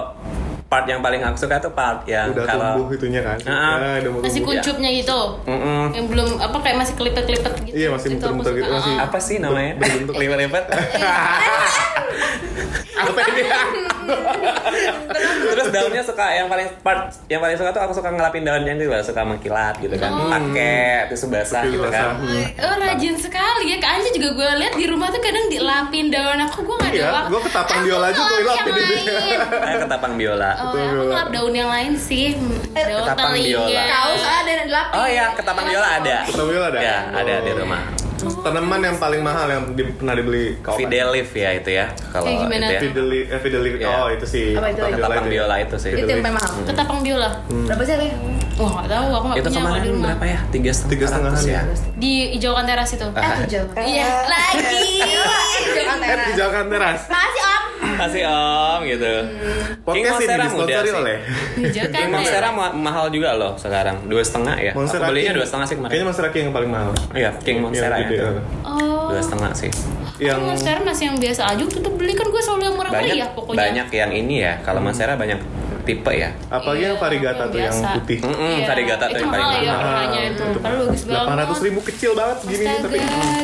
part 0.65 0.83
yang 0.83 0.99
paling 0.99 1.21
aku 1.21 1.37
suka 1.37 1.55
tuh 1.57 1.71
part 1.71 2.01
yang 2.05 2.31
Udah 2.31 2.43
kalau 2.43 2.73
tumbuh 2.75 2.89
itunya 2.91 3.21
kan. 3.21 3.37
Ah. 3.43 3.77
Ya, 3.93 4.01
udah 4.01 4.11
mau 4.11 4.21
Masih 4.21 4.41
tumbuh. 4.41 4.49
kuncupnya 4.55 4.89
gitu. 4.91 5.19
Mm-mm. 5.45 5.83
Yang 5.91 6.05
belum 6.09 6.27
apa 6.37 6.57
kayak 6.59 6.77
masih 6.79 6.93
kelipet-kelipet 6.95 7.53
gitu. 7.63 7.75
Iya, 7.75 7.87
masih 7.89 8.07
muter-muter 8.11 8.51
gitu, 8.55 8.69
masih- 8.69 8.95
Ah, 8.95 9.05
apa 9.05 9.17
sih 9.19 9.37
namanya 9.37 9.71
Berbentuk. 9.77 10.13
lipat-lipat 10.15 10.63
Apa 12.95 13.19
ini? 13.27 13.43
terus 15.45 15.67
daunnya 15.69 15.99
suka 15.99 16.25
yang 16.31 16.47
paling 16.47 16.67
part 16.79 17.01
yang 17.25 17.39
paling 17.39 17.55
suka 17.55 17.69
tuh 17.69 17.81
aku 17.81 17.93
suka 17.93 18.07
ngelapin 18.07 18.43
daunnya 18.43 18.71
itu 18.73 18.87
suka 19.03 19.21
mengkilat 19.21 19.75
gitu 19.77 19.95
kan 19.95 20.11
pakai 20.29 21.09
tisu 21.09 21.27
basah 21.27 21.63
gitu 21.65 21.83
kan 21.83 22.15
basah. 22.15 22.47
Oh 22.61 22.75
rajin 22.77 23.15
sekali 23.15 23.65
ya 23.67 23.77
Kak 23.77 23.91
Anja 23.95 24.09
juga 24.11 24.29
gue 24.31 24.49
lihat 24.59 24.73
di 24.75 24.85
rumah 24.85 25.09
tuh 25.09 25.19
kadang 25.19 25.47
dilapin 25.47 26.07
daun 26.07 26.39
aku 26.39 26.63
gue 26.63 26.75
gak 26.77 26.87
ada 26.87 26.95
Iya, 26.95 27.09
waktu 27.11 27.29
gua 27.29 27.41
ketapang 27.41 27.79
biola 27.81 28.05
aja 28.05 28.15
gua 28.15 28.27
ngelap 28.31 28.45
lapin 28.55 28.71
yang 28.71 28.87
itu. 28.87 29.11
lain. 29.11 29.39
Saya 29.43 29.75
ketapang 29.81 30.13
biola 30.15 30.51
Oh, 30.57 30.71
ya, 30.73 30.87
aku 30.89 31.03
ngelap 31.05 31.29
daun 31.29 31.53
yang 31.53 31.67
lain 31.67 31.93
sih 31.93 32.33
Daun 32.71 33.03
Ketapang 33.03 33.31
telinga 33.31 33.59
biola. 33.61 33.83
Kaos 33.85 34.21
ada 34.23 34.49
yang 34.49 34.65
dilapis. 34.65 34.93
oh 34.93 35.07
ya 35.09 35.25
ketapang 35.31 35.65
biola 35.65 35.87
ada 35.93 36.17
Ketapang 36.23 36.47
biola 36.47 36.67
ada? 36.67 36.79
ya 36.79 36.97
ada 37.11 37.33
di 37.39 37.51
Oh. 37.51 37.59
rumah 37.59 37.81
Tanaman 38.15 38.79
yang 38.81 38.97
paling 38.97 39.21
mahal 39.21 39.45
yang 39.45 39.63
di- 39.71 39.91
pernah 39.91 40.13
dibeli 40.13 40.57
kau 40.59 40.73
Fidelif 40.73 41.29
ya 41.29 41.49
itu 41.53 41.69
ya 41.69 41.85
kalau 42.09 42.25
Kayak 42.25 42.39
gimana 42.41 42.65
itu 42.65 42.73
ya. 42.73 42.79
Fideli, 42.81 43.19
eh, 43.23 43.39
Fideli, 43.39 43.69
Iya. 43.75 43.87
oh 43.91 44.07
itu 44.09 44.25
sih. 44.25 44.47
Apa 44.51 44.67
itu? 44.67 44.81
ketapang 44.81 45.19
ya. 45.19 45.29
biola 45.29 45.55
itu 45.59 45.75
sih 45.77 45.91
Itu 45.93 46.07
yang 46.07 46.23
paling 46.23 46.35
mahal. 46.35 46.51
Ketapang 46.63 46.99
biola 47.01 47.29
Berapa 47.45 47.81
sih 47.83 47.93
harganya? 47.93 48.17
Wah 48.55 48.71
gak 48.73 48.87
tahu 48.87 49.07
aku 49.11 49.25
gak 49.27 49.35
itu 49.35 49.43
punya 49.45 49.59
kemarin 49.59 49.93
berapa 49.99 50.25
ya 50.25 50.39
tiga 50.49 50.71
setengah 50.71 51.33
ya 51.43 51.61
Di 51.93 52.11
hijaukan 52.33 52.63
teras 52.65 52.89
itu 52.89 53.05
Eh, 53.05 53.31
tujuh. 53.43 53.63
Iya 53.77 54.07
lagi 54.25 54.85
Hijaukan 55.67 55.97
Eh, 55.97 56.07
teras. 56.07 56.25
hijaukan 56.31 56.65
teras. 56.65 56.99
Makasih 57.05 57.43
Om. 57.43 57.63
Kasih 57.97 58.21
om 58.23 58.79
gitu. 58.85 59.11
King 59.15 59.83
Podcast 59.83 59.95
ini 59.95 60.09
Monstera 60.09 60.43
mudah 60.45 60.47
disponsori 60.65 60.85
sih. 60.85 60.95
oleh. 60.95 61.17
Hijaukan 61.57 61.93
King 61.95 62.09
Monstera 62.11 62.47
ma- 62.49 62.75
mahal 62.75 63.05
juga 63.09 63.29
loh 63.33 63.53
sekarang. 63.55 63.95
Dua 64.05 64.21
setengah 64.21 64.55
ya? 64.57 64.71
Monstera 64.71 65.01
aku 65.01 65.11
belinya 65.11 65.25
King. 65.27 65.37
dua 65.37 65.45
setengah 65.45 65.65
sih 65.65 65.75
kemarin. 65.75 65.91
Kayaknya 65.91 66.07
Monstera 66.07 66.29
King 66.29 66.43
yang 66.43 66.53
paling 66.53 66.71
mahal. 66.71 66.91
iya 67.13 67.29
King 67.37 67.57
Monstera 67.59 67.95
Yang 67.95 68.01
ya. 68.01 68.09
gede, 68.09 68.41
Oh. 68.61 69.07
Dua 69.07 69.21
setengah 69.21 69.51
sih. 69.53 69.71
Yang 70.17 70.39
Yang 70.41 70.57
sekarang 70.59 70.83
masih 70.83 71.03
yang 71.05 71.17
biasa 71.17 71.41
aja. 71.45 71.63
Tetap 71.65 71.93
beli 71.93 72.13
kan 72.13 72.27
gue 72.27 72.41
selalu 72.41 72.61
yang 72.63 72.75
murah 72.75 72.91
banyak 72.91 73.05
meriah 73.11 73.29
pokoknya. 73.31 73.57
banyak 73.59 73.87
yang 73.91 74.11
ini 74.13 74.35
ya. 74.41 74.53
Kalau 74.61 74.79
Monstera 74.79 75.13
banyak 75.13 75.39
tipe 75.85 76.11
ya. 76.11 76.29
Apalagi 76.47 76.81
yang 76.83 76.93
Iya, 76.93 77.01
variegata 77.01 77.37
yang 77.39 77.47
tuh 77.47 77.59
yang 77.59 77.75
biasa. 77.75 77.95
putih. 77.95 78.17
Mm-mm, 78.19 78.49
Iya, 78.51 78.65
varigata 78.65 79.03
tuh 79.03 79.07
itu 79.07 79.17
yang 79.17 79.29
paling 79.29 79.47
mahal 79.47 80.03
ya 80.07 80.21
itu. 80.25 80.43
Padahal 80.55 80.77
bagus 80.81 81.01
banget. 81.01 81.15
Delapan 81.15 81.35
ratus 81.37 81.59
ribu 81.61 81.79
kecil 81.81 82.11
banget 82.11 82.37
segini 82.39 82.63
nih, 82.65 82.77
tapi 82.79 82.97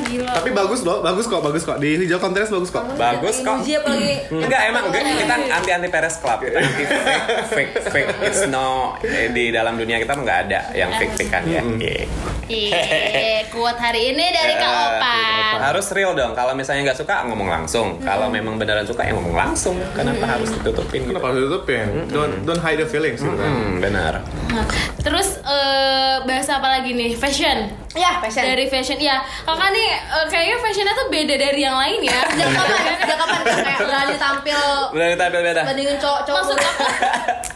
gila. 0.08 0.32
Tapi 0.34 0.50
bagus 0.52 0.80
loh, 0.82 0.98
bagus 1.00 1.26
kok, 1.26 1.42
bagus 1.42 1.64
kok. 1.64 1.78
Di 1.78 1.90
hijau 1.96 2.18
kontras 2.18 2.50
bagus 2.50 2.70
kok. 2.70 2.84
bagus 2.96 3.38
kok. 3.40 3.58
Enggak 4.44 4.62
emang 4.66 4.84
enggak. 4.86 5.04
kita 5.06 5.36
anti 5.52 5.70
anti 5.72 5.88
Peres 5.88 6.16
Club. 6.18 6.40
Kita 6.42 6.58
anti 6.58 6.84
fake 6.84 7.48
fake 7.48 7.74
fake. 7.88 8.10
It's 8.24 8.42
no 8.48 8.98
eh, 9.00 9.30
di 9.30 9.50
dalam 9.50 9.76
dunia 9.76 9.98
kita 9.98 10.14
nggak 10.14 10.38
ada 10.46 10.60
yang 10.74 10.90
fake 10.94 11.14
fake 11.16 11.30
kan 11.30 11.44
ya 11.46 11.62
Iya. 11.62 12.04
Iya, 12.52 13.40
kuat 13.48 13.78
hari 13.78 14.12
ini 14.12 14.26
dari 14.30 14.54
Kak 14.54 14.68
Eh, 14.68 14.88
Opan. 14.92 15.56
harus 15.62 15.88
real 15.90 16.12
dong. 16.12 16.34
Kalau 16.34 16.52
misalnya 16.52 16.84
nggak 16.86 17.00
suka 17.00 17.24
ngomong 17.24 17.48
langsung. 17.48 17.96
Kalau 18.02 18.28
memang 18.28 18.56
beneran 18.56 18.84
suka 18.84 19.04
ya 19.04 19.14
ngomong 19.14 19.32
langsung. 19.32 19.80
Kenapa 19.94 20.28
harus 20.28 20.52
ditutupin 20.52 21.00
gitu? 21.02 21.10
Kenapa 21.12 21.32
harus 21.32 21.40
ditutupin? 21.42 21.86
Don't 22.10 22.31
don't 22.42 22.58
hide 22.58 22.76
the 22.76 22.86
feelings 22.86 23.20
gitu 23.20 23.32
kan. 23.32 23.48
hmm, 23.48 23.80
benar 23.80 24.14
Nah, 24.48 24.68
terus 24.98 25.40
eh, 25.40 26.16
bahasa 26.22 26.60
apa 26.60 26.68
lagi 26.70 26.92
nih? 26.92 27.16
Fashion. 27.16 27.72
Ya, 27.92 28.20
fashion. 28.20 28.44
Dari 28.44 28.68
fashion, 28.68 28.98
ya. 28.98 29.20
Kakak 29.42 29.70
nih 29.70 29.88
eh, 29.90 30.26
kayaknya 30.28 30.58
fashionnya 30.60 30.94
tuh 30.94 31.08
beda 31.08 31.36
dari 31.36 31.60
yang 31.60 31.74
lain 31.74 32.00
ya. 32.02 32.20
Sejak 32.30 32.52
kapan? 32.52 32.78
Sejak 33.00 33.18
kapan 33.18 33.40
kayak 33.42 33.80
berani 33.82 34.16
tampil 34.18 34.62
benar 34.92 35.16
tampil 35.18 35.42
beda 35.42 35.62
bandingin 35.64 35.98
cowok-cowok? 35.98 36.38
maksud 36.38 36.58
aku, 36.58 36.84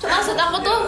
maksud 0.06 0.38
aku 0.38 0.58
tuh, 0.62 0.80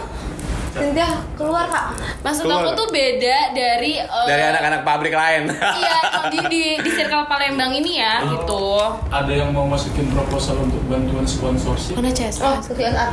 Cynthia 0.70 1.10
keluar 1.34 1.66
kak. 1.66 1.86
maksud 2.22 2.44
Keluar. 2.46 2.62
aku 2.62 2.70
tuh 2.76 2.88
beda 2.88 3.38
dari 3.52 3.98
eh, 3.98 4.26
dari 4.26 4.44
anak-anak 4.46 4.82
pabrik 4.82 5.12
lain 5.12 5.50
Iya, 5.82 5.98
di 6.30 6.40
di 6.48 6.62
di 6.80 6.90
circle 6.90 7.26
Palembang 7.26 7.74
ini 7.74 7.98
ya, 7.98 8.22
gitu. 8.24 8.80
ada 9.10 9.28
yang 9.30 9.50
mau 9.50 9.66
masukin 9.66 10.08
proposal 10.08 10.56
untuk 10.62 10.80
bantuan 10.86 11.26
sponsorship 11.26 11.98
Mana 11.98 12.10
CS? 12.10 12.40
Oh, 12.40 12.56
CSR. 12.58 13.12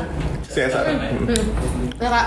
CSR. 0.54 0.84
Ya 1.96 2.08
kak. 2.08 2.26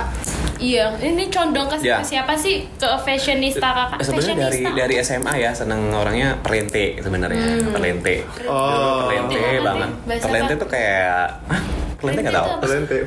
Iya, 0.58 0.86
ini 1.00 1.30
condong 1.30 1.70
ke 1.70 1.78
Ya. 1.80 2.02
siapa 2.02 2.34
sih? 2.34 2.66
Ke 2.76 2.90
fashionista 2.98 3.70
kakak. 3.70 4.02
sebenarnya 4.02 4.36
dari 4.44 4.60
dari 4.68 4.96
SMA 5.00 5.34
ya 5.38 5.52
seneng 5.52 5.90
orangnya 5.92 6.34
perlente 6.42 6.98
sebenarnya 6.98 7.62
perlente 7.68 8.26
Oh. 8.44 9.06
perlente 9.06 9.38
Perlente. 9.38 9.62
banget 9.62 9.90
Bahasa 10.04 10.24
perlente 10.24 10.54
tuh 10.56 10.68
kayak 10.68 11.30
Hah? 11.46 11.62
perlente 11.96 12.20
nggak 12.20 12.36
tahu 12.36 12.48
Perlente 12.60 12.98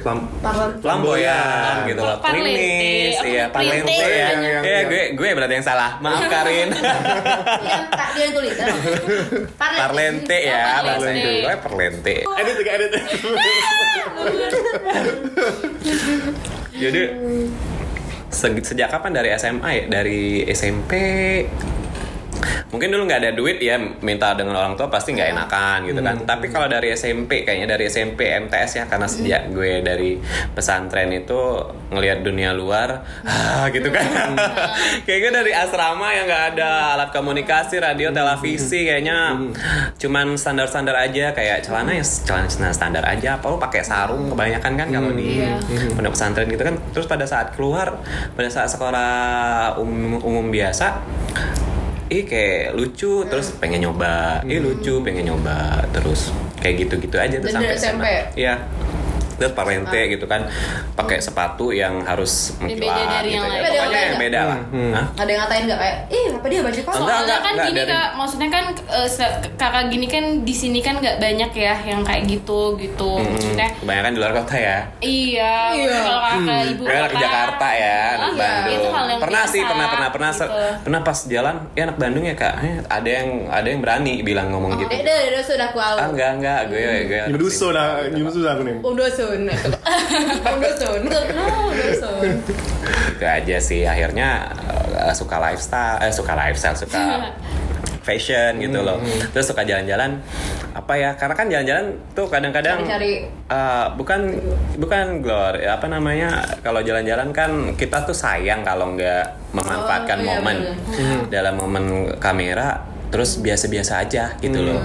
flamboyan 0.80 1.74
gitu 1.86 2.00
loh 2.00 2.10
Oh, 2.12 2.22
klinis 2.24 3.14
Oh, 3.16 3.24
iya 3.24 3.44
parlente 3.48 3.94
ya 3.94 4.28
Iya, 4.60 4.78
gue 4.86 5.02
gue 5.14 5.28
berarti 5.32 5.54
yang 5.56 5.62
salah 5.64 5.90
maaf 5.98 6.22
Karin 6.24 6.70
dia 8.14 8.20
yang 8.20 8.32
tulis. 8.32 8.54
parlente 9.56 10.38
ya 10.40 10.54
Oh, 10.76 10.82
bahasa 10.84 11.02
parlente. 11.02 11.30
gue 11.40 11.54
parlente 11.58 12.14
Edit 12.36 12.54
juga 12.56 12.70
edit. 12.72 12.90
Jadi 16.74 17.02
se- 18.30 18.64
sejak 18.64 18.88
kapan 18.88 19.12
dari 19.12 19.28
SMA 19.34 19.70
ya? 19.74 19.84
Dari 19.90 20.46
SMP 20.48 20.92
mungkin 22.70 22.88
dulu 22.92 23.06
nggak 23.08 23.20
ada 23.26 23.32
duit 23.34 23.58
ya 23.58 23.76
minta 23.78 24.32
dengan 24.34 24.56
orang 24.56 24.74
tua 24.78 24.88
pasti 24.88 25.12
nggak 25.14 25.28
enakan 25.34 25.78
gitu 25.88 26.00
kan. 26.00 26.16
Tapi 26.24 26.46
kalau 26.48 26.66
dari 26.70 26.94
SMP 26.94 27.42
kayaknya 27.42 27.76
dari 27.76 27.90
SMP 27.90 28.30
MTS 28.30 28.70
ya 28.82 28.84
karena 28.86 29.06
sejak 29.08 29.50
gue 29.52 29.82
dari 29.82 30.20
pesantren 30.54 31.10
itu 31.10 31.38
ngelihat 31.90 32.22
dunia 32.22 32.54
luar 32.54 33.02
ah, 33.28 33.66
gitu 33.72 33.90
kan. 33.90 34.36
Kayak 35.04 35.18
gue 35.26 35.32
dari 35.44 35.52
asrama 35.54 36.12
yang 36.14 36.26
nggak 36.30 36.44
ada 36.56 36.96
alat 36.98 37.10
komunikasi 37.10 37.82
radio 37.82 38.14
televisi 38.14 38.86
kayaknya 38.86 39.36
cuman 40.00 40.38
standar-standar 40.38 40.96
aja 40.96 41.32
kayak 41.34 41.66
celana 41.66 41.92
ya 41.92 42.04
celana 42.04 42.46
celana 42.48 42.72
standar 42.72 43.04
aja 43.04 43.36
apa 43.36 43.46
lu 43.50 43.58
pakai 43.60 43.82
sarung 43.84 44.30
kebanyakan 44.32 44.72
kan 44.78 44.88
kalau 44.88 45.10
di 45.12 45.42
pondok 45.94 46.14
pesantren 46.14 46.46
gitu 46.48 46.62
kan. 46.62 46.76
Terus 46.94 47.06
pada 47.10 47.26
saat 47.26 47.52
keluar 47.54 48.00
pada 48.34 48.48
saat 48.48 48.70
sekolah 48.70 49.76
umum, 49.80 50.22
umum 50.22 50.46
biasa 50.48 51.02
ih 52.10 52.26
kayak 52.26 52.74
lucu. 52.76 53.24
Terus 53.30 53.54
pengen 53.56 53.86
nyoba. 53.86 54.42
Ih 54.44 54.60
lucu 54.60 55.00
pengen 55.00 55.30
nyoba. 55.30 55.86
Terus 55.94 56.34
kayak 56.60 56.84
gitu-gitu 56.86 57.16
aja 57.16 57.36
tuh 57.40 57.48
Dan 57.48 57.54
sampai 57.56 57.76
SMP? 57.78 58.04
SMA. 58.36 58.54
Terus 59.40 59.56
parente 59.56 60.00
gitu 60.06 60.26
kan 60.26 60.44
pakai 60.92 61.16
sepatu 61.18 61.72
yang 61.72 62.04
harus 62.04 62.52
mengkilat 62.54 62.76
beda 62.92 63.04
dari 63.10 63.24
gitu 63.26 63.32
yang 63.32 63.42
ya. 63.42 63.50
lain. 63.50 63.62
pokoknya 63.64 63.80
Ada 63.80 64.00
yang 64.02 64.20
beda 64.20 64.40
lah 64.42 64.58
Hah? 64.90 65.06
Ada 65.16 65.30
yang 65.30 65.40
ngatain 65.40 65.62
nggak 65.64 65.80
kayak, 65.80 65.96
ih 66.10 66.26
apa 66.30 66.46
dia 66.46 66.60
baju 66.60 66.80
kosong? 66.82 67.00
Enggak, 67.00 67.00
Soalnya 67.00 67.24
enggak, 67.24 67.40
kan 67.40 67.50
enggak 67.50 67.66
gini 67.66 67.80
dari- 67.80 67.90
kak, 67.90 68.08
maksudnya 68.12 68.48
kan 68.50 68.64
eh, 68.90 69.08
kakak 69.56 69.84
gini 69.88 70.06
kan 70.06 70.24
di 70.42 70.54
sini 70.54 70.78
kan 70.78 70.94
nggak 70.96 71.16
banyak 71.18 71.50
ya 71.56 71.74
yang 71.82 72.00
kayak 72.02 72.22
gitu 72.26 72.60
gitu. 72.76 73.12
Mm-mm. 73.16 73.32
Maksudnya 73.32 73.68
kebanyakan 73.74 74.10
di 74.10 74.18
luar 74.18 74.32
kota 74.34 74.54
ya 74.54 74.78
iya, 75.00 75.54
Iya. 75.72 75.96
kalau 75.98 76.20
kakak 76.20 76.60
ibu 76.68 76.82
Gue 76.82 76.92
anak 76.92 77.10
kota, 77.10 77.22
Jakarta 77.22 77.68
ya, 77.72 77.98
anak 78.10 78.28
iya, 78.28 78.36
Bandung. 78.36 78.92
pernah 79.18 79.44
sih, 79.46 79.60
biasa, 79.60 79.70
pernah 79.70 79.86
pernah 79.88 80.08
pernah 80.10 80.30
se- 80.30 80.44
gitu. 80.44 80.84
pernah 80.84 81.00
pas 81.00 81.18
jalan, 81.26 81.54
ya 81.72 81.82
anak 81.82 81.96
Bandung 81.96 82.24
ya 82.24 82.34
kak. 82.34 82.54
Eh, 82.60 82.76
ada 82.82 83.08
yang 83.10 83.28
ada 83.48 83.66
yang 83.66 83.80
berani 83.80 84.12
bilang 84.20 84.50
ngomong 84.50 84.76
gitu. 84.76 84.90
Dek, 84.90 85.02
dek, 85.02 85.20
dek, 85.30 85.42
sudah 85.42 85.66
aku 85.66 85.78
Ah 85.80 86.06
enggak 86.06 86.30
enggak, 86.36 86.60
gue 86.66 86.80
gue. 87.06 87.20
sini. 87.22 87.72
dah, 87.72 87.86
nyuduso 88.10 88.38
dah 88.40 88.52
aku 88.52 88.62
nih. 88.62 88.76
Om 89.30 89.46
Dosun. 89.46 89.72
Om 90.42 90.58
Dosun. 90.58 91.00
No, 91.06 91.46
Dosun. 91.70 92.30
Itu 93.12 93.24
aja 93.24 93.56
sih. 93.58 93.82
Akhirnya 93.84 94.50
eh, 94.96 95.12
suka 95.12 95.38
lifestyle, 95.38 95.98
eh 96.00 96.10
suka 96.10 96.32
lifestyle, 96.34 96.74
suka 96.74 97.02
fashion 98.06 98.58
gitu 98.58 98.80
loh. 98.80 98.98
Terus 99.30 99.46
suka 99.46 99.62
jalan-jalan 99.62 100.18
apa 100.72 100.92
ya? 100.94 101.10
Karena 101.14 101.34
kan 101.34 101.46
jalan-jalan 101.46 101.86
tuh 102.10 102.26
kadang-kadang 102.26 102.80
Cari-cari. 102.80 103.28
eh, 103.28 103.86
bukan 103.94 104.20
bukan 104.76 105.20
glor 105.20 105.54
ya, 105.54 105.76
apa 105.76 105.86
namanya 105.86 106.30
kalau 106.60 106.80
jalan-jalan 106.80 107.30
kan 107.30 107.50
kita 107.74 108.02
tuh 108.02 108.16
sayang 108.16 108.62
kalau 108.62 108.94
nggak 108.94 109.52
memanfaatkan 109.52 110.16
Oh, 110.16 110.22
iya, 110.22 110.30
momen 110.32 110.56
bener. 110.88 111.18
dalam 111.28 111.54
momen 111.56 111.84
kamera 112.16 112.82
terus 113.10 113.36
biasa-biasa 113.36 114.00
aja 114.00 114.38
gitu 114.38 114.62
loh 114.62 114.78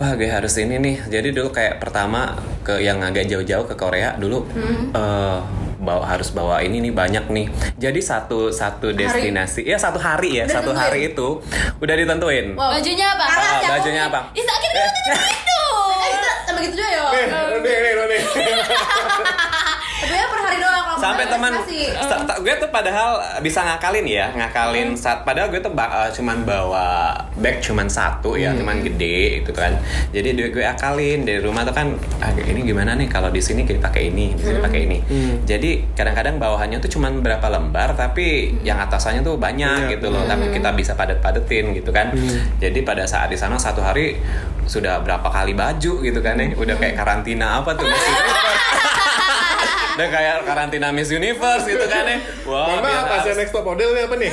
wah 0.00 0.12
gue 0.12 0.26
harus 0.26 0.56
ini 0.56 0.76
nih 0.76 0.96
jadi 1.06 1.28
dulu 1.30 1.48
kayak 1.50 1.76
pertama 1.76 2.32
ke 2.60 2.80
yang 2.80 2.98
agak 3.00 3.24
jauh-jauh 3.26 3.64
ke 3.64 3.74
Korea 3.74 4.16
dulu 4.16 4.48
eh, 4.90 5.38
bawa 5.78 6.04
harus 6.06 6.28
bawa 6.30 6.60
ini 6.60 6.80
nih 6.80 6.92
banyak 6.94 7.24
nih 7.26 7.46
jadi 7.76 8.00
satu 8.00 8.48
satu 8.50 8.92
destinasi 8.92 9.60
ya 9.62 9.76
satu 9.76 9.96
hari 9.96 10.36
ya 10.36 10.44
Udah 10.44 10.56
satu 10.56 10.72
hari 10.72 11.00
itu 11.10 11.40
udah 11.78 11.94
ditentuin 11.94 12.52
Wow. 12.52 12.72
Bajunya 12.74 13.06
apa? 13.10 13.24
Kalah, 13.26 13.44
Ah, 13.46 13.58
Cak. 13.58 13.70
bajunya 13.76 14.02
apa 14.06 14.20
Ih, 14.32 14.42
sakit 14.42 14.70
banget 14.70 14.94
itu. 15.30 15.60
Eh, 16.00 16.10
kita 16.10 16.30
sama 16.42 16.58
gitu 16.60 16.74
juga 16.74 16.88
ya. 16.90 17.02
Eh, 17.10 17.24
nih, 17.60 17.76
nih, 17.76 17.92
nih, 17.94 18.06
nih. 18.06 18.22
Tapi 20.00 20.14
ya 20.14 20.26
per 20.26 20.40
hari 20.40 20.58
doang 20.58 20.82
kalau 20.82 20.89
sampai 21.00 21.24
teman 21.26 21.52
ta- 22.20 22.38
gue 22.38 22.54
tuh 22.56 22.68
padahal 22.68 23.10
bisa 23.40 23.60
ngakalin 23.60 24.04
ya 24.04 24.26
ngakalin 24.30 24.88
saat 24.94 25.22
padahal 25.22 25.48
gue 25.48 25.58
tuh 25.58 25.70
ba- 25.70 26.06
eh, 26.06 26.10
cuman 26.10 26.44
bawa 26.44 26.86
bag 27.34 27.58
cuman 27.58 27.86
satu 27.86 28.34
ya 28.34 28.52
cuman 28.52 28.80
gede 28.80 29.40
itu 29.40 29.50
kan. 29.50 29.72
Jadi 30.10 30.28
gue, 30.32 30.48
gue 30.50 30.62
akalin 30.62 31.22
dari 31.22 31.38
rumah 31.38 31.62
tuh 31.62 31.72
kan 31.72 31.90
ah, 32.18 32.30
ini 32.32 32.60
gimana 32.62 32.92
nih 32.92 33.06
kalau 33.06 33.28
di 33.28 33.40
sini 33.40 33.62
kita 33.62 33.80
pakai 33.82 34.08
ini 34.08 34.32
di 34.32 34.42
sini 34.42 34.58
pakai 34.58 34.80
ini. 34.82 34.98
Jadi 35.42 35.70
kadang-kadang 35.92 36.36
bawahannya 36.36 36.78
tuh 36.78 36.90
cuman 36.90 37.18
berapa 37.18 37.46
lembar 37.48 37.92
tapi 37.92 38.26
yang 38.60 38.78
atasannya 38.78 39.22
tuh 39.22 39.34
banyak 39.34 39.88
Banyak. 39.88 39.92
gitu 39.92 40.06
loh. 40.08 40.22
tapi 40.22 40.50
kita 40.50 40.70
bisa 40.72 40.92
padet-padetin 40.94 41.72
gitu 41.72 41.90
kan. 41.90 42.12
Jadi 42.56 42.80
pada 42.80 43.02
saat 43.02 43.26
di 43.26 43.36
sana 43.36 43.56
satu 43.56 43.80
hari 43.80 44.20
sudah 44.62 45.00
berapa 45.00 45.26
kali 45.26 45.50
baju 45.50 45.98
gitu 45.98 46.20
kan 46.20 46.36
ya 46.36 46.52
udah 46.52 46.76
kayak 46.76 46.94
karantina 46.94 47.58
apa 47.58 47.74
tuh 47.74 47.82
masih 47.82 48.12
udah 50.00 50.08
kayak 50.08 50.36
karantina 50.48 50.88
Miss 50.96 51.12
Universe 51.12 51.68
gitu 51.68 51.84
kan 51.84 52.08
ya 52.08 52.16
wah 52.48 52.80
maaf, 52.80 53.04
biasa. 53.04 53.20
Asia 53.20 53.32
Next 53.36 53.52
Top 53.52 53.68
Model 53.68 53.92
nih 53.92 54.08
apa 54.08 54.14
nih? 54.16 54.30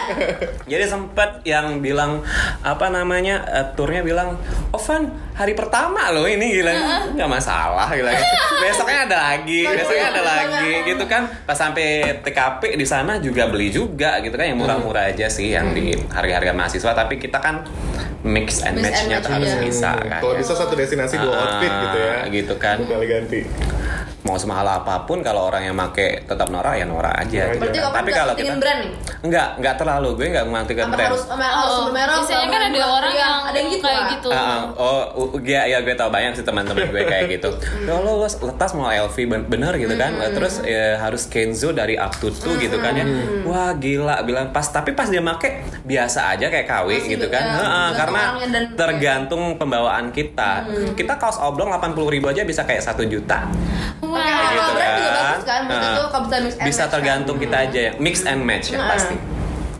jadi 0.72 0.84
sempet 0.88 1.44
yang 1.44 1.84
bilang 1.84 2.24
apa 2.64 2.88
namanya 2.88 3.44
eh, 3.44 3.66
turnya 3.76 4.00
bilang 4.00 4.40
Ovan 4.72 5.12
hari 5.36 5.52
pertama 5.52 6.08
loh 6.10 6.24
ini 6.24 6.48
gila. 6.50 6.72
Nggak 7.12 7.28
masalah 7.30 7.88
gila. 7.88 8.08
Besoknya 8.62 9.04
ada 9.04 9.16
lagi 9.28 9.68
besoknya 9.68 10.08
ada 10.10 10.22
lagi. 10.24 10.70
gitu 10.86 11.04
kan. 11.04 11.28
Pas 11.44 11.52
sampai 11.54 11.86
TKP 12.20 12.74
di 12.74 12.84
sana 12.84 13.20
juga 13.20 13.44
beli 13.46 13.68
juga 13.68 14.16
gitu 14.18 14.32
kan. 14.32 14.48
Yang 14.48 14.58
murah-murah 14.58 15.12
aja 15.12 15.28
sih 15.28 15.52
yang 15.52 15.70
di 15.70 15.92
harga-harga 16.08 16.50
mahasiswa. 16.50 16.92
Tapi 16.96 17.20
kita 17.20 17.36
kan 17.36 17.68
mix 18.24 18.64
and 18.64 18.80
match-nya 18.80 19.20
match, 19.20 19.22
tuh 19.22 19.32
harus 19.34 19.52
iya. 19.52 19.60
bisa 19.62 19.90
kan. 19.94 20.18
Kalau 20.18 20.34
bisa 20.34 20.52
satu 20.52 20.72
destinasi 20.72 21.14
dua 21.16 21.30
Ah, 21.30 21.40
outfit 21.44 21.70
gitu 21.70 21.98
ya. 22.00 22.16
gitu 22.32 22.54
kan. 22.56 22.76
Kali 22.80 23.06
ganti. 23.06 23.40
mau 24.26 24.34
semahal 24.34 24.66
apa 24.66 25.06
pun 25.06 25.22
kalau 25.22 25.46
orang 25.46 25.62
yang 25.62 25.78
make 25.78 26.26
tetap 26.26 26.50
norak 26.50 26.74
ya 26.74 26.82
norak 26.82 27.14
aja. 27.14 27.46
Gitu. 27.46 27.62
Berarti 27.62 27.78
tapi 27.78 28.10
kalau 28.10 28.34
kita 28.34 28.58
brand 28.58 28.80
nih? 28.82 28.90
enggak 29.22 29.48
enggak 29.54 29.74
terlalu. 29.78 30.08
Gue 30.18 30.26
enggak 30.26 30.46
memantikan 30.50 30.90
brand. 30.90 31.14
harus 31.14 31.22
harus 31.30 31.70
Oh, 31.70 31.80
bermerek? 31.86 32.10
biasanya 32.18 32.46
kan 32.50 32.62
ada 32.66 32.80
orang 32.82 33.14
yang 33.14 33.34
ada 33.46 33.54
yang 33.54 33.68
gitu 33.70 33.86
kayak 33.86 34.02
gitu. 34.18 34.28
Ah. 34.34 34.66
oh, 34.74 35.25
ya, 35.40 35.64
ya 35.64 35.78
gue 35.80 35.92
tau 35.92 36.06
banyak 36.06 36.32
sih 36.32 36.42
teman-teman 36.42 36.86
gue 36.86 37.02
kayak 37.02 37.26
gitu. 37.30 37.50
Ya 37.82 37.94
lo, 37.94 38.16
lo 38.16 38.26
letas 38.26 38.70
mau 38.72 38.86
LV 38.86 39.16
ben- 39.24 39.46
bener 39.46 39.72
gitu 39.74 39.94
kan, 39.94 40.12
terus 40.30 40.60
ya, 40.60 40.98
harus 40.98 41.26
Kenzo 41.26 41.70
dari 41.70 41.94
up 41.94 42.14
to 42.14 42.28
two 42.28 42.54
gitu 42.56 42.76
kan 42.76 42.92
ya. 42.92 43.04
Wah 43.42 43.72
gila, 43.72 44.22
bilang 44.22 44.50
pas 44.50 44.64
tapi 44.64 44.90
pas 44.90 45.06
dia 45.06 45.18
make 45.18 45.50
biasa 45.82 46.30
aja 46.30 46.46
kayak 46.46 46.64
KW 46.64 46.88
Masih 46.92 47.10
gitu 47.12 47.26
kan. 47.26 47.44
ya, 47.44 47.94
karena 47.94 48.22
dan- 48.42 48.72
tergantung 48.74 49.42
pembawaan 49.54 50.10
kita. 50.10 50.64
Kita 50.92 51.16
kaos 51.16 51.38
oblong 51.38 51.68
80 51.70 51.82
ribu 52.08 52.26
aja 52.26 52.42
bisa 52.42 52.62
kayak 52.62 52.82
satu 52.82 53.02
juta. 53.02 53.46
Gitu 53.96 54.12
juga 54.56 54.72
kan. 54.76 54.98
bagus 55.02 55.44
kan? 55.44 55.60
Itu 55.66 56.02
kalau 56.06 56.24
bisa 56.24 56.36
mix 56.38 56.54
and 56.54 56.64
Bisa 56.64 56.76
match, 56.76 56.78
kan? 56.78 56.88
tergantung 56.92 57.36
kita 57.36 57.56
aja 57.60 57.78
ya, 57.80 57.92
mix 57.96 58.16
and 58.22 58.40
match 58.40 58.66
ya 58.68 58.78
Heeh. 58.78 58.88
pasti. 58.88 59.16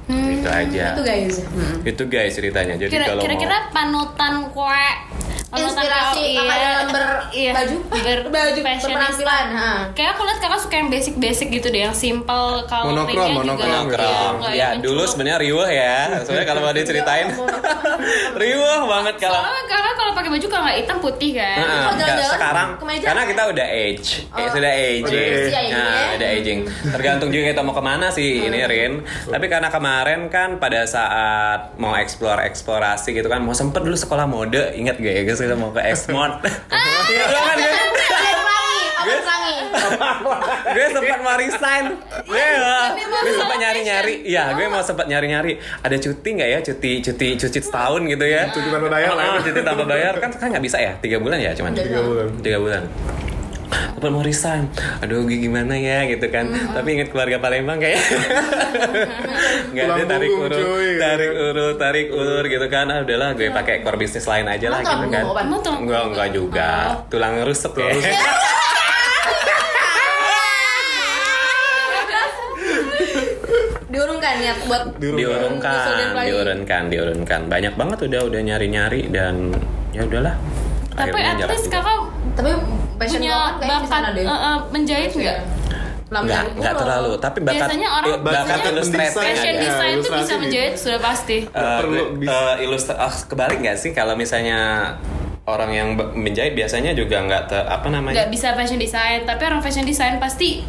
Itu 0.07 0.49
aja. 0.49 0.84
Itu 0.92 1.03
guys. 1.03 1.36
Itu 1.82 2.03
guys 2.07 2.32
ceritanya. 2.32 2.74
Jadi 2.76 2.92
Kira- 2.92 3.07
kalau 3.09 3.18
mau 3.18 3.24
Kira-kira 3.26 3.57
panutan 3.70 4.32
kue 4.49 4.86
Inspirasi 5.59 6.22
kau- 6.28 6.36
kakak 6.38 6.57
dalam 6.59 6.86
ber- 6.88 7.22
iya, 7.30 7.50
baju? 7.52 7.76
ber, 7.88 8.18
Baju, 8.36 8.61
berpenampilan, 8.61 9.46
ha. 9.50 9.72
Kayak 9.92 10.11
aku 10.12 10.22
lihat 10.22 10.38
kakak 10.38 10.61
suka 10.61 10.74
yang 10.76 10.88
basic-basic 10.88 11.48
gitu 11.50 11.66
deh, 11.68 11.82
yang 11.82 11.96
simple 11.96 12.46
kalau 12.64 12.90
Monokrom, 12.90 13.30
monokrom. 13.34 13.66
iya, 13.66 13.80
nggak 14.32 14.52
Ya 14.52 14.66
yang 14.68 14.80
dulu 14.80 15.02
sebenarnya 15.02 15.38
riuh 15.40 15.64
ya. 15.66 15.98
Sebenarnya 16.22 16.46
kalau 16.46 16.61
mau 16.61 16.72
diceritain 16.72 17.28
riuh 18.40 18.80
banget 18.84 19.14
kalau 19.18 19.38
Soalnya 19.38 19.64
kakak 19.66 19.94
kalau 19.96 20.12
pakai 20.12 20.30
baju 20.30 20.46
kalau 20.46 20.62
nggak 20.64 20.78
hitam 20.78 20.98
putih 20.98 21.30
kan. 21.34 21.57
Nah, 21.57 21.66
kalau 21.66 21.92
enggak, 21.92 22.07
jalan-jalan 22.07 22.34
sekarang 22.34 22.68
kemeja 22.76 23.04
karena 23.07 23.22
kita 23.24 23.42
udah 23.46 23.66
age, 23.68 24.09
eh, 24.26 24.36
Oh. 24.36 24.48
sudah 24.48 24.72
aging, 24.72 25.32
nah, 25.70 25.86
ya. 25.86 26.14
udah 26.16 26.28
aging. 26.32 26.59
Tergantung 26.90 27.28
juga 27.30 27.44
kita 27.46 27.62
mau 27.62 27.72
ke 27.72 27.82
mana 27.82 28.07
sih 28.11 28.28
ini 28.42 28.59
Rin. 28.62 28.92
Tapi 29.26 29.46
karena 29.46 29.68
kemarin 29.68 30.26
kan 30.28 30.57
pada 30.57 30.84
saat 30.84 31.76
mau 31.76 31.94
explore 31.94 32.42
eksplorasi 32.42 33.12
gitu 33.12 33.26
kan, 33.26 33.40
mau 33.40 33.52
sempet 33.52 33.80
dulu 33.80 33.94
sekolah 33.94 34.26
mode, 34.26 34.74
ingat 34.74 34.96
gak 34.96 35.12
ya 35.12 35.22
guys 35.22 35.40
kita 35.47 35.55
mau 35.55 35.70
ke 35.70 35.80
Xmart. 35.94 36.42
Iya 37.07 37.38
kan 37.38 37.59
gue, 39.07 39.18
gue 40.74 40.86
sempat 40.90 41.18
mau 41.22 41.36
resign. 41.38 41.84
Gue, 42.26 42.47
gue 42.99 43.34
sempat 43.38 43.57
nyari-nyari. 43.62 44.14
Iya, 44.26 44.51
gue 44.59 44.66
mau 44.66 44.82
sempat 44.82 45.07
nyari-nyari. 45.07 45.62
Ada 45.86 45.97
cuti 46.03 46.28
nggak 46.34 46.49
ya? 46.51 46.59
Cuti, 46.59 46.92
cuti, 47.07 47.28
cuti 47.38 47.59
setahun 47.62 48.03
gitu 48.11 48.26
ya? 48.26 48.51
Cuti 48.51 48.66
tanpa 48.66 48.88
bayar 48.90 49.14
lah. 49.14 49.38
Ah, 49.38 49.40
cuti 49.42 49.61
tanpa 49.62 49.84
bayar 49.86 50.14
kan 50.18 50.30
kan 50.34 50.49
nggak 50.51 50.64
bisa 50.64 50.82
ya? 50.82 50.92
Tiga 50.99 51.22
bulan 51.22 51.38
ya 51.38 51.55
cuman. 51.55 51.72
Tiga 51.78 52.03
bulan. 52.03 52.26
tiga 52.42 52.59
bulan 52.59 52.82
apa 53.97 54.07
mau 54.12 54.20
resign. 54.20 54.68
Aduh 55.01 55.24
gue 55.24 55.40
gimana 55.40 55.72
ya 55.72 56.05
gitu 56.05 56.28
kan. 56.28 56.44
Tapi 56.53 56.88
inget 56.92 57.09
keluarga 57.09 57.40
Palembang 57.40 57.80
kayak 57.80 57.97
nggak 59.72 59.84
ada 59.88 60.05
tarik 60.05 60.30
urut 60.30 60.61
tarik 61.01 61.32
urut 61.32 61.76
tarik 61.80 62.07
ulur 62.12 62.44
gitu 62.44 62.66
kan. 62.68 62.92
Ah 62.92 63.01
udahlah 63.01 63.32
gue 63.32 63.49
pakai 63.49 63.80
core 63.80 63.97
bisnis 63.97 64.28
lain 64.28 64.47
aja 64.47 64.68
lah 64.68 64.80
gitu 64.84 65.07
kan. 65.09 65.24
enggak 65.80 66.03
enggak 66.12 66.28
juga. 66.30 66.70
Tulang 67.09 67.40
rusuk 67.42 67.72
ya. 67.76 67.88
Diurungkan 73.86 74.34
niat 74.42 74.59
buat 74.66 74.82
diurunkan 74.99 75.72
Nyusul 75.72 76.12
lagi. 76.12 76.28
diurunkan 76.28 76.82
diurunkan 76.90 77.40
banyak 77.49 77.74
banget 77.78 77.99
udah 78.11 78.20
udah 78.28 78.40
nyari 78.42 78.66
nyari 78.68 79.01
dan 79.09 79.55
ya 79.94 80.05
udahlah 80.05 80.34
Tapi 80.97 81.18
at 81.18 81.38
least 81.47 81.66
juga. 81.66 81.78
kakak 81.78 81.99
Tapi 82.32 82.51
passion 82.97 83.20
punya 83.20 83.36
bakat 83.59 84.03
eh, 84.16 84.26
eh, 84.26 84.57
menjahit 84.70 85.12
nggak? 85.12 85.38
Lama 86.07 86.22
Enggak, 86.22 86.42
enggak 86.55 86.74
terlalu. 86.76 87.12
Tapi 87.18 87.38
bakat 87.42 87.57
Biasanya 87.66 87.88
orang- 87.90 88.09
eh, 88.09 88.18
bakat. 88.22 88.59
Fashion 89.26 89.53
Ya, 89.53 89.61
design 89.61 89.94
tuh 89.97 90.03
bisa 90.03 90.14
ilustrasi 90.14 90.34
menjahit 90.38 90.74
sudah 90.78 91.01
pasti. 91.01 91.38
Eh, 91.44 91.78
Perlu 91.78 92.03
bisa. 92.16 92.30
eh, 92.30 92.55
ilustra- 92.62 93.01
ah, 93.01 93.11
kebalik 93.11 93.59
nggak 93.59 93.76
sih 93.76 93.90
kalau 93.90 94.14
misalnya 94.14 94.59
orang 95.44 95.70
yang 95.70 95.88
menjahit 96.12 96.55
biasanya 96.55 96.90
juga 96.92 97.20
nggak 97.20 97.42
te- 97.47 97.66
apa 97.68 97.86
namanya 97.86 98.14
Nggak 98.16 98.30
bisa 98.30 98.49
fashion 98.53 98.78
design, 98.78 99.26
tapi 99.26 99.42
orang 99.44 99.61
fashion 99.61 99.82
design 99.82 100.16
pasti 100.16 100.62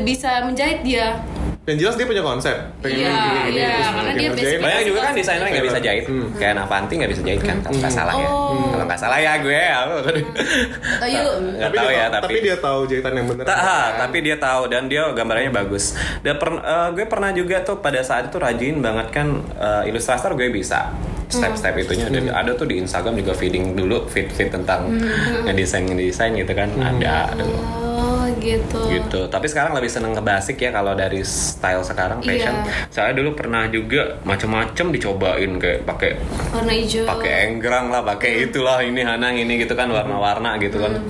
bisa 0.00 0.40
menjahit 0.42 0.80
dia. 0.82 1.20
Yang 1.64 1.76
jelas 1.80 1.94
dia 1.96 2.04
punya 2.04 2.20
konsep. 2.20 2.56
Pengen 2.78 2.92
Iya, 2.94 3.08
gini, 3.08 3.24
gini, 3.40 3.56
iya, 3.56 3.68
terus 3.70 3.88
karena 3.88 4.10
bikin 4.10 4.20
dia 4.20 4.28
ngerjain. 4.36 4.60
banyak 4.60 4.82
juga 4.84 5.00
kan 5.00 5.12
desainer 5.14 5.40
yang 5.40 5.54
nggak 5.54 5.66
bisa 5.66 5.80
jahit 5.80 6.04
Hmm. 6.04 6.26
kayak 6.34 6.54
Navanti 6.54 6.92
nggak 6.94 7.10
bisa 7.10 7.22
jahit 7.24 7.42
kan 7.42 7.56
kalau 7.58 7.76
nggak 7.78 7.94
salah 7.94 8.14
ya 8.14 8.28
Oh. 8.28 8.68
kalau 8.68 8.84
nggak 8.84 9.00
salah 9.00 9.18
ya 9.18 9.32
gue 9.38 9.60
aku 9.64 9.94
Atau 9.96 11.08
you 11.08 11.24
nggak 11.24 11.64
Tapi 11.64 11.74
tahu 11.74 11.86
dia 11.86 11.96
ya 11.96 12.04
tahu- 12.04 12.12
tapi 12.14 12.24
tapi 12.26 12.36
dia 12.38 12.56
tahu 12.58 12.78
jahitan 12.84 13.12
yang 13.14 13.26
ha, 13.46 13.78
tapi 13.96 14.16
dia 14.20 14.36
tahu 14.38 14.62
dan 14.66 14.82
dia 14.84 15.02
gambarnya 15.10 15.50
bagus. 15.50 15.84
Dan 16.20 16.34
per- 16.36 16.60
eh, 16.60 16.88
gue 16.92 17.04
pernah 17.06 17.30
juga 17.30 17.56
tuh 17.62 17.76
pada 17.78 18.00
saat 18.00 18.28
itu 18.28 18.36
rajin 18.36 18.76
banget 18.78 19.08
kan 19.10 19.26
eh, 19.56 19.88
ilustrator 19.88 20.34
gue 20.34 20.48
bisa 20.50 20.92
step-step 21.26 21.74
itunya 21.78 22.06
Hmm. 22.06 22.28
ada, 22.28 22.44
ada 22.44 22.50
tuh 22.52 22.66
di 22.66 22.76
Instagram 22.76 23.16
juga 23.16 23.32
feeding 23.32 23.72
dulu 23.72 24.04
feed 24.06 24.28
feed 24.28 24.52
tentang 24.52 24.84
Hmm. 24.86 25.48
ngedesain 25.48 25.82
ngedesain 25.82 26.36
gitu 26.36 26.52
kan 26.52 26.68
ada 26.76 27.32
dulu 27.32 27.56
Oh 27.56 28.13
gitu. 28.40 28.80
gitu. 28.90 29.20
Tapi 29.28 29.46
sekarang 29.46 29.72
lebih 29.74 29.90
seneng 29.90 30.12
ke 30.14 30.22
basic 30.22 30.56
ya 30.58 30.70
kalau 30.70 30.94
dari 30.94 31.20
style 31.22 31.82
sekarang 31.82 32.22
fashion. 32.22 32.54
Iya. 32.64 32.72
Saya 32.90 33.10
dulu 33.12 33.34
pernah 33.34 33.66
juga 33.68 34.18
macam-macam 34.22 34.86
dicobain 34.90 35.52
kayak 35.58 35.80
pakai 35.84 36.10
Warna 36.54 36.72
hijau. 36.74 37.04
pakai 37.04 37.34
enggrang 37.50 37.90
lah, 37.90 38.02
pakai 38.02 38.48
itulah 38.48 38.80
ini 38.80 39.02
Hanang 39.04 39.34
ini 39.36 39.60
gitu 39.60 39.74
kan 39.74 39.90
warna-warna 39.90 40.56
gitu 40.58 40.78
kan. 40.80 41.02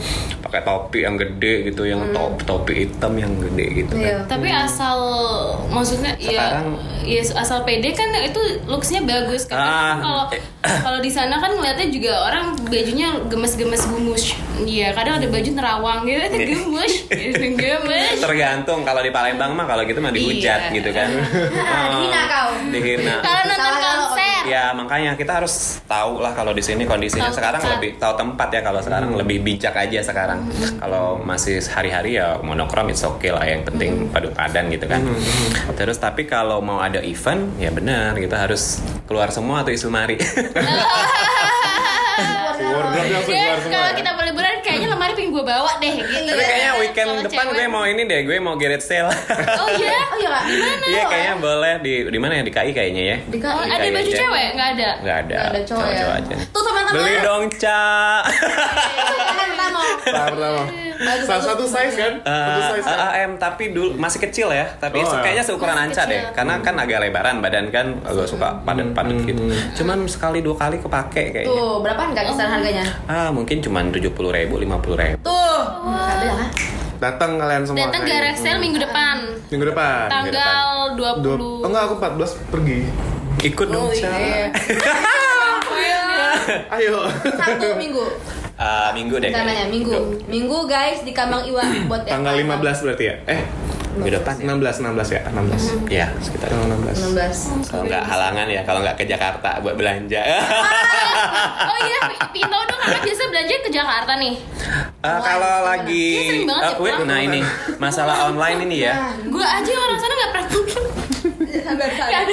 Pakai 0.44 0.60
topi 0.62 1.02
yang 1.02 1.16
gede 1.16 1.70
gitu, 1.72 1.88
yang 1.88 2.12
top 2.12 2.40
topi 2.44 2.86
hitam 2.86 3.14
yang 3.16 3.32
gede 3.38 3.84
gitu 3.84 3.94
kan. 3.94 4.04
Iya. 4.04 4.18
Tapi 4.26 4.48
asal 4.50 4.98
maksudnya 5.70 6.12
Sekarang- 6.18 6.78
ya, 7.04 7.20
ya 7.20 7.40
asal 7.40 7.62
pede 7.64 7.90
kan 7.94 8.10
itu 8.20 8.40
looksnya 8.68 9.04
bagus 9.04 9.44
kan. 9.46 9.58
Ah. 9.58 9.94
Kalau 10.00 10.24
kalau 10.80 10.98
di 10.98 11.08
sana 11.08 11.36
kan 11.36 11.52
ngeliatnya 11.52 11.88
juga 11.88 12.12
orang 12.22 12.44
bajunya 12.64 13.08
gemes-gemes 13.24 13.82
gumus. 13.86 14.24
Iya, 14.56 14.90
kadang 14.90 15.18
ada 15.18 15.26
baju 15.26 15.50
nerawang 15.50 16.00
gitu, 16.04 16.22
itu 16.22 16.36
Iya. 16.36 16.46
gemes, 16.48 16.94
gitu, 17.08 17.44
gemes. 17.60 18.16
Tergantung 18.18 18.80
kalau 18.82 19.00
di 19.00 19.10
Palembang 19.10 19.52
mah 19.52 19.64
kalau 19.64 19.82
gitu 19.82 19.98
mah 19.98 20.10
dihujat 20.10 20.70
Iya. 20.70 20.74
gitu 20.74 20.90
kan. 20.90 21.08
dihina 21.92 22.20
kau. 22.26 22.48
Dihina. 22.68 23.14
Kalau 23.20 23.42
nonton 23.44 23.74
konser, 23.76 24.22
Ya 24.44 24.70
makanya 24.70 25.16
kita 25.16 25.40
harus 25.40 25.80
tahu 25.84 26.20
lah 26.20 26.30
kalau 26.30 26.52
di 26.52 26.60
sini 26.60 26.84
kondisinya 26.84 27.32
Tahu 27.32 27.36
sekarang 27.40 27.58
tempat. 27.58 27.74
lebih 27.74 27.90
tahu 27.96 28.12
tempat 28.14 28.48
ya 28.50 28.60
kalau 28.60 28.76
sekarang 28.78 29.10
lebih 29.14 29.40
bijak 29.40 29.72
aja 29.72 30.04
sekarang. 30.04 30.44
Kalau 30.76 31.16
masih 31.16 31.64
hari-hari 31.64 32.14
ya 32.14 32.36
monokrom 32.38 32.84
it's 32.86 33.00
okay 33.02 33.32
lah 33.32 33.40
yang 33.42 33.64
penting 33.64 34.12
padu 34.12 34.28
padan 34.30 34.68
gitu 34.68 34.84
kan. 34.84 35.00
Terus 35.72 35.96
tapi 35.96 36.24
kalau 36.24 36.60
mau 36.60 36.76
ada 36.78 37.00
event 37.00 37.56
ya 37.56 37.72
benar 37.72 38.12
kita 38.14 38.36
harus 38.38 38.84
keluar 39.08 39.32
semua 39.32 39.64
tuh 39.64 39.72
isu 39.72 39.88
mari. 39.88 40.20
Wardrobe 42.74 43.10
langsung 43.10 43.34
ya, 43.34 43.42
keluar 43.42 43.58
semua. 43.58 43.74
kalau 43.74 43.90
ya. 43.90 43.98
kita 43.98 44.10
boleh 44.14 44.30
liburan 44.30 44.56
kayaknya 44.74 44.88
lemari 44.90 45.12
pengen 45.14 45.30
gue 45.30 45.44
bawa 45.46 45.72
deh 45.76 45.94
gitu. 45.94 46.26
Tapi 46.26 46.42
kayaknya 46.42 46.72
weekend 46.76 47.06
Kalau 47.08 47.22
depan 47.22 47.44
cewek- 47.44 47.56
gue 47.56 47.66
mau 47.68 47.84
ini 47.84 48.02
deh, 48.04 48.20
gue 48.22 48.36
mau 48.38 48.54
garage 48.54 48.82
sale. 48.82 49.06
Oh 49.06 49.68
iya? 49.70 49.98
Oh 50.14 50.16
iya 50.16 50.28
kak. 50.30 50.42
Gimana? 50.46 50.84
Iya 50.84 51.02
kayaknya 51.04 51.34
boleh 51.38 51.74
di 51.80 51.94
di 52.06 52.18
mana 52.18 52.32
ya 52.34 52.42
di 52.42 52.52
KI 52.52 52.70
kayaknya 52.70 53.02
ya. 53.04 53.16
Di 53.24 53.38
Oh, 53.40 53.54
KI. 53.56 53.68
ada 53.68 53.80
KI 53.80 53.90
baju 53.92 54.04
aja. 54.04 54.18
cewek? 54.20 54.48
Nggak 54.52 54.68
ada? 54.70 54.88
Nggak 54.96 55.16
ada. 55.18 55.34
Nggak 55.34 55.48
ada 55.48 55.60
cowok 55.60 55.84
ya. 55.84 55.94
Cowok-cowok 55.94 56.14
aja. 56.16 56.34
Tuh 56.46 56.62
teman-teman. 56.62 56.94
Beli 56.96 57.14
dong, 57.20 57.44
Ca. 57.54 57.82
Teman 59.04 59.48
pertama. 59.48 59.80
Pertama. 60.04 60.62
Salah 61.20 61.42
satu 61.44 61.64
size 61.64 61.96
kan? 61.96 62.12
Satu 62.20 62.54
Eh, 62.54 62.68
size 62.72 62.86
kan? 62.86 62.98
eh, 63.10 63.22
em, 63.24 63.32
tapi 63.36 63.64
dulu 63.70 63.96
masih 63.96 64.18
kecil 64.20 64.48
ya 64.48 64.64
tapi 64.76 64.96
Oh, 64.96 65.04
se- 65.04 65.12
ya. 65.12 65.20
kayaknya 65.20 65.44
seukuran 65.44 65.74
Masih 65.74 65.84
Anca 65.90 66.02
kecil. 66.02 66.12
deh 66.12 66.22
karena 66.32 66.54
kan 66.60 66.74
agak 66.76 66.98
lebaran 67.00 67.36
badan 67.40 67.66
kan 67.68 67.86
agak 68.00 68.24
suka 68.24 68.48
padat-padat 68.62 69.18
gitu 69.24 69.42
cuman 69.74 70.06
sekali 70.06 70.38
dua 70.40 70.54
kali 70.56 70.76
kepake 70.78 71.24
kayaknya 71.34 71.50
Tuh, 71.50 71.80
berapaan 71.80 72.10
kak 72.12 72.24
kisaran 72.26 72.52
harganya? 72.54 72.84
ah 73.04 73.28
mungkin 73.28 73.58
cuman 73.58 73.90
tujuh 73.90 74.12
puluh 74.12 74.30
ribu 74.30 74.62
lima 74.64 74.80
puluh 74.80 74.96
ribu 74.96 75.20
Tuh. 75.22 75.60
Lah. 75.84 76.48
Datang 76.96 77.36
kalian 77.36 77.62
semua. 77.68 77.84
Datang 77.84 78.02
gitu. 78.08 78.40
sale 78.40 78.58
minggu 78.58 78.78
depan. 78.80 79.16
Minggu 79.52 79.66
depan. 79.68 80.08
Tanggal 80.08 80.96
Dua, 80.96 81.10
20. 81.20 81.64
oh 81.64 81.68
enggak 81.68 81.84
aku 81.84 81.94
14 82.00 82.52
pergi. 82.54 82.80
ikut 83.44 83.66
dong 83.68 83.92
Ca. 83.92 84.08
Iya. 84.08 86.00
Ayo. 86.80 86.96
Satu 87.34 87.76
minggu. 87.76 88.04
Ah, 88.54 88.94
minggu 88.94 89.18
deh 89.18 89.34
Namanya 89.34 89.66
minggu. 89.66 90.22
Minggu 90.30 90.58
guys 90.64 91.02
di 91.02 91.10
Kambang 91.10 91.44
Iwa 91.44 91.66
buat 91.90 92.06
Tanggal 92.06 92.38
Palembang. 92.40 92.62
15 92.62 92.84
berarti 92.86 93.04
ya? 93.04 93.14
Eh, 93.26 93.40
minggu 93.94 94.10
depan 94.20 94.34
ya 94.36 94.44
16 94.50 94.82
16 94.90 95.14
ya, 95.14 95.20
16. 95.30 95.90
ya 95.90 96.06
sekitar 96.18 96.48
Tanggal 96.50 96.78
itu. 96.90 97.02
16. 97.14 97.64
16. 97.64 97.70
kalau 97.70 97.82
nggak 97.86 98.04
halangan 98.04 98.46
ya 98.50 98.60
kalau 98.66 98.80
nggak 98.82 98.96
ke 98.98 99.04
Jakarta 99.06 99.50
buat 99.62 99.74
belanja 99.78 100.22
Oh 101.64 101.78
iya, 101.86 102.00
tahu 102.34 102.62
dong 102.68 102.80
kakak 102.84 103.02
biasa 103.06 103.22
belanja 103.30 103.54
ke 103.64 103.70
Jakarta 103.72 104.12
nih. 104.20 104.34
Ah, 105.04 105.20
kalau 105.20 105.54
lagi 105.64 106.08
ah, 106.48 106.74
ya 106.74 106.80
wait, 106.80 106.98
nah 107.04 107.18
ini 107.20 107.40
masalah 107.76 108.28
online 108.28 108.64
ini 108.68 108.76
ya 108.88 109.14
Gue 109.24 109.44
aja 109.44 109.72
orang 109.72 109.98
sana 110.00 110.12
nggak 110.12 110.30
pernah. 110.32 110.46
Sabar 111.64 111.90
sabar. 111.98 112.24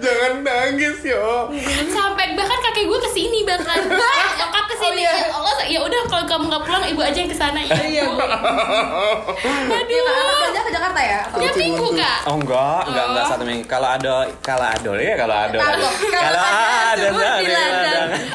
Jangan 0.00 0.32
nangis 0.44 0.98
yo. 1.04 1.52
Sampai 1.92 2.32
bahkan 2.36 2.58
kakek 2.60 2.84
gue 2.88 2.98
ke 3.00 3.10
sini 3.12 3.44
bahkan 3.44 3.78
ke 4.70 4.76
sini. 4.76 4.86
Oh, 4.86 4.94
iya. 4.96 5.12
Ya 5.12 5.28
Allah, 5.32 5.54
ya 5.66 5.80
udah 5.80 6.00
kalau 6.06 6.24
kamu 6.24 6.44
nggak 6.46 6.62
pulang, 6.62 6.82
ibu 6.84 7.00
aja 7.00 7.18
yang 7.18 7.26
ke 7.26 7.36
sana. 7.36 7.58
Ya, 7.60 7.74
Iya, 7.80 8.02
Bu. 8.06 8.14
Aduh. 9.72 10.02
Belanja 10.30 10.60
ke 10.62 10.70
Jakarta 10.70 11.00
ya? 11.00 11.18
Atau- 11.24 11.40
Tiap 11.40 11.56
minggu 11.56 11.86
kak. 11.92 12.18
Oh 12.24 12.36
enggak, 12.36 12.80
enggak 12.86 13.04
enggak 13.06 13.24
Oh. 13.24 13.30
satu 13.30 13.44
minggu. 13.44 13.64
Kalau 13.66 13.88
ada 13.88 14.12
kalau 14.40 14.66
ada 14.66 14.90
ya 14.96 15.14
kalau 15.16 15.36
ada. 15.36 15.56
Kalau- 15.58 15.92
ada, 16.10 16.38
ada 16.90 17.08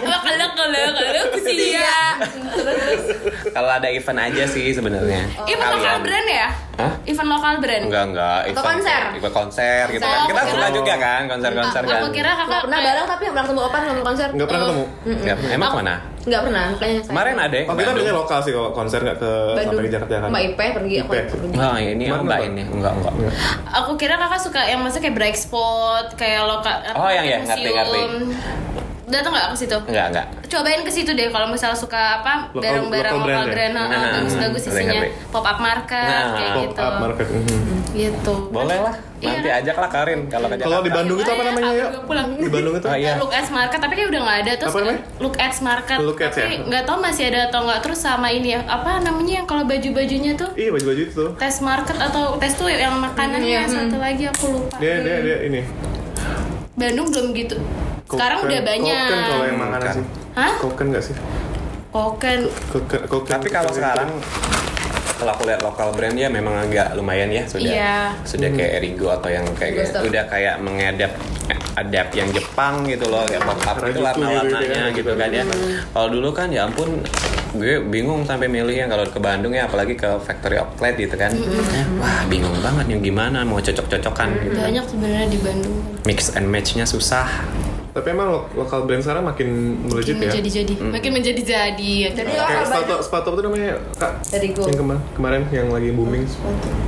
kalau 0.04 0.48
kalau 0.56 0.82
kalau 0.94 1.24
ke 1.32 1.40
sini 1.42 1.68
ya. 1.76 2.00
Terus 2.52 2.76
terus. 2.76 3.04
Kalau 3.48 3.72
ada 3.72 3.88
event 3.88 4.20
aja 4.22 4.44
sih 4.46 4.72
sebenarnya. 4.72 5.22
Event 5.46 5.70
lokal 5.72 5.96
brand 6.02 6.28
ya? 6.28 6.48
Hah? 6.76 6.92
Event 7.06 7.30
lokal 7.30 7.54
brand. 7.58 7.84
Enggak 7.86 8.04
enggak. 8.06 8.40
Atau 8.42 8.52
event- 8.52 8.68
konser? 8.68 9.02
Event 9.16 9.34
konser 9.34 9.84
gitu 9.90 10.04
kan. 10.04 10.18
Oh, 10.18 10.28
Kita 10.28 10.42
suka 10.46 10.68
juga 10.72 10.94
kan 10.98 11.22
konser-konser 11.26 11.82
kan. 11.82 11.98
Aku 11.98 12.10
kira 12.12 12.32
kakak 12.32 12.44
Nggak 12.46 12.62
pernah 12.62 12.80
bareng 12.82 13.06
tapi 13.06 13.22
nggak 13.22 13.34
pernah 13.34 13.46
ketemu 13.46 13.62
Opan 13.62 13.82
nonton 13.86 14.04
konser. 14.04 14.28
Enggak 14.32 14.48
pernah 14.48 14.62
ketemu. 14.62 14.84
Ya, 15.22 15.36
emang 15.50 15.70
ke 15.70 15.78
mana? 15.78 15.96
Nggak 16.26 16.42
pernah, 16.42 16.64
makanya 16.74 17.00
saya. 17.06 17.12
Kemarin 17.14 17.36
ada 17.38 17.58
Oh, 17.66 17.76
kita 17.78 17.92
punya 17.94 18.14
lokal 18.18 18.40
sih 18.42 18.52
kalau 18.52 18.70
konser 18.74 19.00
enggak 19.06 19.18
ke 19.22 19.32
Bandung. 19.54 19.66
sampai 19.70 19.86
ke 19.86 19.92
Jakarta 19.94 20.14
kan. 20.18 20.30
Mbak 20.34 20.44
Ipe 20.50 20.66
pergi 20.74 20.96
aku 20.98 21.12
pergi. 21.14 21.56
Wah 21.56 21.78
ini 21.78 22.04
enggak 22.06 22.24
Mbak? 22.26 22.40
ini 22.50 22.62
enggak 22.66 22.94
enggak. 22.98 23.14
Aku 23.78 23.92
kira 23.94 24.16
kakak 24.18 24.42
suka 24.42 24.62
yang 24.66 24.80
maksudnya 24.82 25.04
kayak 25.06 25.16
break 25.16 25.38
spot, 25.38 26.08
kayak 26.18 26.42
lokal. 26.50 26.76
Oh, 26.98 27.10
yang 27.14 27.26
ya, 27.30 27.38
ngerti, 27.46 27.70
ngerti. 27.70 28.02
Datang 29.06 29.32
nggak 29.32 29.48
ke 29.48 29.58
situ? 29.58 29.78
Enggak 29.86 30.06
enggak. 30.10 30.26
Cobain 30.48 30.82
ke 30.82 30.90
situ 30.90 31.12
deh 31.12 31.30
kalau 31.30 31.48
misalnya 31.48 31.76
suka 31.76 32.20
apa 32.20 32.50
barang-barang 32.52 33.14
lokal 33.14 33.22
lokal 33.24 33.46
brand 33.46 33.52
brand, 33.52 33.74
ya? 33.76 33.86
Nah, 33.86 34.10
bagus-bagus 34.16 34.62
ngerti, 34.64 34.74
isinya 34.76 35.00
ngerti. 35.00 35.30
pop 35.30 35.46
up 35.46 35.60
market 35.60 36.08
Nah, 36.08 36.26
kayak 36.32 36.52
Pop 36.52 36.64
gitu. 36.66 36.82
up 36.82 36.96
market. 37.00 37.28
mhm. 37.28 37.78
Gitu. 37.92 38.36
Boleh 38.50 38.78
lah. 38.82 38.96
Iya. 39.16 39.32
Nanti 39.32 39.50
ajak 39.56 39.76
lah 39.78 39.90
Karin 39.90 40.20
kalau 40.28 40.48
ke. 40.48 40.56
Kalau 40.60 40.80
di 40.80 40.92
Bandung 40.92 41.18
itu 41.18 41.26
apa 41.26 41.38
Gimana 41.38 41.50
namanya 41.56 41.72
ya? 41.72 41.86
ya? 41.88 42.00
Pulang. 42.02 42.28
Di 42.36 42.50
Bandung 42.50 42.74
itu? 42.76 42.88
Oh, 42.88 42.98
iya. 42.98 43.14
Look 43.16 43.32
Ads 43.32 43.50
Market 43.50 43.80
tapi 43.80 43.94
kayak 43.94 44.10
udah 44.10 44.22
nggak 44.22 44.38
ada 44.40 44.52
terus 44.56 44.70
Apa 44.70 44.80
namanya? 44.82 45.02
Look 45.18 45.36
Ads 45.38 45.60
Market 45.62 45.98
Look 46.00 46.20
Ads 46.20 46.36
tapi 46.36 46.46
ya? 46.52 46.60
nggak 46.66 46.84
tahu 46.84 46.98
masih 47.00 47.24
ada 47.26 47.40
atau 47.46 47.60
nggak 47.62 47.80
terus 47.82 48.00
sama 48.00 48.28
ini 48.30 48.48
ya 48.52 48.60
apa 48.66 48.92
namanya 49.00 49.34
yang 49.36 49.46
kalau 49.46 49.64
baju-bajunya 49.64 50.32
tuh 50.34 50.50
Iya 50.54 50.70
baju-baju 50.72 51.02
itu 51.04 51.14
tuh. 51.16 51.30
tes 51.36 51.56
market 51.60 51.98
atau 51.98 52.36
tes 52.36 52.54
tuh 52.54 52.68
yang 52.68 52.96
makanannya 52.96 53.60
Iya. 53.62 53.70
satu 53.70 53.98
lagi 53.98 54.24
aku 54.26 54.46
lupa 54.52 54.76
Dia 54.78 55.00
dia 55.00 55.18
dia 55.22 55.38
ini. 55.44 55.62
Bandung 56.76 57.08
belum 57.08 57.32
gitu 57.34 57.56
sekarang 58.08 58.38
Koken- 58.40 58.48
udah 58.48 58.62
banyak 58.64 59.04
Koken 59.04 59.22
kalau 59.26 59.46
yang 59.46 59.60
makanan 59.60 59.88
sih. 59.92 60.04
Hah? 60.34 60.54
Koken 60.58 60.86
enggak 60.88 61.04
sih? 61.04 61.16
Koken 61.90 62.40
Koken, 62.70 63.02
koken. 63.06 63.32
Tapi 63.32 63.48
kalau 63.50 63.70
koken. 63.70 63.78
sekarang 63.78 64.10
kalau 65.16 65.32
aku 65.32 65.44
lihat 65.46 65.62
lokal 65.62 65.88
brand 65.90 66.14
ya 66.14 66.28
memang 66.28 66.60
agak 66.62 66.92
lumayan 66.94 67.30
ya 67.30 67.44
sudah 67.46 67.72
Iya. 67.72 67.98
sudah 68.22 68.52
kayak 68.52 68.72
Erigo 68.78 69.08
atau 69.10 69.30
yang 69.30 69.48
kayak 69.54 69.88
of- 69.90 70.04
udah 70.04 70.24
kayak 70.28 70.60
mengadap 70.60 71.16
adapt 71.74 72.12
yang 72.14 72.28
Jepang 72.30 72.84
gitu 72.84 73.08
loh 73.08 73.24
kayak 73.24 73.42
pop 73.42 73.60
up 73.60 73.78
itu 73.82 74.00
warna-warnanya 74.00 74.60
gitu 74.60 74.72
ya, 74.72 74.86
gitu 74.94 75.12
kan 75.14 75.30
ya. 75.30 75.44
Kalau 75.88 76.08
dulu 76.10 76.30
kan 76.30 76.48
ya 76.48 76.64
ampun 76.64 77.00
gue 77.54 77.80
bingung 77.82 78.22
sampai 78.22 78.46
milih 78.46 78.76
yang 78.76 78.88
kalau 78.88 79.04
ke 79.06 79.16
Bandung 79.18 79.52
ya 79.52 79.64
apalagi 79.64 79.96
ke 79.96 80.20
factory 80.20 80.56
outlet 80.56 80.94
gitu 80.94 81.16
kan 81.16 81.32
wah 81.96 82.28
bingung 82.28 82.52
banget 82.60 82.84
nih 82.86 83.00
gimana 83.02 83.42
mau 83.42 83.58
cocok-cocokan 83.58 84.28
gitu 84.42 84.60
Banyak 84.60 84.84
sebenarnya 84.86 85.28
di 85.30 85.40
Bandung. 85.40 85.80
mix 86.04 86.28
and 86.30 86.46
matchnya 86.46 86.84
susah 86.84 87.24
Tapi 87.96 88.12
emang 88.12 88.28
lo- 88.28 88.52
lokal 88.54 88.84
brand 88.84 89.00
sekarang 89.00 89.24
makin 89.24 89.48
melejit 89.88 90.14
ya. 90.14 90.28
Menjadi-jadi, 90.28 90.74
makin 90.84 91.12
menjadi-jadi. 91.16 91.92
Jadi 92.12 92.28
Kayak 92.28 92.44
lokal 92.44 92.60
sepatu 92.62 92.84
banyak. 92.86 93.00
sepatu 93.02 93.26
apa 93.26 93.36
tuh 93.36 93.44
namanya 93.46 93.72
kak? 93.96 94.12
Dari 94.28 94.48
Go. 94.52 94.62
Yang 94.62 94.78
kema- 94.78 95.04
kemarin 95.16 95.42
yang 95.50 95.68
lagi 95.70 95.90
booming 95.90 96.24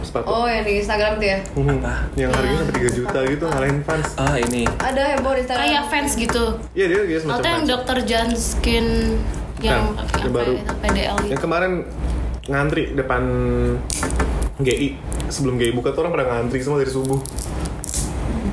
sepatu. 0.04 0.28
Oh 0.28 0.44
yang 0.44 0.62
di 0.62 0.74
Instagram 0.78 1.16
tuh 1.16 1.26
ya? 1.26 1.40
Mhm. 1.50 1.70
Apa? 1.80 1.94
Yang 2.14 2.30
harganya 2.34 2.58
sampai 2.60 2.76
3 2.76 2.92
juta 2.92 3.20
gitu 3.26 3.44
ngalahin 3.48 3.80
fans. 3.82 4.08
ah 4.18 4.36
ini 4.36 4.64
Ada 4.78 5.02
heboh 5.16 5.32
di 5.32 5.42
Instagram. 5.42 5.64
Kayak 5.64 5.84
fans 5.88 6.12
gitu. 6.14 6.44
Iya 6.76 6.86
dia 6.86 7.02
dia 7.08 7.18
semacam 7.18 7.40
Atau 7.40 7.50
yang. 7.50 7.64
Dr. 7.66 7.98
John 8.04 8.30
Skin 8.36 8.88
yang 9.58 9.84
Nah, 9.90 10.04
yang 10.20 10.34
baru. 10.36 10.54
itu, 10.54 10.74
PDL 10.78 11.16
gitu. 11.18 11.32
Yang 11.32 11.42
kemarin 11.42 11.72
ngantri 12.46 12.84
depan 12.94 13.24
GI 14.58 14.88
sebelum 15.28 15.56
GI 15.56 15.72
buka 15.72 15.92
tuh 15.92 16.04
orang 16.04 16.12
pada 16.12 16.26
ngantri 16.28 16.60
semua 16.60 16.78
dari 16.78 16.90
subuh. 16.90 17.20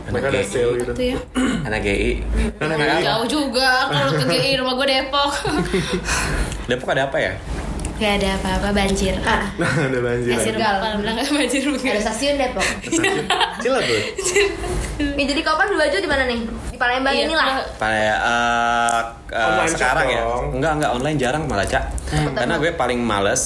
Mereka 0.04 0.26
ada 0.28 0.40
sale 0.44 0.72
gitu. 0.84 0.92
Itu 0.92 1.04
ya. 1.16 1.18
anak 1.64 1.80
GI 1.80 2.12
Anak 2.60 2.76
GI. 2.76 3.02
Jauh 3.08 3.26
juga 3.28 3.88
kalau 3.88 4.12
ke 4.16 4.24
GI 4.28 4.52
rumah 4.60 4.74
gue 4.76 4.86
Depok. 4.88 5.30
Depok 6.68 6.88
ada 6.92 7.08
apa 7.08 7.16
ya 7.20 7.32
Gak 8.04 8.20
ada 8.20 8.30
apa-apa 8.36 8.68
banjir. 8.70 9.16
Ah, 9.24 9.48
Nah, 9.60 9.70
ada 9.80 9.98
banjir. 9.98 10.36
Tegal. 10.36 10.74
rumah 10.76 10.96
bilang 11.00 11.14
gak 11.16 11.32
banjir 11.40 11.60
ada 11.62 11.72
bukan. 11.72 11.96
stasiun 11.98 12.34
Depok. 12.36 12.66
Cilegon. 13.56 14.02
Nih 15.16 15.24
jadi 15.24 15.40
kapan 15.40 15.66
beli 15.66 15.78
baju 15.80 15.96
di 15.96 16.06
mana 16.06 16.22
nih? 16.24 16.40
Di 16.68 16.76
Palembang 16.76 17.10
Iya, 17.10 17.26
inilah. 17.26 17.46
Eh, 19.26 19.42
Online 19.42 19.66
shop 19.66 19.74
sekarang 19.74 20.06
ya 20.06 20.20
dong. 20.22 20.44
enggak 20.54 20.72
enggak 20.76 20.90
online 20.92 21.18
jarang 21.18 21.42
malah 21.44 21.64
cak 21.64 21.84
karena 22.30 22.54
gue 22.54 22.70
paling 22.72 23.00
males 23.00 23.42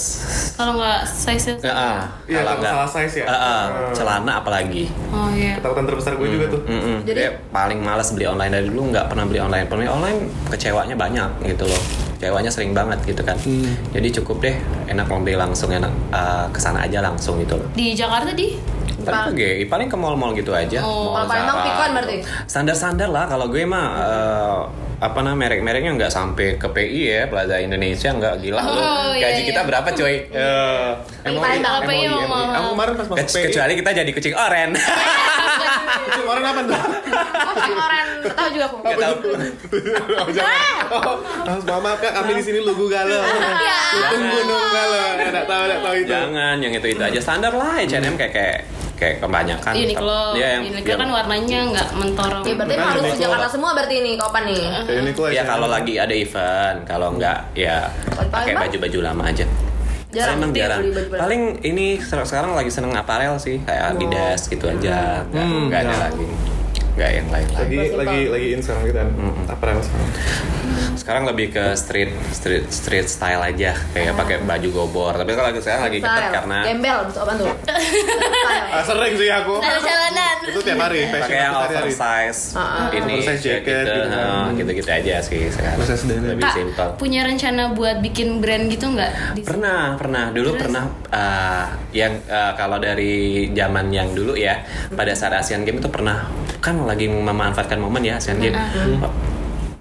Kalau 0.52 0.76
nggak 0.76 1.00
size 1.00 1.56
Ya, 1.58 1.72
ah, 1.72 1.98
Iya, 2.26 2.44
kalau 2.44 2.60
salah 2.60 2.90
size 2.90 3.14
ya. 3.18 3.24
Ah, 3.24 3.64
Hmm. 3.64 3.94
celana 3.94 4.32
apalagi 4.36 4.92
Oh 5.08 5.30
iya. 5.30 5.56
Ketakutan 5.56 5.86
terbesar 5.86 6.12
gue 6.14 6.28
juga 6.28 6.46
tuh. 6.50 6.60
Mm-mm. 6.62 7.06
Jadi- 7.06 7.20
Gue 7.22 7.48
paling 7.48 7.80
malas 7.80 8.12
beli 8.12 8.26
online 8.26 8.52
dari 8.52 8.66
dulu 8.66 8.92
nggak 8.92 9.06
pernah 9.06 9.24
beli 9.24 9.40
online. 9.40 9.64
Pernah 9.64 9.88
online 9.88 10.18
kecewanya 10.48 10.92
banyak 10.94 11.28
gitu 11.46 11.64
loh. 11.64 11.82
Kecewanya 12.18 12.50
sering 12.50 12.74
banget 12.74 12.98
gitu 13.06 13.22
kan. 13.22 13.38
Hmm. 13.38 13.78
Jadi 13.94 14.08
cukup 14.10 14.42
deh 14.42 14.58
enak 14.86 15.06
mau 15.06 15.22
beli 15.22 15.38
langsung 15.38 15.70
enak 15.70 15.92
uh, 16.10 16.50
ke 16.50 16.58
sana 16.58 16.82
aja 16.82 16.98
langsung 16.98 17.38
gitu 17.38 17.54
loh. 17.54 17.68
Di 17.72 17.94
Jakarta 17.94 18.34
di? 18.34 18.58
Tapi 18.98 19.30
GI 19.32 19.64
paling 19.70 19.86
ke 19.86 19.94
mall-mall 19.94 20.34
gitu 20.34 20.50
aja. 20.50 20.82
Oh. 20.82 21.14
Mall 21.14 21.24
Palembang 21.24 21.62
Zara. 21.62 21.66
pikon 21.70 21.90
berarti? 21.94 22.16
Standar-standar 22.44 23.08
lah 23.08 23.24
kalau 23.24 23.46
gue 23.46 23.62
mah 23.62 23.86
uh, 23.94 24.60
apa 24.98 25.22
namanya 25.22 25.54
merek-mereknya 25.54 25.94
nggak 25.94 26.10
sampai 26.10 26.58
ke 26.58 26.66
PI 26.66 27.00
ya 27.06 27.22
Plaza 27.30 27.62
Indonesia 27.62 28.10
nggak 28.10 28.34
gila 28.42 28.58
lu. 28.60 28.74
Oh, 28.74 29.14
iya, 29.14 29.30
Gaji 29.30 29.42
kita 29.46 29.62
iya. 29.62 29.68
berapa 29.70 29.88
coy? 29.94 30.14
Eh, 30.26 30.90
Paling 31.22 31.38
MOI, 31.38 31.62
MOI. 31.86 31.98
emang 32.02 32.26
mahal. 32.26 32.50
Aku 32.58 32.66
kemarin 32.74 32.92
pas 32.98 33.06
masuk 33.06 33.22
ke- 33.22 33.30
PI. 33.30 33.44
kecuali 33.46 33.72
kita 33.78 33.90
jadi 33.94 34.10
kucing 34.10 34.34
oren. 34.34 34.70
Kucing 35.88 36.26
orang 36.26 36.44
apa 36.44 36.60
tuh? 36.62 36.74
Oh, 36.74 37.52
kucing 37.52 37.78
orang. 37.78 38.06
Nggak 38.18 38.34
tahu 38.34 38.48
juga 38.50 38.64
aku. 38.66 38.76
Nggak 38.78 38.98
tahu. 38.98 39.16
oh, 40.18 40.28
jangan. 40.30 40.56
Oh, 40.88 41.14
Mas 41.44 41.64
mama 41.64 41.90
kak 41.96 42.12
kami 42.14 42.30
di 42.34 42.42
sini 42.42 42.58
lugu 42.60 42.86
galau. 42.86 43.22
Lutung 43.22 44.24
gunung 44.24 44.66
galau. 44.68 45.08
Enggak 45.18 45.44
tahu, 45.44 45.62
enggak 45.64 45.80
tahu 45.80 45.94
itu. 45.96 46.08
Jangan 46.08 46.56
yang 46.58 46.72
itu 46.72 46.86
itu 46.88 47.02
aja 47.02 47.20
standar 47.20 47.52
lah 47.52 47.78
H&M 47.78 48.14
kayak 48.14 48.32
kayak 48.32 48.58
kayak 48.98 49.16
kebanyakan. 49.22 49.72
Uniqlo. 49.72 50.22
Iya 50.34 50.48
yang, 50.58 50.62
Uniqlo 50.66 50.90
yang- 50.90 51.00
kan 51.00 51.10
warnanya 51.14 51.60
nggak 51.70 51.88
mentorong. 51.94 52.42
Ya 52.42 52.54
berarti 52.56 52.74
harus 52.74 53.02
di 53.06 53.18
Jakarta 53.20 53.48
semua 53.48 53.70
berarti 53.72 53.94
ini 53.96 54.10
kapan 54.18 54.42
nih? 54.44 54.62
Uniqlo 55.06 55.26
Ya 55.30 55.42
kalau 55.44 55.68
lagi 55.70 55.94
ada 55.96 56.10
event, 56.10 56.78
kalau 56.82 57.14
enggak 57.14 57.46
ya 57.54 57.86
pakai 58.28 58.54
baju-baju 58.56 58.98
lama 59.00 59.24
aja. 59.30 59.46
Jarang 60.08 60.40
Emang 60.40 60.52
jarang. 60.56 60.80
Paling 61.12 61.42
ini 61.60 62.00
sekarang 62.00 62.56
lagi 62.56 62.72
seneng 62.72 62.96
aparel 62.96 63.36
sih, 63.36 63.60
kayak 63.60 63.92
Adidas 63.92 64.48
gitu 64.48 64.64
aja. 64.64 65.20
Nggak, 65.28 65.44
Hmm, 65.44 65.62
nggak 65.68 65.80
ada 65.84 65.92
ya. 65.92 65.98
lagi. 66.08 66.26
Nggak 66.98 67.10
yang 67.14 67.28
lain 67.30 67.48
lagi. 67.48 67.76
lagi 67.78 67.94
lagi 67.94 68.20
lagi 68.26 68.46
in 68.50 68.60
sekarang 68.60 68.82
gitu 68.84 68.98
kan. 68.98 69.08
Apparel 69.46 69.78
sekarang. 69.78 70.10
Sekarang 70.98 71.24
lebih 71.24 71.54
ke 71.54 71.64
street 71.72 72.10
street 72.34 72.66
street 72.68 73.06
style 73.06 73.40
aja, 73.40 73.72
kayak 73.94 74.12
pakai 74.12 74.42
baju 74.42 74.68
gobor. 74.74 75.14
Tapi 75.14 75.30
kalau 75.30 75.48
lagi 75.48 75.62
sekarang 75.62 75.82
lagi 75.88 75.98
ketat 76.02 76.24
karena 76.34 76.58
Gembel, 76.66 76.98
bisa 77.06 77.20
apa 77.22 77.32
tuh? 77.38 77.48
Ah, 78.68 78.84
sering 78.84 79.16
sih 79.16 79.32
aku. 79.32 79.64
Ada 79.64 79.80
jalanan. 79.80 80.36
Itu 80.44 80.60
tiap 80.60 80.76
hari 80.78 81.08
pakai 81.08 81.36
yang 81.40 81.56
oversize, 81.56 82.52
Ah, 82.52 82.60
ah. 82.60 82.88
ini 82.92 83.24
Oversize 83.24 83.40
jacket 83.40 83.64
gitu, 83.64 83.96
gitu. 83.96 84.08
Nah, 84.12 84.52
gitu-gitu 84.52 84.90
aja 84.92 85.14
sih 85.24 85.40
sekarang. 85.48 85.76
Oversize 85.80 86.04
denim. 86.04 86.36
Lebih 86.36 86.44
Kak, 86.44 86.52
simpel. 86.52 86.88
punya 87.00 87.20
rencana 87.24 87.72
buat 87.72 88.04
bikin 88.04 88.44
brand 88.44 88.68
gitu 88.68 88.92
nggak? 88.92 89.40
Pernah, 89.40 89.96
pernah. 89.96 90.24
Dulu 90.36 90.50
pernah 90.60 90.84
uh, 91.08 91.64
yang 91.96 92.20
uh, 92.28 92.52
kalau 92.60 92.76
dari 92.76 93.48
zaman 93.56 93.88
yang 93.88 94.12
dulu 94.12 94.36
ya, 94.36 94.60
pada 94.92 95.16
saat 95.16 95.32
Asian 95.40 95.64
Games 95.64 95.80
itu 95.80 95.88
pernah 95.88 96.28
kan 96.68 96.76
lagi 96.84 97.08
memanfaatkan 97.08 97.80
momen 97.80 98.04
ya 98.04 98.20
Asian 98.20 98.36
Games. 98.36 98.60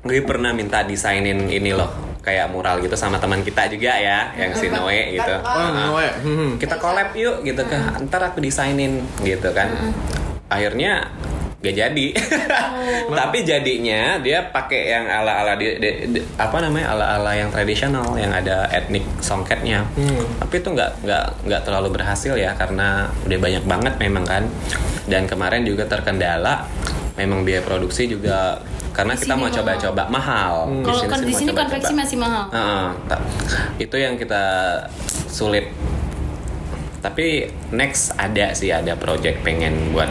Gue 0.08 0.24
pernah 0.24 0.56
minta 0.56 0.88
desainin 0.88 1.52
ini 1.52 1.76
loh, 1.76 1.92
kayak 2.24 2.48
mural 2.56 2.80
gitu 2.80 2.96
sama 2.96 3.20
teman 3.20 3.44
kita 3.44 3.68
juga 3.68 4.00
ya, 4.00 4.32
yang 4.40 4.56
si 4.56 4.72
Noe 4.72 5.20
gitu. 5.20 5.36
Oh, 5.44 5.70
Noe. 5.76 6.08
Hmm. 6.24 6.50
Kita 6.56 6.80
collab 6.80 7.12
yuk 7.12 7.44
gitu 7.44 7.60
kan. 7.68 8.00
Ntar 8.08 8.32
aku 8.32 8.40
desainin 8.40 9.04
gitu 9.20 9.52
kan. 9.52 9.68
Akhirnya 10.48 11.12
gak 11.58 11.74
jadi. 11.74 12.08
Tapi 13.20 13.38
jadinya 13.42 14.18
dia 14.18 14.46
pakai 14.46 14.82
yang 14.90 15.06
ala-ala 15.06 15.58
di, 15.58 15.74
di- 15.76 16.00
di- 16.12 16.26
apa 16.36 16.62
namanya 16.62 16.94
ala-ala 16.94 17.34
yang 17.34 17.50
tradisional 17.50 18.14
yang 18.14 18.30
ada 18.30 18.70
etnik 18.70 19.02
songketnya. 19.20 19.82
Tapi 20.38 20.54
itu 20.56 20.70
nggak 20.70 21.02
nggak 21.02 21.26
nggak 21.44 21.62
terlalu 21.64 21.90
berhasil 21.92 22.34
ya 22.34 22.54
karena 22.54 23.10
udah 23.26 23.40
banyak 23.40 23.64
banget 23.64 23.94
memang 23.98 24.24
kan. 24.24 24.44
Dan 25.10 25.26
kemarin 25.26 25.64
juga 25.64 25.84
terkendala 25.84 26.68
memang 27.16 27.42
biaya 27.42 27.66
produksi 27.66 28.06
juga 28.06 28.62
karena 28.94 29.14
kita 29.14 29.34
mau 29.34 29.46
coba-coba 29.48 30.04
mahal. 30.08 30.70
Kalau 30.82 31.02
kan 31.06 31.22
di 31.22 31.32
sini 31.32 31.52
konveksi 31.52 31.94
masih 31.94 32.18
mahal. 32.18 32.50
Ta- 33.06 33.26
itu 33.76 33.94
yang 33.94 34.14
kita 34.14 34.44
sulit. 35.28 35.74
Tapi 36.98 37.46
next 37.72 38.14
ada 38.14 38.52
sih 38.52 38.70
ada 38.70 38.94
project 38.94 39.42
pengen 39.42 39.90
buat 39.90 40.10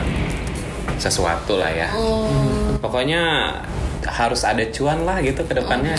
sesuatu 0.96 1.58
lah 1.58 1.68
ya. 1.68 1.88
Oh. 1.92 2.30
Pokoknya 2.78 3.52
harus 4.06 4.42
ada 4.42 4.62
cuan 4.70 5.02
lah 5.02 5.18
gitu 5.18 5.42
ke 5.42 5.52
depannya. 5.52 5.98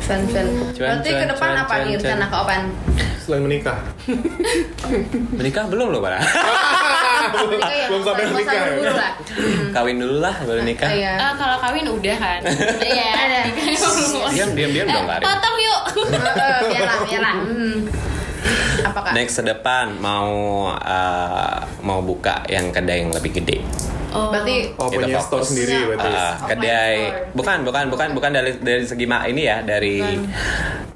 Fan 0.00 0.22
fan. 0.26 0.46
Cuan, 0.70 0.98
Berarti 0.98 1.10
cuan, 1.10 1.20
ke 1.20 1.26
depan 1.28 1.48
cuan, 1.48 1.60
apa 1.60 1.72
cuan, 1.72 1.82
nih 1.82 1.92
cuan. 1.92 2.02
rencana 2.04 2.26
ke 2.26 2.36
Open? 2.36 2.60
Selain 3.20 3.42
menikah. 3.42 3.78
Menikah 5.38 5.64
belum 5.66 5.86
loh, 5.90 6.00
Pak. 6.00 6.10
Ya, 6.10 6.20
Belum 7.86 8.02
sampai 8.02 8.24
menikah 8.26 8.54
ya? 8.54 8.64
Kawin 9.76 9.96
dulu 9.98 10.16
lah 10.18 10.34
baru 10.42 10.62
nikah. 10.62 10.90
Iya. 10.90 11.14
Ah, 11.14 11.32
kalau 11.36 11.56
kawin 11.58 11.86
udah 11.86 12.16
kan. 12.16 12.40
Iya. 12.90 13.08
Ada. 13.14 13.40
Diam 14.30 14.50
diam 14.52 14.70
diam 14.72 14.86
dong, 14.88 15.04
Eh, 15.04 15.10
Karin. 15.10 15.22
potong 15.22 15.56
yuk. 15.58 15.82
Eh, 16.10 16.60
Biarlah, 16.66 16.96
biarlah. 17.04 17.34
Hmm. 18.90 18.92
Apa 18.92 19.00
kak? 19.02 19.12
Next 19.14 19.34
ke 19.34 19.44
depan 19.44 19.86
mau 19.96 20.30
uh, 20.68 21.56
mau 21.80 22.00
buka 22.00 22.42
yang 22.46 22.68
kedai 22.68 23.00
yang 23.00 23.10
lebih 23.10 23.32
gede. 23.36 23.62
Oh. 24.10 24.28
Berarti 24.28 24.74
Oh, 24.74 24.86
Kita 24.86 24.96
punya 25.00 25.16
fokus. 25.16 25.24
store 25.24 25.44
sendiri 25.46 25.76
berarti. 25.86 26.08
Uh, 26.08 26.34
kedai 26.44 26.94
bukan 27.32 27.58
bukan 27.62 27.84
bukan 27.88 28.08
bukan 28.10 28.30
dari 28.32 28.50
dari 28.56 28.82
segi 28.82 29.04
ma 29.04 29.22
ini 29.24 29.42
ya 29.44 29.62
dari 29.62 30.02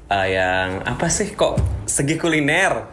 uh, 0.05 0.27
yang 0.27 0.83
apa 0.83 1.07
sih 1.07 1.31
kok 1.31 1.55
segi 1.85 2.17
kuliner 2.17 2.91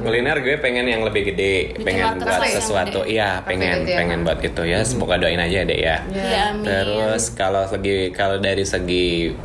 kuliner 0.00 0.40
gue 0.40 0.56
pengen 0.56 0.86
yang 0.86 1.02
lebih 1.02 1.26
gede 1.26 1.74
Bikin 1.74 1.84
pengen 1.84 2.16
buat 2.16 2.48
sesuatu 2.48 3.04
iya 3.04 3.42
pengen 3.42 3.82
gitu 3.82 3.92
ya. 3.92 3.98
pengen 3.98 4.18
buat 4.22 4.40
itu 4.40 4.62
ya 4.64 4.80
semoga 4.80 5.18
doain 5.18 5.36
aja 5.36 5.60
deh 5.60 5.76
ya 5.76 6.00
Ya, 6.08 6.48
amin. 6.48 6.64
terus 6.64 7.28
kalau 7.30 7.66
segi 7.66 8.08
kalau 8.10 8.38
dari 8.38 8.64
segi 8.64 9.36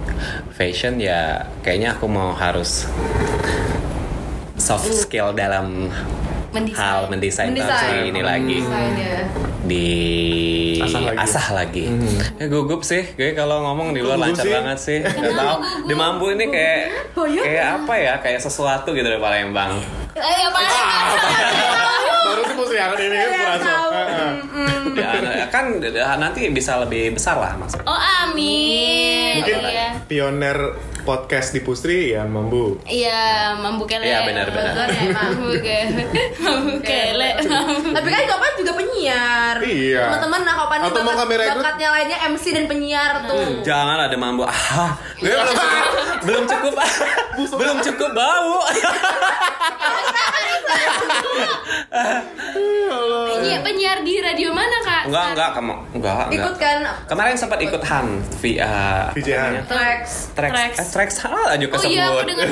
fashion 0.49 1.01
ya 1.01 1.43
kayaknya 1.59 1.97
aku 1.97 2.05
mau 2.05 2.31
harus 2.31 2.87
soft 4.63 4.87
skill 4.87 5.35
dalam 5.35 5.91
Mendesain. 6.49 6.77
hal 6.77 6.99
mendesain, 7.09 7.49
Mendesain. 7.49 7.67
tapi 7.67 7.97
ini 8.07 8.21
lagi 8.21 8.57
Desain 8.61 8.93
ya. 8.95 9.19
di 9.63 9.87
Asah 10.79 11.01
lagi. 11.01 11.17
asah 11.17 11.47
lagi. 11.51 11.83
Ya 12.37 12.45
gugup 12.45 12.81
sih, 12.81 13.03
gue 13.09 13.33
kalau 13.33 13.59
ngomong 13.63 13.91
di 13.91 13.99
luar 13.99 14.15
Gugup 14.15 14.27
lancar 14.29 14.45
sih. 14.45 14.53
banget 14.53 14.77
sih. 14.77 14.99
Gak 15.01 15.33
tau 15.33 15.57
di 15.83 15.93
Mampu 15.93 16.31
ini 16.31 16.45
kayak 16.47 16.81
kayak 17.17 17.65
apa 17.75 17.93
ya? 17.97 18.13
Kayak 18.19 18.39
sesuatu 18.39 18.91
gitu 18.91 19.03
dari 19.03 19.17
Palembang. 19.17 19.81
Eh, 20.13 20.39
apa? 20.45 20.59
Baru 22.23 22.41
sih 22.45 22.55
mesti 22.55 22.75
yang 22.77 22.93
ini 22.93 23.17
kan 23.17 23.29
merasa. 23.33 23.73
Ya, 24.93 25.09
kan 25.53 25.77
nanti 26.17 26.49
bisa 26.49 26.81
lebih 26.81 27.13
besar 27.13 27.37
lah 27.37 27.53
mas. 27.53 27.77
Oh, 27.79 27.93
amin. 27.93 29.37
Mungkin 29.37 29.57
Iya. 29.61 29.87
pioner 30.03 30.57
podcast 31.03 31.51
di 31.51 31.61
Pustri 31.61 32.09
ya 32.09 32.25
Mambu. 32.25 32.81
Iya, 32.83 33.53
mambu 33.55 33.85
kele. 33.85 34.01
Iya, 34.01 34.25
benar-benar. 34.25 34.87
Ya. 34.89 35.13
Mambu 35.13 35.53
kele. 35.67 36.03
Mambu 36.39 36.73
kele. 36.81 37.29
Tapi 37.93 38.07
kan 38.09 38.21
Kopan 38.25 38.51
juga 38.57 38.71
penyiar. 38.73 39.55
Iya. 39.61 40.09
Teman-teman 40.09 40.41
nah 40.41 40.55
Kopan 40.57 40.77
ini 40.79 40.87
Atau 40.89 41.01
mau 41.01 41.11
bakat, 41.11 41.21
kamera 41.21 41.43
bakatnya 41.53 41.87
lainnya 41.91 42.17
MC 42.25 42.45
dan 42.49 42.65
penyiar 42.65 43.11
tuh. 43.29 43.61
Jangan 43.61 44.09
ada 44.09 44.17
mambu. 44.17 44.41
Ah, 44.43 44.97
gue 45.15 45.29
belum 45.29 45.53
belum 46.23 46.43
cukup 46.47 46.73
belum 47.53 47.77
cukup 47.83 48.09
bau 48.11 48.63
Penyiar, 53.33 53.59
penyiar 53.61 53.97
di 54.01 54.13
radio 54.17 54.49
mana 54.51 54.77
kak? 54.79 55.03
enggak 55.09 55.25
enggak 55.33 55.42
kamu 55.51 55.73
enggak 55.91 56.15
enggak. 56.23 56.37
Ikut 56.37 56.55
kan? 56.55 56.77
Kemarin 57.05 57.35
sempat 57.35 57.59
ikut 57.59 57.81
Han 57.83 58.07
via 58.39 58.73
VJ. 59.11 59.29
Trax. 59.65 60.03
Trax 60.31 60.51
Trax. 60.53 60.73
eh, 60.73 60.87
Trax 60.89 61.09
ah, 61.21 61.51
laju 61.51 61.65
Oh 61.67 61.83
iya, 61.83 62.07
aku 62.07 62.23
kesebut. 62.23 62.23
dengar 62.25 62.47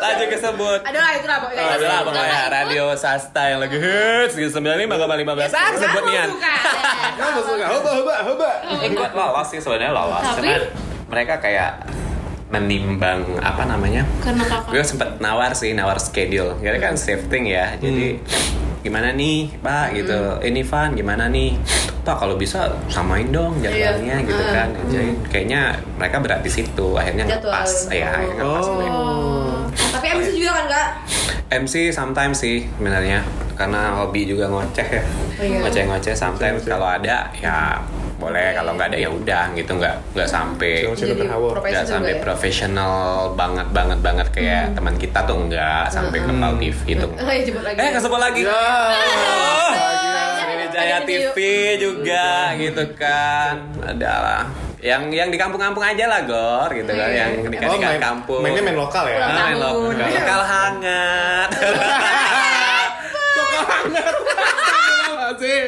laju 0.00 0.24
kesebut. 0.32 0.80
Adalah 0.82 1.10
itu 1.12 1.26
lah 1.26 1.38
pokoknya. 1.38 1.60
Oh, 1.60 1.70
adalah 1.72 1.98
pokoknya. 2.02 2.40
radio 2.48 2.84
sasta 2.94 3.42
yang 3.46 3.60
lagi 3.60 3.76
hits 3.76 4.34
di 4.34 4.44
95,15 4.44 4.90
ah 5.52 5.70
sebut 5.72 6.02
nian. 6.04 6.28
Kenapa 7.12 7.40
suka? 7.40 7.64
Hoba, 7.68 7.90
hoba, 7.92 8.14
hoba. 8.24 8.50
ikut 8.82 9.10
lolos 9.12 9.46
sih 9.48 9.58
sebenarnya 9.58 9.92
lolos. 9.92 10.22
Tapi- 10.24 10.40
Cuman 10.42 10.62
mereka 11.06 11.34
kayak 11.38 11.72
menimbang 12.48 13.22
apa 13.38 13.62
namanya? 13.64 14.02
Karena 14.18 14.42
kakak. 14.42 14.70
gue 14.72 14.82
sempet 14.82 15.08
nawar 15.18 15.52
sih 15.52 15.70
nawar 15.70 15.98
schedule. 15.98 16.58
Jadi 16.58 16.78
kan 16.78 16.94
shifting 16.94 17.46
ya 17.46 17.76
jadi 17.76 18.18
gimana 18.80 19.12
nih 19.12 19.52
pak 19.60 19.92
gitu 19.92 20.18
ini 20.40 20.60
Van 20.62 20.92
gimana 20.92 21.28
nih 21.28 21.52
pak 22.00 22.16
kalau 22.16 22.34
bisa 22.34 22.72
samain 22.88 23.28
dong 23.28 23.60
jadwalnya 23.60 24.16
Iya. 24.16 24.24
gitu 24.24 24.44
kan 24.48 24.68
jadi 24.88 25.08
kayaknya 25.28 25.60
mereka 25.94 26.16
berat 26.18 26.40
di 26.40 26.48
situ 26.48 26.96
akhirnya 26.96 27.28
nggak 27.28 27.44
pas 27.44 27.70
ya 27.92 28.08
akhirnya 28.08 28.34
nggak 28.40 28.56
pas. 28.56 28.66
Oh. 28.66 29.52
Tapi 29.70 30.06
MC 30.16 30.28
juga 30.34 30.50
kan 30.54 30.64
kak? 30.66 30.88
MC 31.50 31.90
sometimes 31.90 32.38
sih 32.38 32.62
sebenarnya 32.78 33.26
karena 33.58 33.98
hobi 33.98 34.24
juga 34.24 34.46
ngoceh 34.46 34.86
ya. 34.86 35.02
Iya. 35.42 35.58
ngoceh-ngoceh 35.66 36.14
sometimes. 36.14 36.62
Ngoceh-ngoceh. 36.62 36.70
kalau 36.70 36.88
ada 36.88 37.16
ya 37.36 37.76
boleh. 38.16 38.54
Kalau 38.54 38.78
nggak 38.78 38.88
ada 38.94 38.98
ya 39.02 39.10
udah 39.10 39.44
gitu. 39.58 39.74
Nggak 39.76 39.94
nggak 40.14 40.28
sampai 40.30 40.86
Ngoceh 40.86 41.10
nggak 41.10 41.84
sampai 41.84 42.14
ya? 42.16 42.22
profesional 42.22 42.94
banget 43.34 43.66
banget 43.74 43.98
banget. 43.98 44.26
Kayak 44.30 44.78
teman 44.78 44.94
kita 44.94 45.26
tuh 45.26 45.36
enggak 45.42 45.90
sampai 45.90 46.22
ke 46.22 46.32
Pal 46.32 46.54
TV 46.56 46.78
itu 46.86 47.06
Oh 47.20 47.32
iya 47.34 47.42
lagi. 47.66 47.78
eh 47.82 47.90
kesebut 47.98 48.20
lagi. 48.22 48.40
Ya. 48.46 48.54
Oh. 48.54 49.72
Sriwijaya 50.38 50.98
TV 51.02 51.36
juga 51.82 52.54
gitu 52.56 52.84
kan. 52.94 53.58
Adalah 53.82 54.69
yang 54.80 55.02
yang 55.08 55.28
di 55.28 55.36
kampung-kampung 55.36 55.82
aja 55.82 56.04
lah 56.06 56.24
gor 56.24 56.70
gitu 56.70 56.88
kan 56.88 57.04
Iya. 57.06 57.16
yang 57.20 57.30
di 57.42 57.56
Oh, 57.60 57.76
di 57.76 57.84
main, 57.84 58.00
kampung 58.00 58.40
mainnya 58.40 58.62
main 58.62 58.74
lokal 58.74 59.04
ya? 59.04 59.16
Ah, 59.18 59.28
main 59.30 59.54
lo- 59.54 59.66
Kampung. 59.86 59.92
lokal 59.94 60.40
hangat 60.42 61.50
Lokal 63.30 63.62
hangat. 63.62 64.14
Ya. 65.40 65.64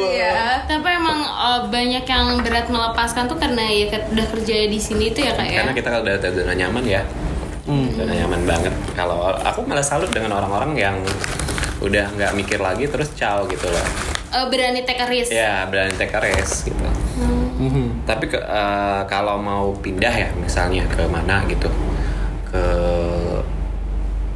Iya. 0.00 0.38
Tapi 0.66 0.88
emang 0.88 1.18
uh, 1.22 1.60
banyak 1.66 2.04
yang 2.04 2.26
berat 2.40 2.66
melepaskan 2.66 3.26
tuh 3.26 3.36
karena 3.36 3.62
ya 3.64 3.86
udah 4.04 4.26
kerja 4.28 4.54
di 4.66 4.78
sini 4.78 5.10
tuh 5.10 5.22
ya 5.22 5.32
kak 5.32 5.46
ya. 5.46 5.58
karena 5.60 5.72
kita 5.72 5.88
kalau 5.88 6.02
udah 6.04 6.16
zona 6.22 6.54
nyaman 6.54 6.84
ya 6.84 7.02
zona 7.66 8.12
nyaman 8.16 8.40
banget 8.44 8.74
kalau 8.94 9.34
aku 9.36 9.62
malah 9.62 9.84
salut 9.84 10.10
dengan 10.10 10.34
orang-orang 10.34 10.72
yang 10.74 10.96
udah 11.80 12.06
nggak 12.10 12.32
mikir 12.34 12.58
lagi 12.58 12.86
terus 12.86 13.10
ciao 13.14 13.46
gitu 13.46 13.66
loh 13.66 13.86
Uh, 14.30 14.46
berani 14.46 14.82
take 14.82 14.98
a 14.98 15.06
risk. 15.06 15.30
ya 15.30 15.66
berani 15.66 15.90
take 15.92 16.12
a 16.12 16.20
risk 16.20 16.66
gitu 16.66 16.86
Mhm. 17.60 18.06
tapi 18.06 18.24
ke, 18.24 18.38
eh, 18.38 19.00
kalau 19.04 19.36
mau 19.36 19.74
pindah 19.74 20.10
ya 20.10 20.28
misalnya 20.34 20.86
ke 20.86 21.02
mana 21.04 21.44
gitu 21.44 21.68
ke 22.46 22.62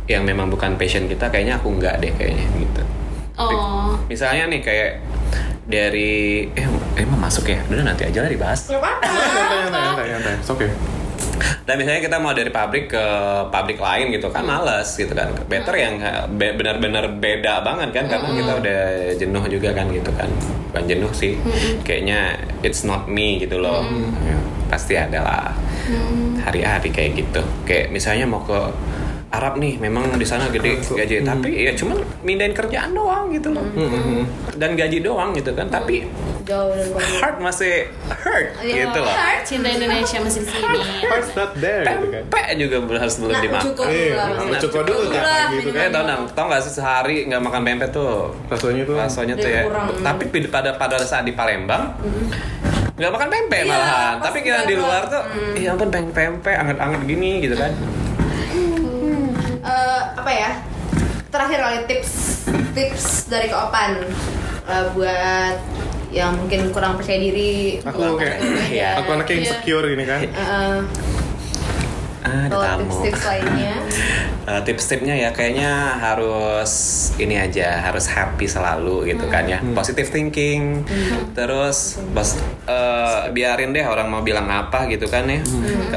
yang 0.04 0.20
memang 0.22 0.50
bukan 0.50 0.76
passion 0.76 1.06
kita 1.06 1.30
kayaknya 1.30 1.56
aku 1.56 1.72
nggak 1.72 1.96
deh 1.98 2.12
kayaknya 2.12 2.44
gitu 2.54 2.82
Tapi 3.34 3.50
Oh. 3.50 3.98
misalnya 4.06 4.46
nih 4.46 4.60
kayak 4.60 4.90
dari 5.64 6.44
eh 6.50 6.66
emang 6.96 7.18
masuk 7.20 7.48
ya 7.48 7.58
udah 7.66 7.82
nanti 7.82 8.04
aja 8.04 8.20
lah 8.20 8.28
dibahas 8.28 8.68
Gak 8.68 8.78
apa-apa. 8.78 10.02
Nyantai, 10.04 10.36
dan 11.64 11.74
misalnya 11.80 12.02
kita 12.04 12.16
mau 12.20 12.32
dari 12.36 12.50
pabrik 12.52 12.92
ke 12.92 13.04
pabrik 13.48 13.80
lain 13.80 14.12
gitu 14.12 14.28
kan 14.28 14.44
males 14.44 14.88
gitu 14.94 15.10
kan. 15.12 15.32
Better 15.48 15.74
yang 15.74 15.98
be- 16.36 16.54
benar-benar 16.54 17.08
beda 17.18 17.64
banget 17.64 17.90
kan 17.92 18.04
karena 18.08 18.28
kita 18.32 18.52
udah 18.60 18.80
jenuh 19.16 19.44
juga 19.48 19.70
kan 19.74 19.86
gitu 19.90 20.10
kan. 20.14 20.28
Bukan 20.70 20.84
jenuh 20.90 21.12
sih 21.14 21.38
kayaknya 21.82 22.34
it's 22.66 22.82
not 22.82 23.06
me 23.06 23.38
gitu 23.38 23.58
loh. 23.62 23.82
Ya, 24.24 24.38
pasti 24.68 24.94
ada 24.98 25.20
lah 25.22 25.46
hari-hari 26.44 26.92
kayak 26.92 27.10
gitu. 27.18 27.42
Kayak 27.64 27.94
misalnya 27.94 28.26
mau 28.26 28.42
ke 28.44 28.58
Arab 29.34 29.58
nih 29.58 29.82
memang 29.82 30.14
di 30.14 30.22
sana 30.22 30.46
gede 30.46 30.78
gaji. 30.78 31.26
Tapi 31.26 31.66
ya 31.66 31.74
cuman 31.74 31.98
mindahin 32.22 32.54
kerjaan 32.54 32.94
doang 32.94 33.34
gitu 33.34 33.50
loh. 33.50 33.66
Dan 34.54 34.78
gaji 34.78 35.02
doang 35.02 35.34
gitu 35.34 35.50
kan. 35.54 35.66
Tapi 35.66 36.06
Jauh 36.44 36.70
dari 36.70 36.90
Bandung. 36.90 37.18
heart 37.18 37.36
masih 37.38 37.74
hurt 38.20 38.48
Iya. 38.60 38.74
gitu 38.84 38.98
loh 39.00 39.14
Cinta 39.42 39.68
Indonesia 39.70 40.18
masih 40.20 40.40
di 40.40 40.48
sini. 40.50 40.80
Heart's 41.02 41.32
not 41.32 41.52
there 41.56 41.84
gitu 41.84 42.06
kan. 42.10 42.24
juga 42.54 42.76
harus 42.98 43.14
belum 43.16 43.30
Nah, 43.30 43.40
dimakan 43.40 43.64
cukup 43.66 43.86
Iya, 43.86 44.12
lah. 44.12 44.26
nah, 44.44 44.58
cukup 44.58 44.82
dulu 44.82 45.02
tiap 45.06 45.20
Lah, 45.20 45.36
pagi 45.42 45.56
itu 45.56 45.68
Eh 45.70 45.74
kan. 45.74 45.88
tau 45.90 46.02
nggak, 46.02 46.18
tau 46.30 46.44
nggak 46.46 46.60
sih 46.60 46.72
sehari 46.74 47.16
nggak 47.24 47.42
makan 47.42 47.60
pempek 47.62 47.88
tuh 47.90 48.12
Rasanya 48.46 48.82
tuh 48.82 48.94
rasanya 48.94 49.34
tuh 49.34 49.50
ya. 49.50 49.62
Tapi 49.98 50.22
pi- 50.26 50.46
pada 50.46 50.70
pada 50.74 51.00
saat 51.00 51.24
di 51.24 51.32
Palembang 51.32 51.96
nggak 52.94 53.10
makan 53.10 53.28
pempek 53.28 53.60
Iya, 53.60 53.70
malahan. 53.70 54.14
Tapi 54.20 54.38
kita 54.40 54.58
di 54.64 54.74
luar 54.74 55.02
tuh, 55.04 55.22
ya 55.54 55.72
ampun 55.72 55.88
pempek 55.88 56.12
pempek 56.14 56.54
anget-anget 56.54 57.00
gini 57.04 57.30
gitu 57.40 57.56
kan. 57.56 57.72
Eh, 59.58 60.00
apa 60.14 60.30
ya? 60.30 60.50
Terakhir 61.26 61.58
kali 61.58 61.78
tips 61.86 62.12
tips 62.70 63.06
dari 63.26 63.48
keopan 63.48 64.04
Eh, 64.64 64.84
buat 64.92 65.56
yang 66.14 66.38
mungkin 66.38 66.70
kurang 66.70 66.94
percaya 66.94 67.18
diri. 67.18 67.82
Aku 67.82 68.14
kayak, 68.14 68.38
percaya 68.38 68.38
diri. 68.40 68.70
Iya. 68.78 68.90
aku 68.96 69.08
anaknya 69.12 69.34
insecure 69.36 69.86
gini 69.86 70.04
kan. 70.06 70.20
Eh, 70.22 70.78
Ah, 72.24 72.48
ada 72.48 72.56
kalau 72.56 72.64
tamu. 72.64 72.80
tips-tips 72.88 73.22
lainnya. 73.26 73.74
Eh, 74.44 74.60
tips-tipsnya 74.60 75.16
ya 75.16 75.32
kayaknya 75.32 75.72
harus 75.96 76.68
ini 77.16 77.32
aja 77.34 77.80
harus 77.80 78.04
happy 78.04 78.44
selalu 78.44 79.08
gitu 79.08 79.24
kan 79.26 79.48
ya. 79.48 79.56
Positive 79.72 80.04
thinking. 80.04 80.84
Terus 81.32 81.96
bos 82.12 82.36
eh, 82.64 83.32
biarin 83.32 83.72
deh 83.72 83.80
orang 83.82 84.04
mau 84.06 84.20
bilang 84.20 84.44
apa 84.44 84.84
gitu 84.86 85.08
kan 85.08 85.24
ya. 85.24 85.40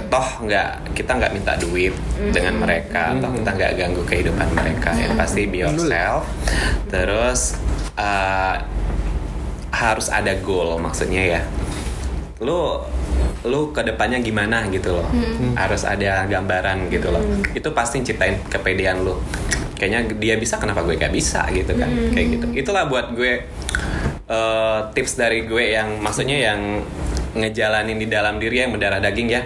Toh 0.08 0.48
nggak 0.48 0.96
kita 0.96 1.12
nggak 1.12 1.32
minta 1.36 1.60
duit 1.60 1.92
dengan 2.32 2.56
mereka. 2.58 3.12
Toh 3.20 3.36
kita 3.36 3.50
nggak 3.52 3.72
ganggu 3.76 4.04
kehidupan 4.08 4.48
mereka. 4.54 4.96
Ya 4.96 5.12
pasti 5.12 5.44
be 5.44 5.68
yourself. 5.68 6.24
Terus 6.88 7.60
eh, 8.00 8.56
harus 9.72 10.08
ada 10.08 10.34
goal 10.40 10.80
maksudnya 10.80 11.24
ya. 11.38 11.42
Lu 12.44 12.82
lu 13.48 13.72
ke 13.72 13.82
depannya 13.86 14.20
gimana 14.20 14.68
gitu 14.70 14.98
loh. 14.98 15.08
Harus 15.56 15.88
ada 15.88 16.28
gambaran 16.28 16.92
gitu 16.92 17.10
loh. 17.14 17.24
Itu 17.54 17.72
pasti 17.72 18.04
ciptain 18.04 18.42
kepedean 18.48 19.04
lu. 19.04 19.18
Kayaknya 19.78 20.18
dia 20.18 20.36
bisa 20.42 20.58
kenapa 20.58 20.82
gue 20.82 20.98
gak 20.98 21.14
bisa 21.14 21.46
gitu 21.54 21.78
kan? 21.78 21.90
Kayak 22.12 22.28
gitu. 22.34 22.46
Itulah 22.66 22.90
buat 22.90 23.14
gue 23.14 23.46
eh, 24.28 24.80
tips 24.94 25.14
dari 25.22 25.46
gue 25.46 25.78
yang 25.78 26.02
maksudnya 26.02 26.38
yang 26.38 26.82
ngejalanin 27.38 28.02
di 28.02 28.08
dalam 28.10 28.42
diri 28.42 28.66
yang 28.66 28.74
mendarah 28.74 28.98
daging 28.98 29.30
ya 29.30 29.46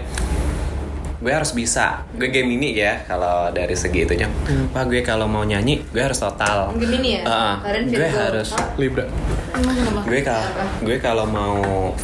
gue 1.21 1.29
harus 1.29 1.53
bisa 1.53 2.01
gue 2.11 2.27
Gemini 2.27 2.73
ya 2.73 3.05
kalau 3.05 3.53
dari 3.53 3.77
segi 3.77 4.03
itunya 4.03 4.25
wah 4.73 4.81
gue 4.83 5.05
kalau 5.05 5.29
mau 5.29 5.45
nyanyi 5.45 5.85
gue 5.85 6.01
harus 6.01 6.17
total 6.17 6.73
Gemini 6.73 7.21
ya? 7.21 7.23
Heeh. 7.23 7.53
Karen 7.61 7.83
gue 7.85 8.09
harus? 8.09 8.49
Libra. 8.75 9.05
Emang 9.53 9.75
kenapa? 9.77 9.99
gue 10.01 10.19
kalau 10.25 10.45
gue 10.81 10.97
kalau 10.97 11.25
mau 11.29 11.55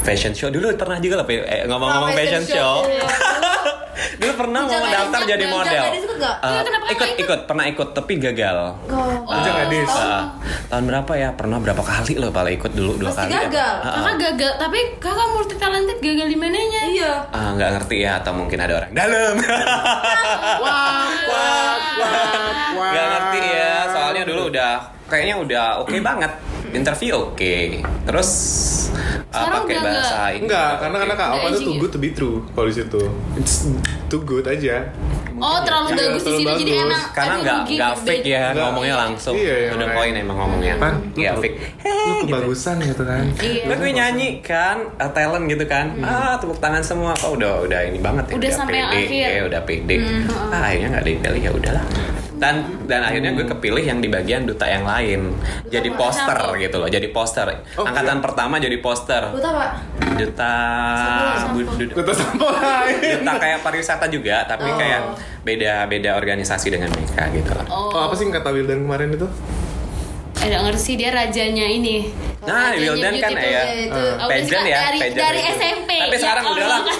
fashion 0.05 0.38
show 0.38 0.53
dulu 0.53 0.70
pernah 0.78 1.01
juga 1.01 1.22
lah 1.22 1.26
eh, 1.28 1.65
ngomong-ngomong 1.65 2.13
Oh, 2.13 2.18
fashion, 2.18 2.45
fashion 2.45 2.61
show, 2.61 2.74
show. 2.86 3.07
dulu 4.20 4.34
pernah 4.36 4.62
mau 4.62 4.72
Jangan 4.72 4.89
daftar 4.91 5.22
jadi 5.26 5.43
dong, 5.43 5.54
model 5.54 5.74
jangan 5.74 5.93
ikut 5.93 6.18
ikut 6.18 6.88
ikut? 6.88 7.10
ikut 7.20 7.39
pernah 7.43 7.66
ikut 7.66 7.89
tapi 7.91 8.14
gagal 8.18 8.58
Oh, 8.88 9.38
gadis. 9.38 9.89
eh, 9.89 10.22
tahun 10.68 10.84
berapa 10.86 11.12
ya 11.14 11.30
pernah 11.32 11.58
berapa 11.58 11.80
kali 11.80 12.14
loh 12.16 12.30
paling 12.30 12.56
ikut 12.56 12.72
dulu 12.72 12.91
dua 12.98 13.10
Pasti 13.10 13.28
kali 13.28 13.34
gagal. 13.45 13.74
Eh. 13.76 13.91
Kakak 13.91 14.16
gagal, 14.20 14.52
tapi 14.58 14.80
kakak 14.98 15.28
multi 15.30 15.56
talented 15.56 15.98
gagal 16.00 16.28
di 16.28 16.38
mananya? 16.38 16.82
Iya. 16.86 17.14
Ah, 17.30 17.50
nggak 17.54 17.70
ngerti 17.76 17.98
ya 18.00 18.12
atau 18.18 18.32
mungkin 18.34 18.58
ada 18.58 18.74
orang 18.78 18.91
dalam 18.91 19.34
Wah, 20.58 20.60
wah, 20.60 21.04
wah, 21.28 21.74
wah. 22.74 22.89
nggak 22.89 23.06
ngerti 23.08 23.41
ya 23.52 23.74
soalnya 23.88 24.24
dulu 24.24 24.41
udah 24.50 24.74
kayaknya 25.06 25.36
udah 25.38 25.68
oke 25.82 25.95
banget 26.00 26.32
interview 26.70 27.32
oke 27.32 27.56
terus 28.04 28.30
ah, 28.91 29.16
Sekarang 29.28 29.68
pakai 29.68 29.78
bahasa 29.84 30.18
Inggris 30.32 30.48
Enggak, 30.48 30.72
karena 30.80 30.98
karena 31.04 31.26
Opa 31.36 31.48
tuh 31.52 31.62
too 31.68 31.76
good 31.84 31.92
to 31.92 32.00
be 32.00 32.10
true 32.16 32.38
kalau 32.56 32.68
di 32.72 32.76
situ. 32.80 33.02
It's 33.36 33.68
too 34.08 34.22
good 34.24 34.48
aja. 34.48 34.88
Oh, 35.38 35.60
terlalu 35.62 35.88
Iya, 35.88 35.98
bagus 36.04 36.24
di 36.24 36.32
sini 36.36 36.54
jadi 36.58 36.74
emang 36.80 37.02
karena 37.10 37.30
aduh, 37.30 37.44
nggak 37.44 37.58
rugi, 37.60 37.76
nggak 37.76 37.94
beda. 37.94 38.06
fake 38.08 38.26
ya 38.26 38.44
Nggak. 38.48 38.64
ngomongnya 38.64 38.96
langsung 38.98 39.36
Iya, 39.36 39.56
iya, 39.56 39.70
udah 39.72 39.88
poin 39.92 40.14
emang 40.14 40.38
ngomongnya 40.38 40.74
Pan, 40.76 40.94
lu 41.08 41.20
nggak 41.20 41.36
fake 41.38 41.58
Lu 41.84 42.14
kebagusan 42.22 42.76
gitu 42.82 43.04
kan. 43.04 43.24
Iya. 43.38 43.64
Gue 43.70 43.92
nyanyi 43.92 44.30
kan, 44.42 44.78
uh, 44.96 45.10
talent 45.10 45.46
gitu 45.46 45.64
kan. 45.64 45.86
Ah, 46.00 46.36
tepuk 46.36 46.58
tangan 46.58 46.82
semua. 46.82 47.12
Kok 47.14 47.36
udah 47.36 47.54
udah 47.62 47.80
ini 47.84 48.00
banget 48.00 48.24
ya. 48.28 48.34
Udah 48.36 48.50
sampai 48.50 48.80
akhir. 48.80 49.08
ya, 49.12 49.44
udah 49.44 49.62
pede. 49.62 49.96
Ah, 50.48 50.66
akhirnya 50.66 50.88
nggak 50.94 51.06
dipilih 51.06 51.42
ya 51.42 51.52
udahlah. 51.52 51.86
dan 52.38 52.54
dan 52.86 53.02
akhirnya 53.02 53.34
gue 53.34 53.46
kepilih 53.48 53.82
yang 53.82 53.98
di 53.98 54.06
bagian 54.08 54.46
duta 54.46 54.62
yang 54.64 54.86
lain 54.86 55.34
jadi 55.66 55.90
poster 55.92 56.38
gitu 56.56 56.78
loh 56.78 56.86
jadi 56.86 57.10
poster 57.10 57.50
Oh, 57.74 57.82
angkatan 57.82 58.22
pertama 58.22 58.62
jadi 58.62 58.78
poster 58.78 59.26
Duta 59.28 59.50
pak. 59.50 59.70
duta 60.14 60.54
Duta 61.90 62.14
sampah 62.14 62.54
lain. 62.54 63.18
duta 63.18 63.34
kayak 63.36 63.60
pariwisata 63.60 64.06
juga 64.08 64.46
tapi 64.46 64.70
kayak 64.70 65.18
beda 65.48 65.88
beda 65.88 66.10
organisasi 66.14 66.68
dengan 66.68 66.91
mereka 66.91 67.32
gitu 67.32 67.50
loh 67.50 67.66
Oh, 67.68 67.88
Oh, 67.89 68.02
apa 68.04 68.14
sih 68.14 68.24
yang 68.24 68.36
kata 68.36 68.52
Wildan 68.52 68.84
kemarin 68.84 69.10
itu? 69.10 69.28
Eh, 70.38 70.54
ngerti 70.54 70.80
sih 70.80 70.95
dia 70.95 71.10
rajanya 71.10 71.66
ini. 71.66 72.08
Nah, 72.41 72.72
Rajanya 72.72 72.78
Wildan 72.93 73.14
kan 73.18 73.32
ya, 73.34 73.41
tuh. 73.64 73.74
itu. 73.82 74.04
Oh, 74.14 74.28
pageant 74.28 74.48
udah 74.54 74.64
ya, 74.66 74.80
dari, 74.82 75.00
pageant 75.02 75.20
dari 75.20 75.39
itu. 75.39 75.56
SMP. 75.58 75.89
Tapi 75.98 76.08
Ya 76.10 76.20
sekarang 76.20 76.43
udah 76.45 76.66
lah. 76.66 76.82
Allah. 76.86 76.95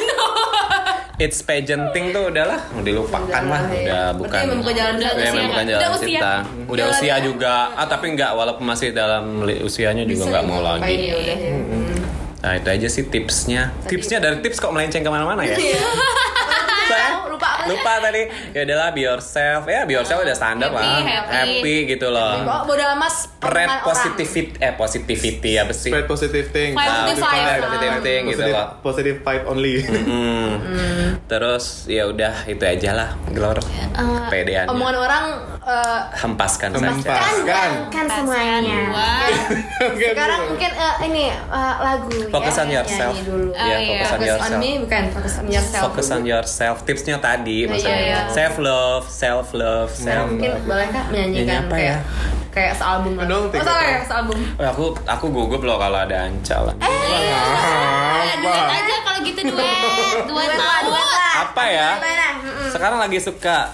It's 1.18 1.40
pageanting 1.42 2.06
tuh 2.12 2.30
udahlah, 2.30 2.62
udah 2.72 2.84
dilupakan 2.84 3.42
lah, 3.44 3.62
Udah, 3.64 3.74
udah 3.74 4.02
ya. 4.04 4.04
bukan. 4.12 4.32
Berarti 4.32 4.48
membuka 4.48 4.72
jalan 4.72 4.94
Udah 4.94 5.08
Ya, 5.08 5.14
usia 5.14 5.26
memang 5.28 5.34
kan? 5.34 5.48
bukan 5.48 5.64
Udah 5.64 5.74
jalan 5.74 5.92
usia. 5.94 6.06
cinta. 6.12 6.34
Udah 6.68 6.78
Jalan 6.78 6.94
usia 6.94 7.08
ya? 7.08 7.16
juga. 7.20 7.54
Ah, 7.74 7.88
tapi 7.88 8.06
enggak 8.08 8.32
walaupun 8.34 8.66
masih 8.66 8.88
dalam 8.92 9.24
usianya 9.60 10.04
juga 10.04 10.14
Bisa 10.20 10.30
nggak 10.30 10.46
mau 10.46 10.60
lagi. 10.60 10.94
ya 11.04 11.16
udah 11.16 11.38
ya. 11.38 11.52
Nah, 12.38 12.54
itu 12.54 12.70
aja 12.70 12.88
sih 12.88 13.04
tipsnya. 13.04 13.62
Tipsnya 13.84 14.18
dari 14.20 14.38
tips 14.40 14.58
kok 14.58 14.70
melenceng 14.70 15.02
ke 15.02 15.10
mana-mana 15.10 15.42
ya? 15.42 15.58
Saya 16.88 17.08
Oh, 17.18 17.26
lupa 17.30 17.48
apa? 17.50 17.64
lupa 17.68 17.92
tadi. 18.00 18.22
Ya 18.52 18.62
udahlah 18.64 18.90
be 18.90 19.02
yourself. 19.02 19.62
Ya 19.66 19.84
be 19.84 19.94
yourself 19.94 20.20
udah 20.20 20.34
standar 20.34 20.70
Happy, 20.70 20.82
lah. 20.82 21.24
happy. 21.28 21.76
gitu 21.88 22.08
loh. 22.08 22.42
Oh, 22.42 22.64
bodo 22.64 22.84
amat 22.94 23.12
Spread 23.12 23.70
positivity 23.82 24.56
eh 24.58 24.74
positivity 24.74 25.52
apa 25.56 25.72
sih? 25.72 25.90
Spread 25.90 26.06
positive 26.06 26.48
thing. 26.50 26.72
Nah, 26.74 27.06
five. 27.08 27.18
spread 27.18 27.62
positive 27.62 27.96
thing 28.02 28.22
gitu 28.26 28.42
Positive, 28.42 28.56
loh. 28.56 28.68
positive 28.82 29.18
vibe 29.22 29.44
only. 29.46 29.76
Hmm. 29.84 30.52
Terus 31.26 31.66
ya 31.86 32.04
udah 32.06 32.46
itu 32.46 32.64
aja 32.64 32.92
lah, 32.94 33.10
Glor. 33.30 33.60
Pedean. 34.28 34.68
Omongan 34.68 34.96
orang 34.98 35.26
eh, 35.62 36.00
Hempaskan 36.18 36.70
saja. 36.74 36.90
Hempaskan. 36.90 37.70
kan 37.90 38.06
semuanya. 38.08 38.80
Wah. 38.90 39.28
Sekarang 40.08 40.42
mungkin 40.48 40.72
eh, 40.72 40.96
ini 41.06 41.24
eh, 41.30 41.76
lagu 41.78 42.12
Focus 42.28 42.56
ya, 42.56 42.62
on 42.62 42.70
yourself. 42.72 43.14
nyanyi 43.14 43.24
dulu. 43.26 43.50
Oh, 43.50 43.68
Ya, 43.68 43.78
iya. 43.78 43.88
focus 44.00 44.08
on 44.08 44.18
Focus 44.18 44.18
on 44.18 44.22
yourself. 44.26 44.60
me 44.60 44.72
bukan 44.80 45.04
focus 45.12 45.34
on 45.34 45.46
yourself. 45.48 45.84
Focus 45.84 46.08
on 46.10 46.24
yourself. 46.24 46.77
Tipsnya 46.84 47.18
tadi 47.18 47.66
maksudnya. 47.66 47.98
iya. 47.98 48.20
Self 48.28 48.58
love, 48.58 49.06
self 49.06 49.48
love, 49.52 49.90
self 49.90 50.28
mungkin 50.28 50.52
love. 50.52 50.66
boleh 50.66 50.88
kak 50.88 51.06
menyanyikan 51.08 51.46
Nyanyi 51.46 51.56
apa 51.58 51.74
kayak 51.74 51.88
ya? 51.88 51.98
kayak 52.50 52.74
sealbum 52.74 53.14
lah. 53.16 53.26
Dong, 53.26 53.44
oh 53.48 53.62
salah 53.62 53.86
ya 53.86 53.98
sealbum. 54.02 54.40
Oh, 54.56 54.66
aku 54.66 54.86
aku 55.06 55.26
gugup 55.28 55.62
loh 55.62 55.78
kalau 55.78 55.98
ada 55.98 56.26
ancalan. 56.26 56.76
Eh, 56.78 56.90
Eh, 58.18 58.34
duet 58.38 58.66
aja 58.68 58.96
kalau 59.02 59.20
gitu 59.22 59.42
duet. 59.46 59.78
Duet 60.30 60.52
mau. 60.54 60.92
Apa 61.40 61.64
ya? 61.64 61.90
Gimana? 61.96 62.28
Mm-mm. 62.42 62.70
Sekarang 62.70 62.98
lagi 62.98 63.18
suka 63.18 63.70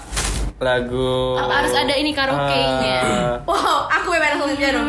lagu 0.54 1.34
Harus 1.36 1.74
ada 1.74 1.92
ini 1.92 2.12
karaoke-nya. 2.12 2.98
Eh, 3.00 3.32
Wow, 3.44 3.88
aku 3.90 4.12
bebas 4.12 4.36
langsung 4.36 4.54
piano. 4.54 4.80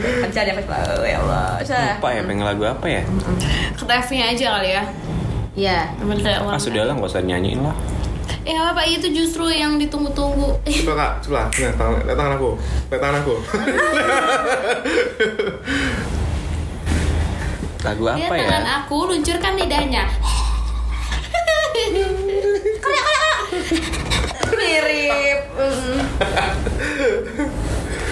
Bisa 0.00 0.40
dia 0.42 0.54
tahu 0.54 1.02
ya 1.02 1.16
Allah. 1.20 1.60
Apa 1.96 2.08
ya 2.10 2.22
pengen 2.24 2.44
lagu 2.44 2.62
apa 2.62 2.86
ya? 2.86 3.02
Refnya 3.80 4.32
aja 4.32 4.46
kali 4.56 4.70
ya. 4.70 4.82
Iya. 5.58 5.90
Ah 6.46 6.58
sudah 6.60 6.86
lah 6.86 6.94
nggak 6.94 7.10
usah 7.10 7.22
nyanyiin 7.26 7.62
lah. 7.62 7.74
Eh 8.46 8.56
apa 8.56 8.86
itu 8.86 9.10
justru 9.12 9.50
yang 9.50 9.76
ditunggu-tunggu. 9.76 10.62
Coba 10.64 10.92
kak, 10.96 11.12
coba. 11.26 11.40
Nah, 11.50 11.72
tangan, 11.76 12.00
lihat 12.06 12.16
tangan 12.16 12.32
aku. 12.38 12.50
Lihat 12.88 13.00
tangan 13.02 13.16
aku. 13.20 13.34
Lagu 17.80 18.02
Lihat 18.04 18.28
apa 18.28 18.34
ya? 18.36 18.44
tangan 18.44 18.66
aku, 18.84 18.96
luncurkan 19.08 19.52
lidahnya. 19.56 20.04
Mirip. 24.56 25.40
Mm. 25.56 25.96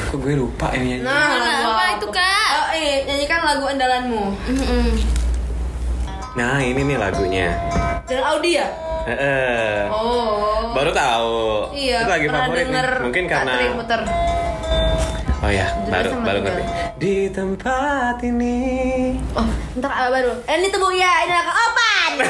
Kok 0.09 0.19
gue 0.25 0.35
lupa 0.41 0.73
ini 0.73 0.97
nyanyi. 0.97 1.05
Nah, 1.05 1.37
lagu 1.37 1.69
apa 1.77 1.85
itu, 2.01 2.07
Kak? 2.09 2.49
Oh, 2.57 2.69
eh, 2.73 3.05
nyanyikan 3.05 3.41
lagu 3.45 3.65
andalanmu. 3.69 4.25
Mm-mm. 4.49 4.87
Nah 6.39 6.63
ini 6.63 6.87
nih 6.87 6.95
lagunya. 6.95 7.51
Dan 8.07 8.23
Audi 8.23 8.55
ya? 8.55 8.71
Heeh. 9.11 9.91
Oh. 9.91 10.71
Baru 10.71 10.95
tahu. 10.95 11.75
Iya, 11.75 12.07
Itu 12.07 12.11
lagi 12.15 12.31
favorit 12.31 12.67
nih. 12.71 12.83
Mungkin 13.03 13.25
karena 13.27 13.75
muter. 13.75 14.07
Oh 15.43 15.51
ya, 15.51 15.67
baru 15.91 16.15
baru 16.23 16.39
ngerti. 16.47 16.63
Di 16.95 17.27
tempat 17.35 18.23
ini. 18.23 18.55
Oh, 19.35 19.51
ntar 19.83 19.91
apa 19.91 20.15
baru? 20.15 20.31
Eh, 20.47 20.63
ini 20.63 20.71
tuh 20.71 20.79
ya, 20.95 21.27
ini 21.27 21.35
akan 21.35 21.55
open. 21.59 22.13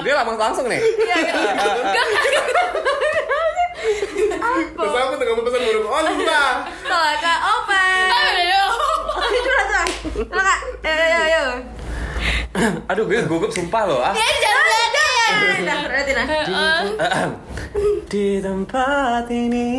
Dia 0.00 0.12
langsung 0.16 0.40
langsung 0.40 0.64
nih. 0.64 0.80
Terus 4.80 4.94
aku 4.96 5.14
tengah 5.20 5.44
pesan 5.44 5.60
burung 5.60 5.92
onta. 5.92 6.44
Salah 6.88 7.16
Kak, 7.20 7.38
open. 7.52 7.84
Ayo. 9.24 9.40
Itu 9.40 9.50
lah, 9.50 9.64
Kak. 9.64 9.88
Salah, 10.28 10.44
Kak. 10.44 10.60
Ayo, 10.84 11.00
ayo, 11.00 11.18
ayo. 11.24 11.44
Aduh, 12.92 13.08
gue 13.08 13.24
gugup 13.24 13.48
sumpah 13.50 13.82
loh. 13.88 14.04
Ah. 14.04 14.12
Eh, 14.14 14.34
jangan 14.38 14.68
ada 14.68 15.04
ya. 15.08 15.32
Nah, 15.64 15.88
berarti 15.88 16.12
nah. 16.12 16.28
Di 18.12 18.38
tempat 18.38 19.26
ini 19.32 19.72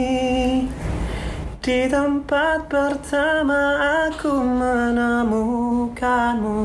Di 1.63 1.87
tempat 1.87 2.67
pertama 2.67 3.79
aku 4.09 4.33
menemukanmu 4.43 6.59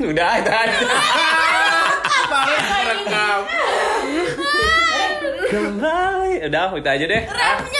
Udah 0.00 0.32
itu 0.36 0.50
aja. 0.52 0.78
Kembali 5.50 6.46
Udah 6.46 6.70
itu 6.76 6.88
aja 6.88 7.04
deh 7.08 7.22
Rapnya. 7.24 7.79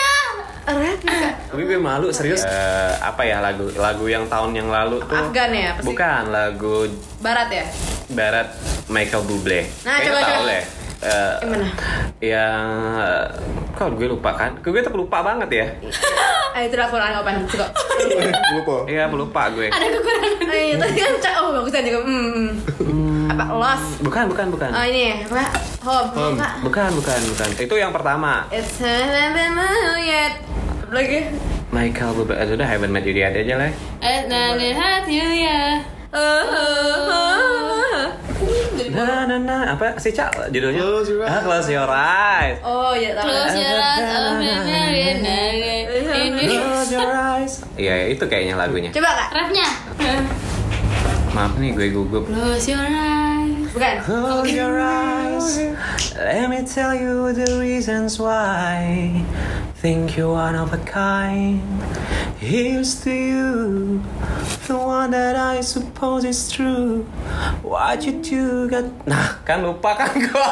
Tapi 0.62 1.62
gue 1.62 1.76
malu 1.76 2.08
serius 2.10 2.42
Eh, 2.42 2.92
Apa 2.96 3.22
ya 3.22 3.40
lagu 3.40 3.68
lagu 3.74 4.06
yang 4.06 4.26
tahun 4.26 4.52
yang 4.52 4.68
lalu 4.68 5.00
tuh 5.02 5.16
Afgan 5.18 5.50
ya, 5.50 5.72
apa 5.72 5.80
sih? 5.80 5.86
Bukan 5.88 6.22
lagu 6.28 6.76
Barat 7.18 7.48
ya? 7.48 7.64
Barat 8.08 8.48
Michael 8.86 9.24
Bublé 9.24 9.66
Nah, 9.82 9.98
Kayaknya 9.98 10.10
coba, 10.10 10.20
tahu 10.20 10.34
coba. 10.36 10.50
deh 10.50 10.64
Eh, 11.00 11.34
Gimana? 11.40 11.68
yang 12.20 12.68
kok 13.72 13.88
gue 13.96 14.04
lupa 14.04 14.36
kan? 14.36 14.52
Gue 14.60 14.76
tetap 14.76 14.92
lupa 14.92 15.24
banget 15.24 15.48
ya. 15.48 15.66
Ayo, 16.60 16.68
itu 16.68 16.76
kurang 16.76 17.16
open. 17.16 17.40
Cukup. 17.48 17.72
Lupa. 18.52 18.76
Iya, 18.84 19.08
lupa 19.08 19.48
gue. 19.48 19.72
Ada 19.72 19.86
kekurangan. 19.88 20.52
Ayo, 20.52 20.74
tadi 20.76 21.00
kan 21.00 21.12
cak. 21.16 21.34
Oh, 21.40 21.56
bagusan 21.56 21.88
juga. 21.88 21.98
Hmm. 22.04 22.48
Apa? 23.30 23.46
Lost. 23.54 24.02
Bukan, 24.02 24.26
bukan, 24.26 24.50
bukan. 24.50 24.74
Oh, 24.74 24.82
ini 24.82 25.22
apa? 25.22 25.54
Home. 25.86 26.10
Home. 26.18 26.34
Apa? 26.34 26.66
Bukan, 26.66 26.90
bukan, 26.98 27.20
bukan. 27.30 27.46
Itu 27.62 27.78
yang 27.78 27.94
pertama. 27.94 28.42
It's 28.50 28.82
never 28.82 29.54
yet. 30.02 30.42
Lagi. 30.90 31.30
Michael 31.70 32.10
Bublé. 32.18 32.42
Eh, 32.42 32.50
Sudah 32.50 32.66
Haven't 32.66 32.90
Met 32.90 33.06
You 33.06 33.14
Yet 33.14 33.30
aja 33.30 33.54
lah. 33.54 33.70
Eh, 34.02 34.26
nah, 34.26 34.58
lihat 34.58 35.06
you 35.06 35.22
ya. 35.22 35.78
Uh. 36.10 38.10
Nah, 38.90 39.22
nah, 39.30 39.38
nah. 39.38 39.78
Apa 39.78 39.94
sih, 40.02 40.10
Cak? 40.10 40.50
Judulnya? 40.50 40.82
Close 40.82 41.14
your 41.14 41.22
Ah, 41.22 41.38
Close 41.38 41.70
Your 41.70 41.86
Eyes. 41.86 42.58
Oh, 42.66 42.90
iya 42.98 43.14
tahu. 43.14 43.30
Close 43.30 43.54
your 43.54 43.78
eyes, 43.78 44.02
eyes. 44.02 44.42
Close 46.58 46.90
Your 46.90 47.14
Eyes. 47.14 47.62
Iya, 47.78 47.94
ya, 47.94 48.06
itu 48.10 48.26
kayaknya 48.26 48.58
lagunya. 48.58 48.90
Coba 48.90 49.14
kak. 49.14 49.30
Refnya. 49.30 49.70
Maaf 51.30 51.54
nih, 51.62 51.70
gue 51.78 51.94
gugup. 51.94 52.26
Close 52.26 52.66
your 52.66 52.82
eyes. 52.82 53.70
Bukan. 53.70 53.94
Close 54.02 54.50
your 54.50 54.76
eyes. 54.82 55.62
Let 56.18 56.50
me 56.50 56.66
tell 56.66 56.90
you 56.90 57.30
the 57.30 57.62
reasons 57.62 58.18
why. 58.18 59.14
Think 59.78 60.18
you're 60.18 60.34
one 60.34 60.58
of 60.58 60.74
a 60.74 60.82
kind. 60.84 61.62
Here's 62.36 62.98
to 63.04 63.12
you, 63.14 63.52
the 64.66 64.76
one 64.76 65.12
that 65.14 65.36
I 65.36 65.60
suppose 65.62 66.24
is 66.24 66.50
true. 66.50 67.06
What 67.62 68.02
you 68.04 68.18
do 68.20 68.68
got? 68.68 68.90
Nah, 69.06 69.40
kan 69.46 69.62
lupa 69.62 69.94
kan 69.94 70.10
gue. 70.18 70.48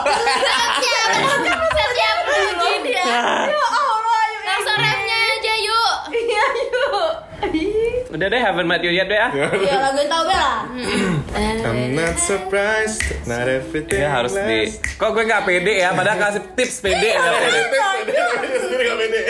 Gini 2.59 2.93
ya. 2.95 3.51
Ya 3.51 3.65
Allah, 3.67 4.21
yuk. 4.31 4.43
Langsung 4.47 4.77
refnya 4.79 5.17
aja 5.17 5.55
yuk. 5.59 5.97
Iya, 6.13 6.45
yuk. 6.71 7.13
Udah 8.09 8.27
deh, 8.33 8.41
haven't 8.41 8.65
met 8.65 8.81
you 8.81 8.89
yet 8.89 9.05
deh 9.05 9.21
ah. 9.21 9.29
Iya, 9.37 9.77
lagu 9.85 10.01
yang 10.01 10.09
tahu 10.09 10.25
Bella. 10.33 10.53
I'm 11.69 11.93
not 11.93 12.17
surprised, 12.17 13.05
not 13.29 13.45
everything. 13.45 14.01
Ya 14.01 14.09
harus 14.09 14.33
di. 14.33 14.73
Kok 14.97 15.13
gue 15.13 15.29
nggak 15.29 15.45
pede 15.45 15.85
ya? 15.85 15.93
Padahal 15.93 16.17
kasih 16.17 16.43
tips 16.57 16.81
pede. 16.81 17.05
nggak 17.13 17.37
pede. 17.37 17.61
Sendiri 18.65 18.83
gak 18.89 18.97
pede. 18.97 19.23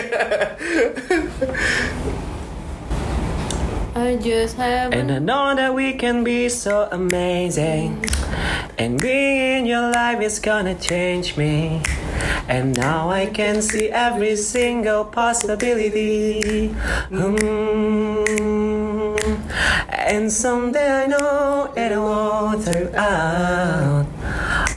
I 3.98 4.14
just 4.22 4.54
have. 4.62 4.94
And 4.94 5.10
I 5.10 5.18
know 5.18 5.58
that 5.58 5.74
we 5.74 5.98
can 5.98 6.22
be 6.22 6.46
so 6.46 6.86
amazing. 6.94 7.98
And 8.78 8.94
being 9.02 9.58
in 9.58 9.66
your 9.66 9.90
life 9.90 10.22
is 10.22 10.38
gonna 10.38 10.78
change 10.78 11.34
me. 11.34 11.82
And 12.46 12.78
now 12.78 13.10
I 13.10 13.26
can 13.26 13.60
see 13.60 13.90
every 13.90 14.38
single 14.38 15.04
possibility. 15.04 16.70
Hmm. 17.10 18.57
And 20.08 20.32
someday 20.32 21.02
I 21.02 21.06
know 21.06 21.70
it 21.76 21.90
will 21.94 22.58
turn 22.64 22.94
out. 22.94 24.06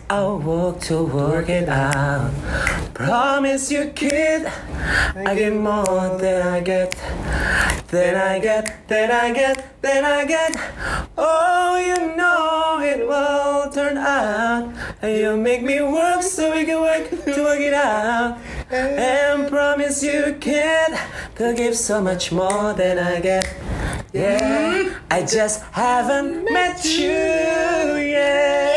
I'll 0.10 0.38
walk 0.40 0.82
to 0.82 1.04
work 1.04 1.48
it 1.48 1.70
out. 1.70 2.34
Promise 2.94 3.72
you, 3.72 3.86
kid, 3.96 4.46
I 5.16 5.34
get 5.36 5.54
more 5.54 6.18
than 6.18 6.46
I 6.46 6.60
get, 6.60 6.92
than 7.88 8.16
I 8.16 8.40
get, 8.40 8.90
than 8.90 9.10
I 9.10 9.32
get, 9.32 9.82
than 9.82 10.04
I 10.04 10.26
get. 10.26 10.52
Oh, 11.18 11.78
you 11.80 12.14
know 12.18 12.82
it 12.82 13.08
will 13.08 13.72
turn 13.72 13.98
out. 13.98 14.74
You 15.02 15.38
make 15.38 15.64
me 15.64 15.82
work 15.82 16.24
so 16.24 16.54
we 16.54 16.66
can 16.66 16.82
work 16.82 17.10
to 17.10 17.42
work 17.42 17.62
it 17.62 17.74
out. 17.74 18.38
And 18.70 19.48
promise 19.48 20.04
you, 20.04 20.36
kid, 20.42 20.92
to 21.36 21.54
give 21.54 21.78
so 21.78 22.02
much 22.02 22.34
more 22.34 22.74
than 22.74 23.00
I 23.00 23.22
get. 23.22 23.61
Yeah, 24.14 24.92
I 25.10 25.22
just 25.22 25.64
haven't 25.72 26.44
met 26.52 26.84
you 26.84 27.08
yet. 27.96 28.76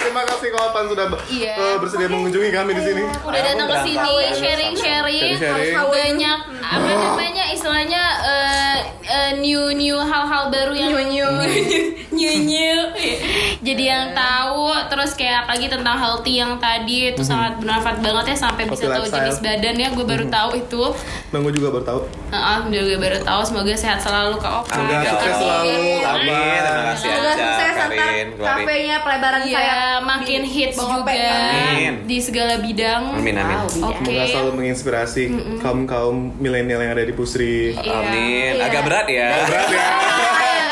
Terima 0.00 0.24
kasih 0.24 0.48
Opan 0.56 0.84
sudah 0.88 1.06
Iya. 1.28 1.54
eh, 1.54 1.76
bersedia 1.76 2.08
mengunjungi 2.08 2.50
kami 2.50 2.72
di 2.72 2.82
sini. 2.82 3.02
udah 3.20 3.40
datang 3.42 3.68
ke 3.68 3.78
sini 3.84 4.12
sharing-sharing 4.32 4.74
Sharing-sharing. 5.36 5.76
banyak 5.76 6.38
apa 6.58 6.90
namanya 6.90 7.44
istilahnya 7.52 8.02
eh, 8.24 8.49
eh, 9.10 9.32
new 9.42 9.74
new 9.74 9.98
hal-hal 9.98 10.54
baru 10.54 10.72
yang 10.78 10.94
new 11.10 11.26
new 12.14 12.32
new 12.50 12.78
jadi 13.66 13.82
yang 13.82 14.04
tahu 14.14 14.70
terus 14.86 15.18
kayak 15.18 15.46
apalagi 15.46 15.66
tentang 15.66 15.96
healthy 15.98 16.38
yang 16.38 16.56
tadi 16.62 17.10
itu 17.10 17.22
sangat 17.26 17.58
bermanfaat 17.58 17.98
banget 18.00 18.34
ya 18.34 18.36
sampai 18.38 18.64
bisa 18.70 18.86
tahu 18.86 19.04
lifestyle. 19.04 19.26
jenis 19.26 19.38
badan 19.42 19.76
ya 19.76 19.88
gue 19.90 20.06
baru 20.06 20.24
tahu 20.30 20.50
itu 20.56 20.82
Bang 21.30 21.46
gue 21.46 21.54
juga 21.54 21.70
baru 21.70 21.84
tahu. 21.86 22.00
Heeh, 22.34 22.58
gue 22.70 22.98
baru 22.98 23.18
tahu 23.22 23.40
semoga 23.46 23.74
sehat 23.74 24.02
selalu 24.02 24.34
kak 24.38 24.66
Oka 24.66 24.74
Semoga 24.74 24.98
sukses 25.06 25.34
selalu. 25.38 25.78
Amin, 26.02 26.58
terima 26.62 26.82
kasih 26.90 27.06
Semoga 27.06 27.32
sukses 27.34 27.70
Karin, 27.80 28.28
kafenya 28.38 28.96
pelebaran 29.02 29.42
Iya, 29.46 29.56
saya 29.56 29.78
makin 30.04 30.40
hits 30.44 30.76
Bang 30.78 30.90
juga. 31.02 31.12
Amin. 31.12 31.94
di 32.06 32.18
segala 32.20 32.54
bidang. 32.60 33.02
Amin 33.18 33.34
amin. 33.38 33.56
Oke. 33.66 34.04
Semoga 34.04 34.24
selalu 34.30 34.50
menginspirasi 34.62 35.22
kaum 35.62 35.80
kaum 35.88 36.16
milenial 36.38 36.80
yang 36.82 36.92
ada 36.92 37.04
di 37.06 37.14
Pusri. 37.14 37.74
Iya. 37.74 37.94
Amin. 38.04 38.52
Iya. 38.58 38.66
Agak 38.68 38.82
berat 38.86 38.99
berat 39.00 39.16
ya. 39.16 39.28
Berat 39.48 39.68
ya. 39.72 39.88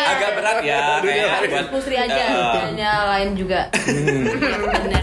Agak 0.09 0.31
berat 0.41 0.59
ya. 0.61 0.81
ya, 1.05 1.15
ya. 1.17 1.29
Buat 1.49 1.69
Pusri 1.73 1.97
eh, 1.97 2.05
aja, 2.05 2.25
eh. 2.29 2.61
hanya 2.73 2.93
lain 3.17 3.33
juga. 3.37 3.61
Hmm. 3.73 4.25
Benar. 4.69 5.03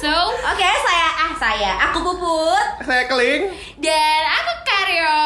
So, 0.00 0.12
oke 0.12 0.60
okay, 0.60 0.74
saya 0.84 1.08
ah 1.16 1.32
saya 1.40 1.72
aku 1.88 1.98
Puput. 2.04 2.66
Saya 2.84 3.08
Keling. 3.08 3.48
Dan 3.80 4.22
aku 4.28 4.52
Karyo. 4.64 5.20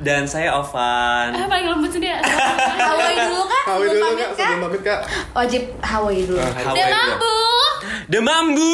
Dan 0.00 0.24
saya 0.24 0.56
Ovan. 0.56 1.36
Ah, 1.36 1.48
paling 1.48 1.68
lembut 1.68 1.92
sendiri. 1.92 2.16
Hawaii 2.24 3.16
dulu 3.28 3.44
kak. 3.44 3.64
Hawaii 3.68 3.92
dulu 3.92 4.12
kak. 4.16 4.30
Sebelum 4.36 4.60
pamit 4.68 4.82
kak. 4.84 5.00
Wajib 5.36 5.62
Hawaii 5.84 6.24
dulu. 6.24 6.40
Uh, 6.40 6.48
Hawaii 6.48 6.80
Demambu. 6.80 7.36
Demambu. 8.08 8.72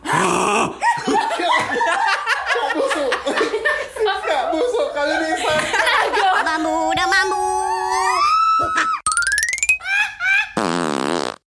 busuk. 2.76 2.76
busuk. 2.76 3.12
Enggak 4.00 4.44
busuk 4.52 4.88
kali 4.92 5.12
ini. 5.16 5.32
mamura 6.50 7.06
mamura. 7.06 7.59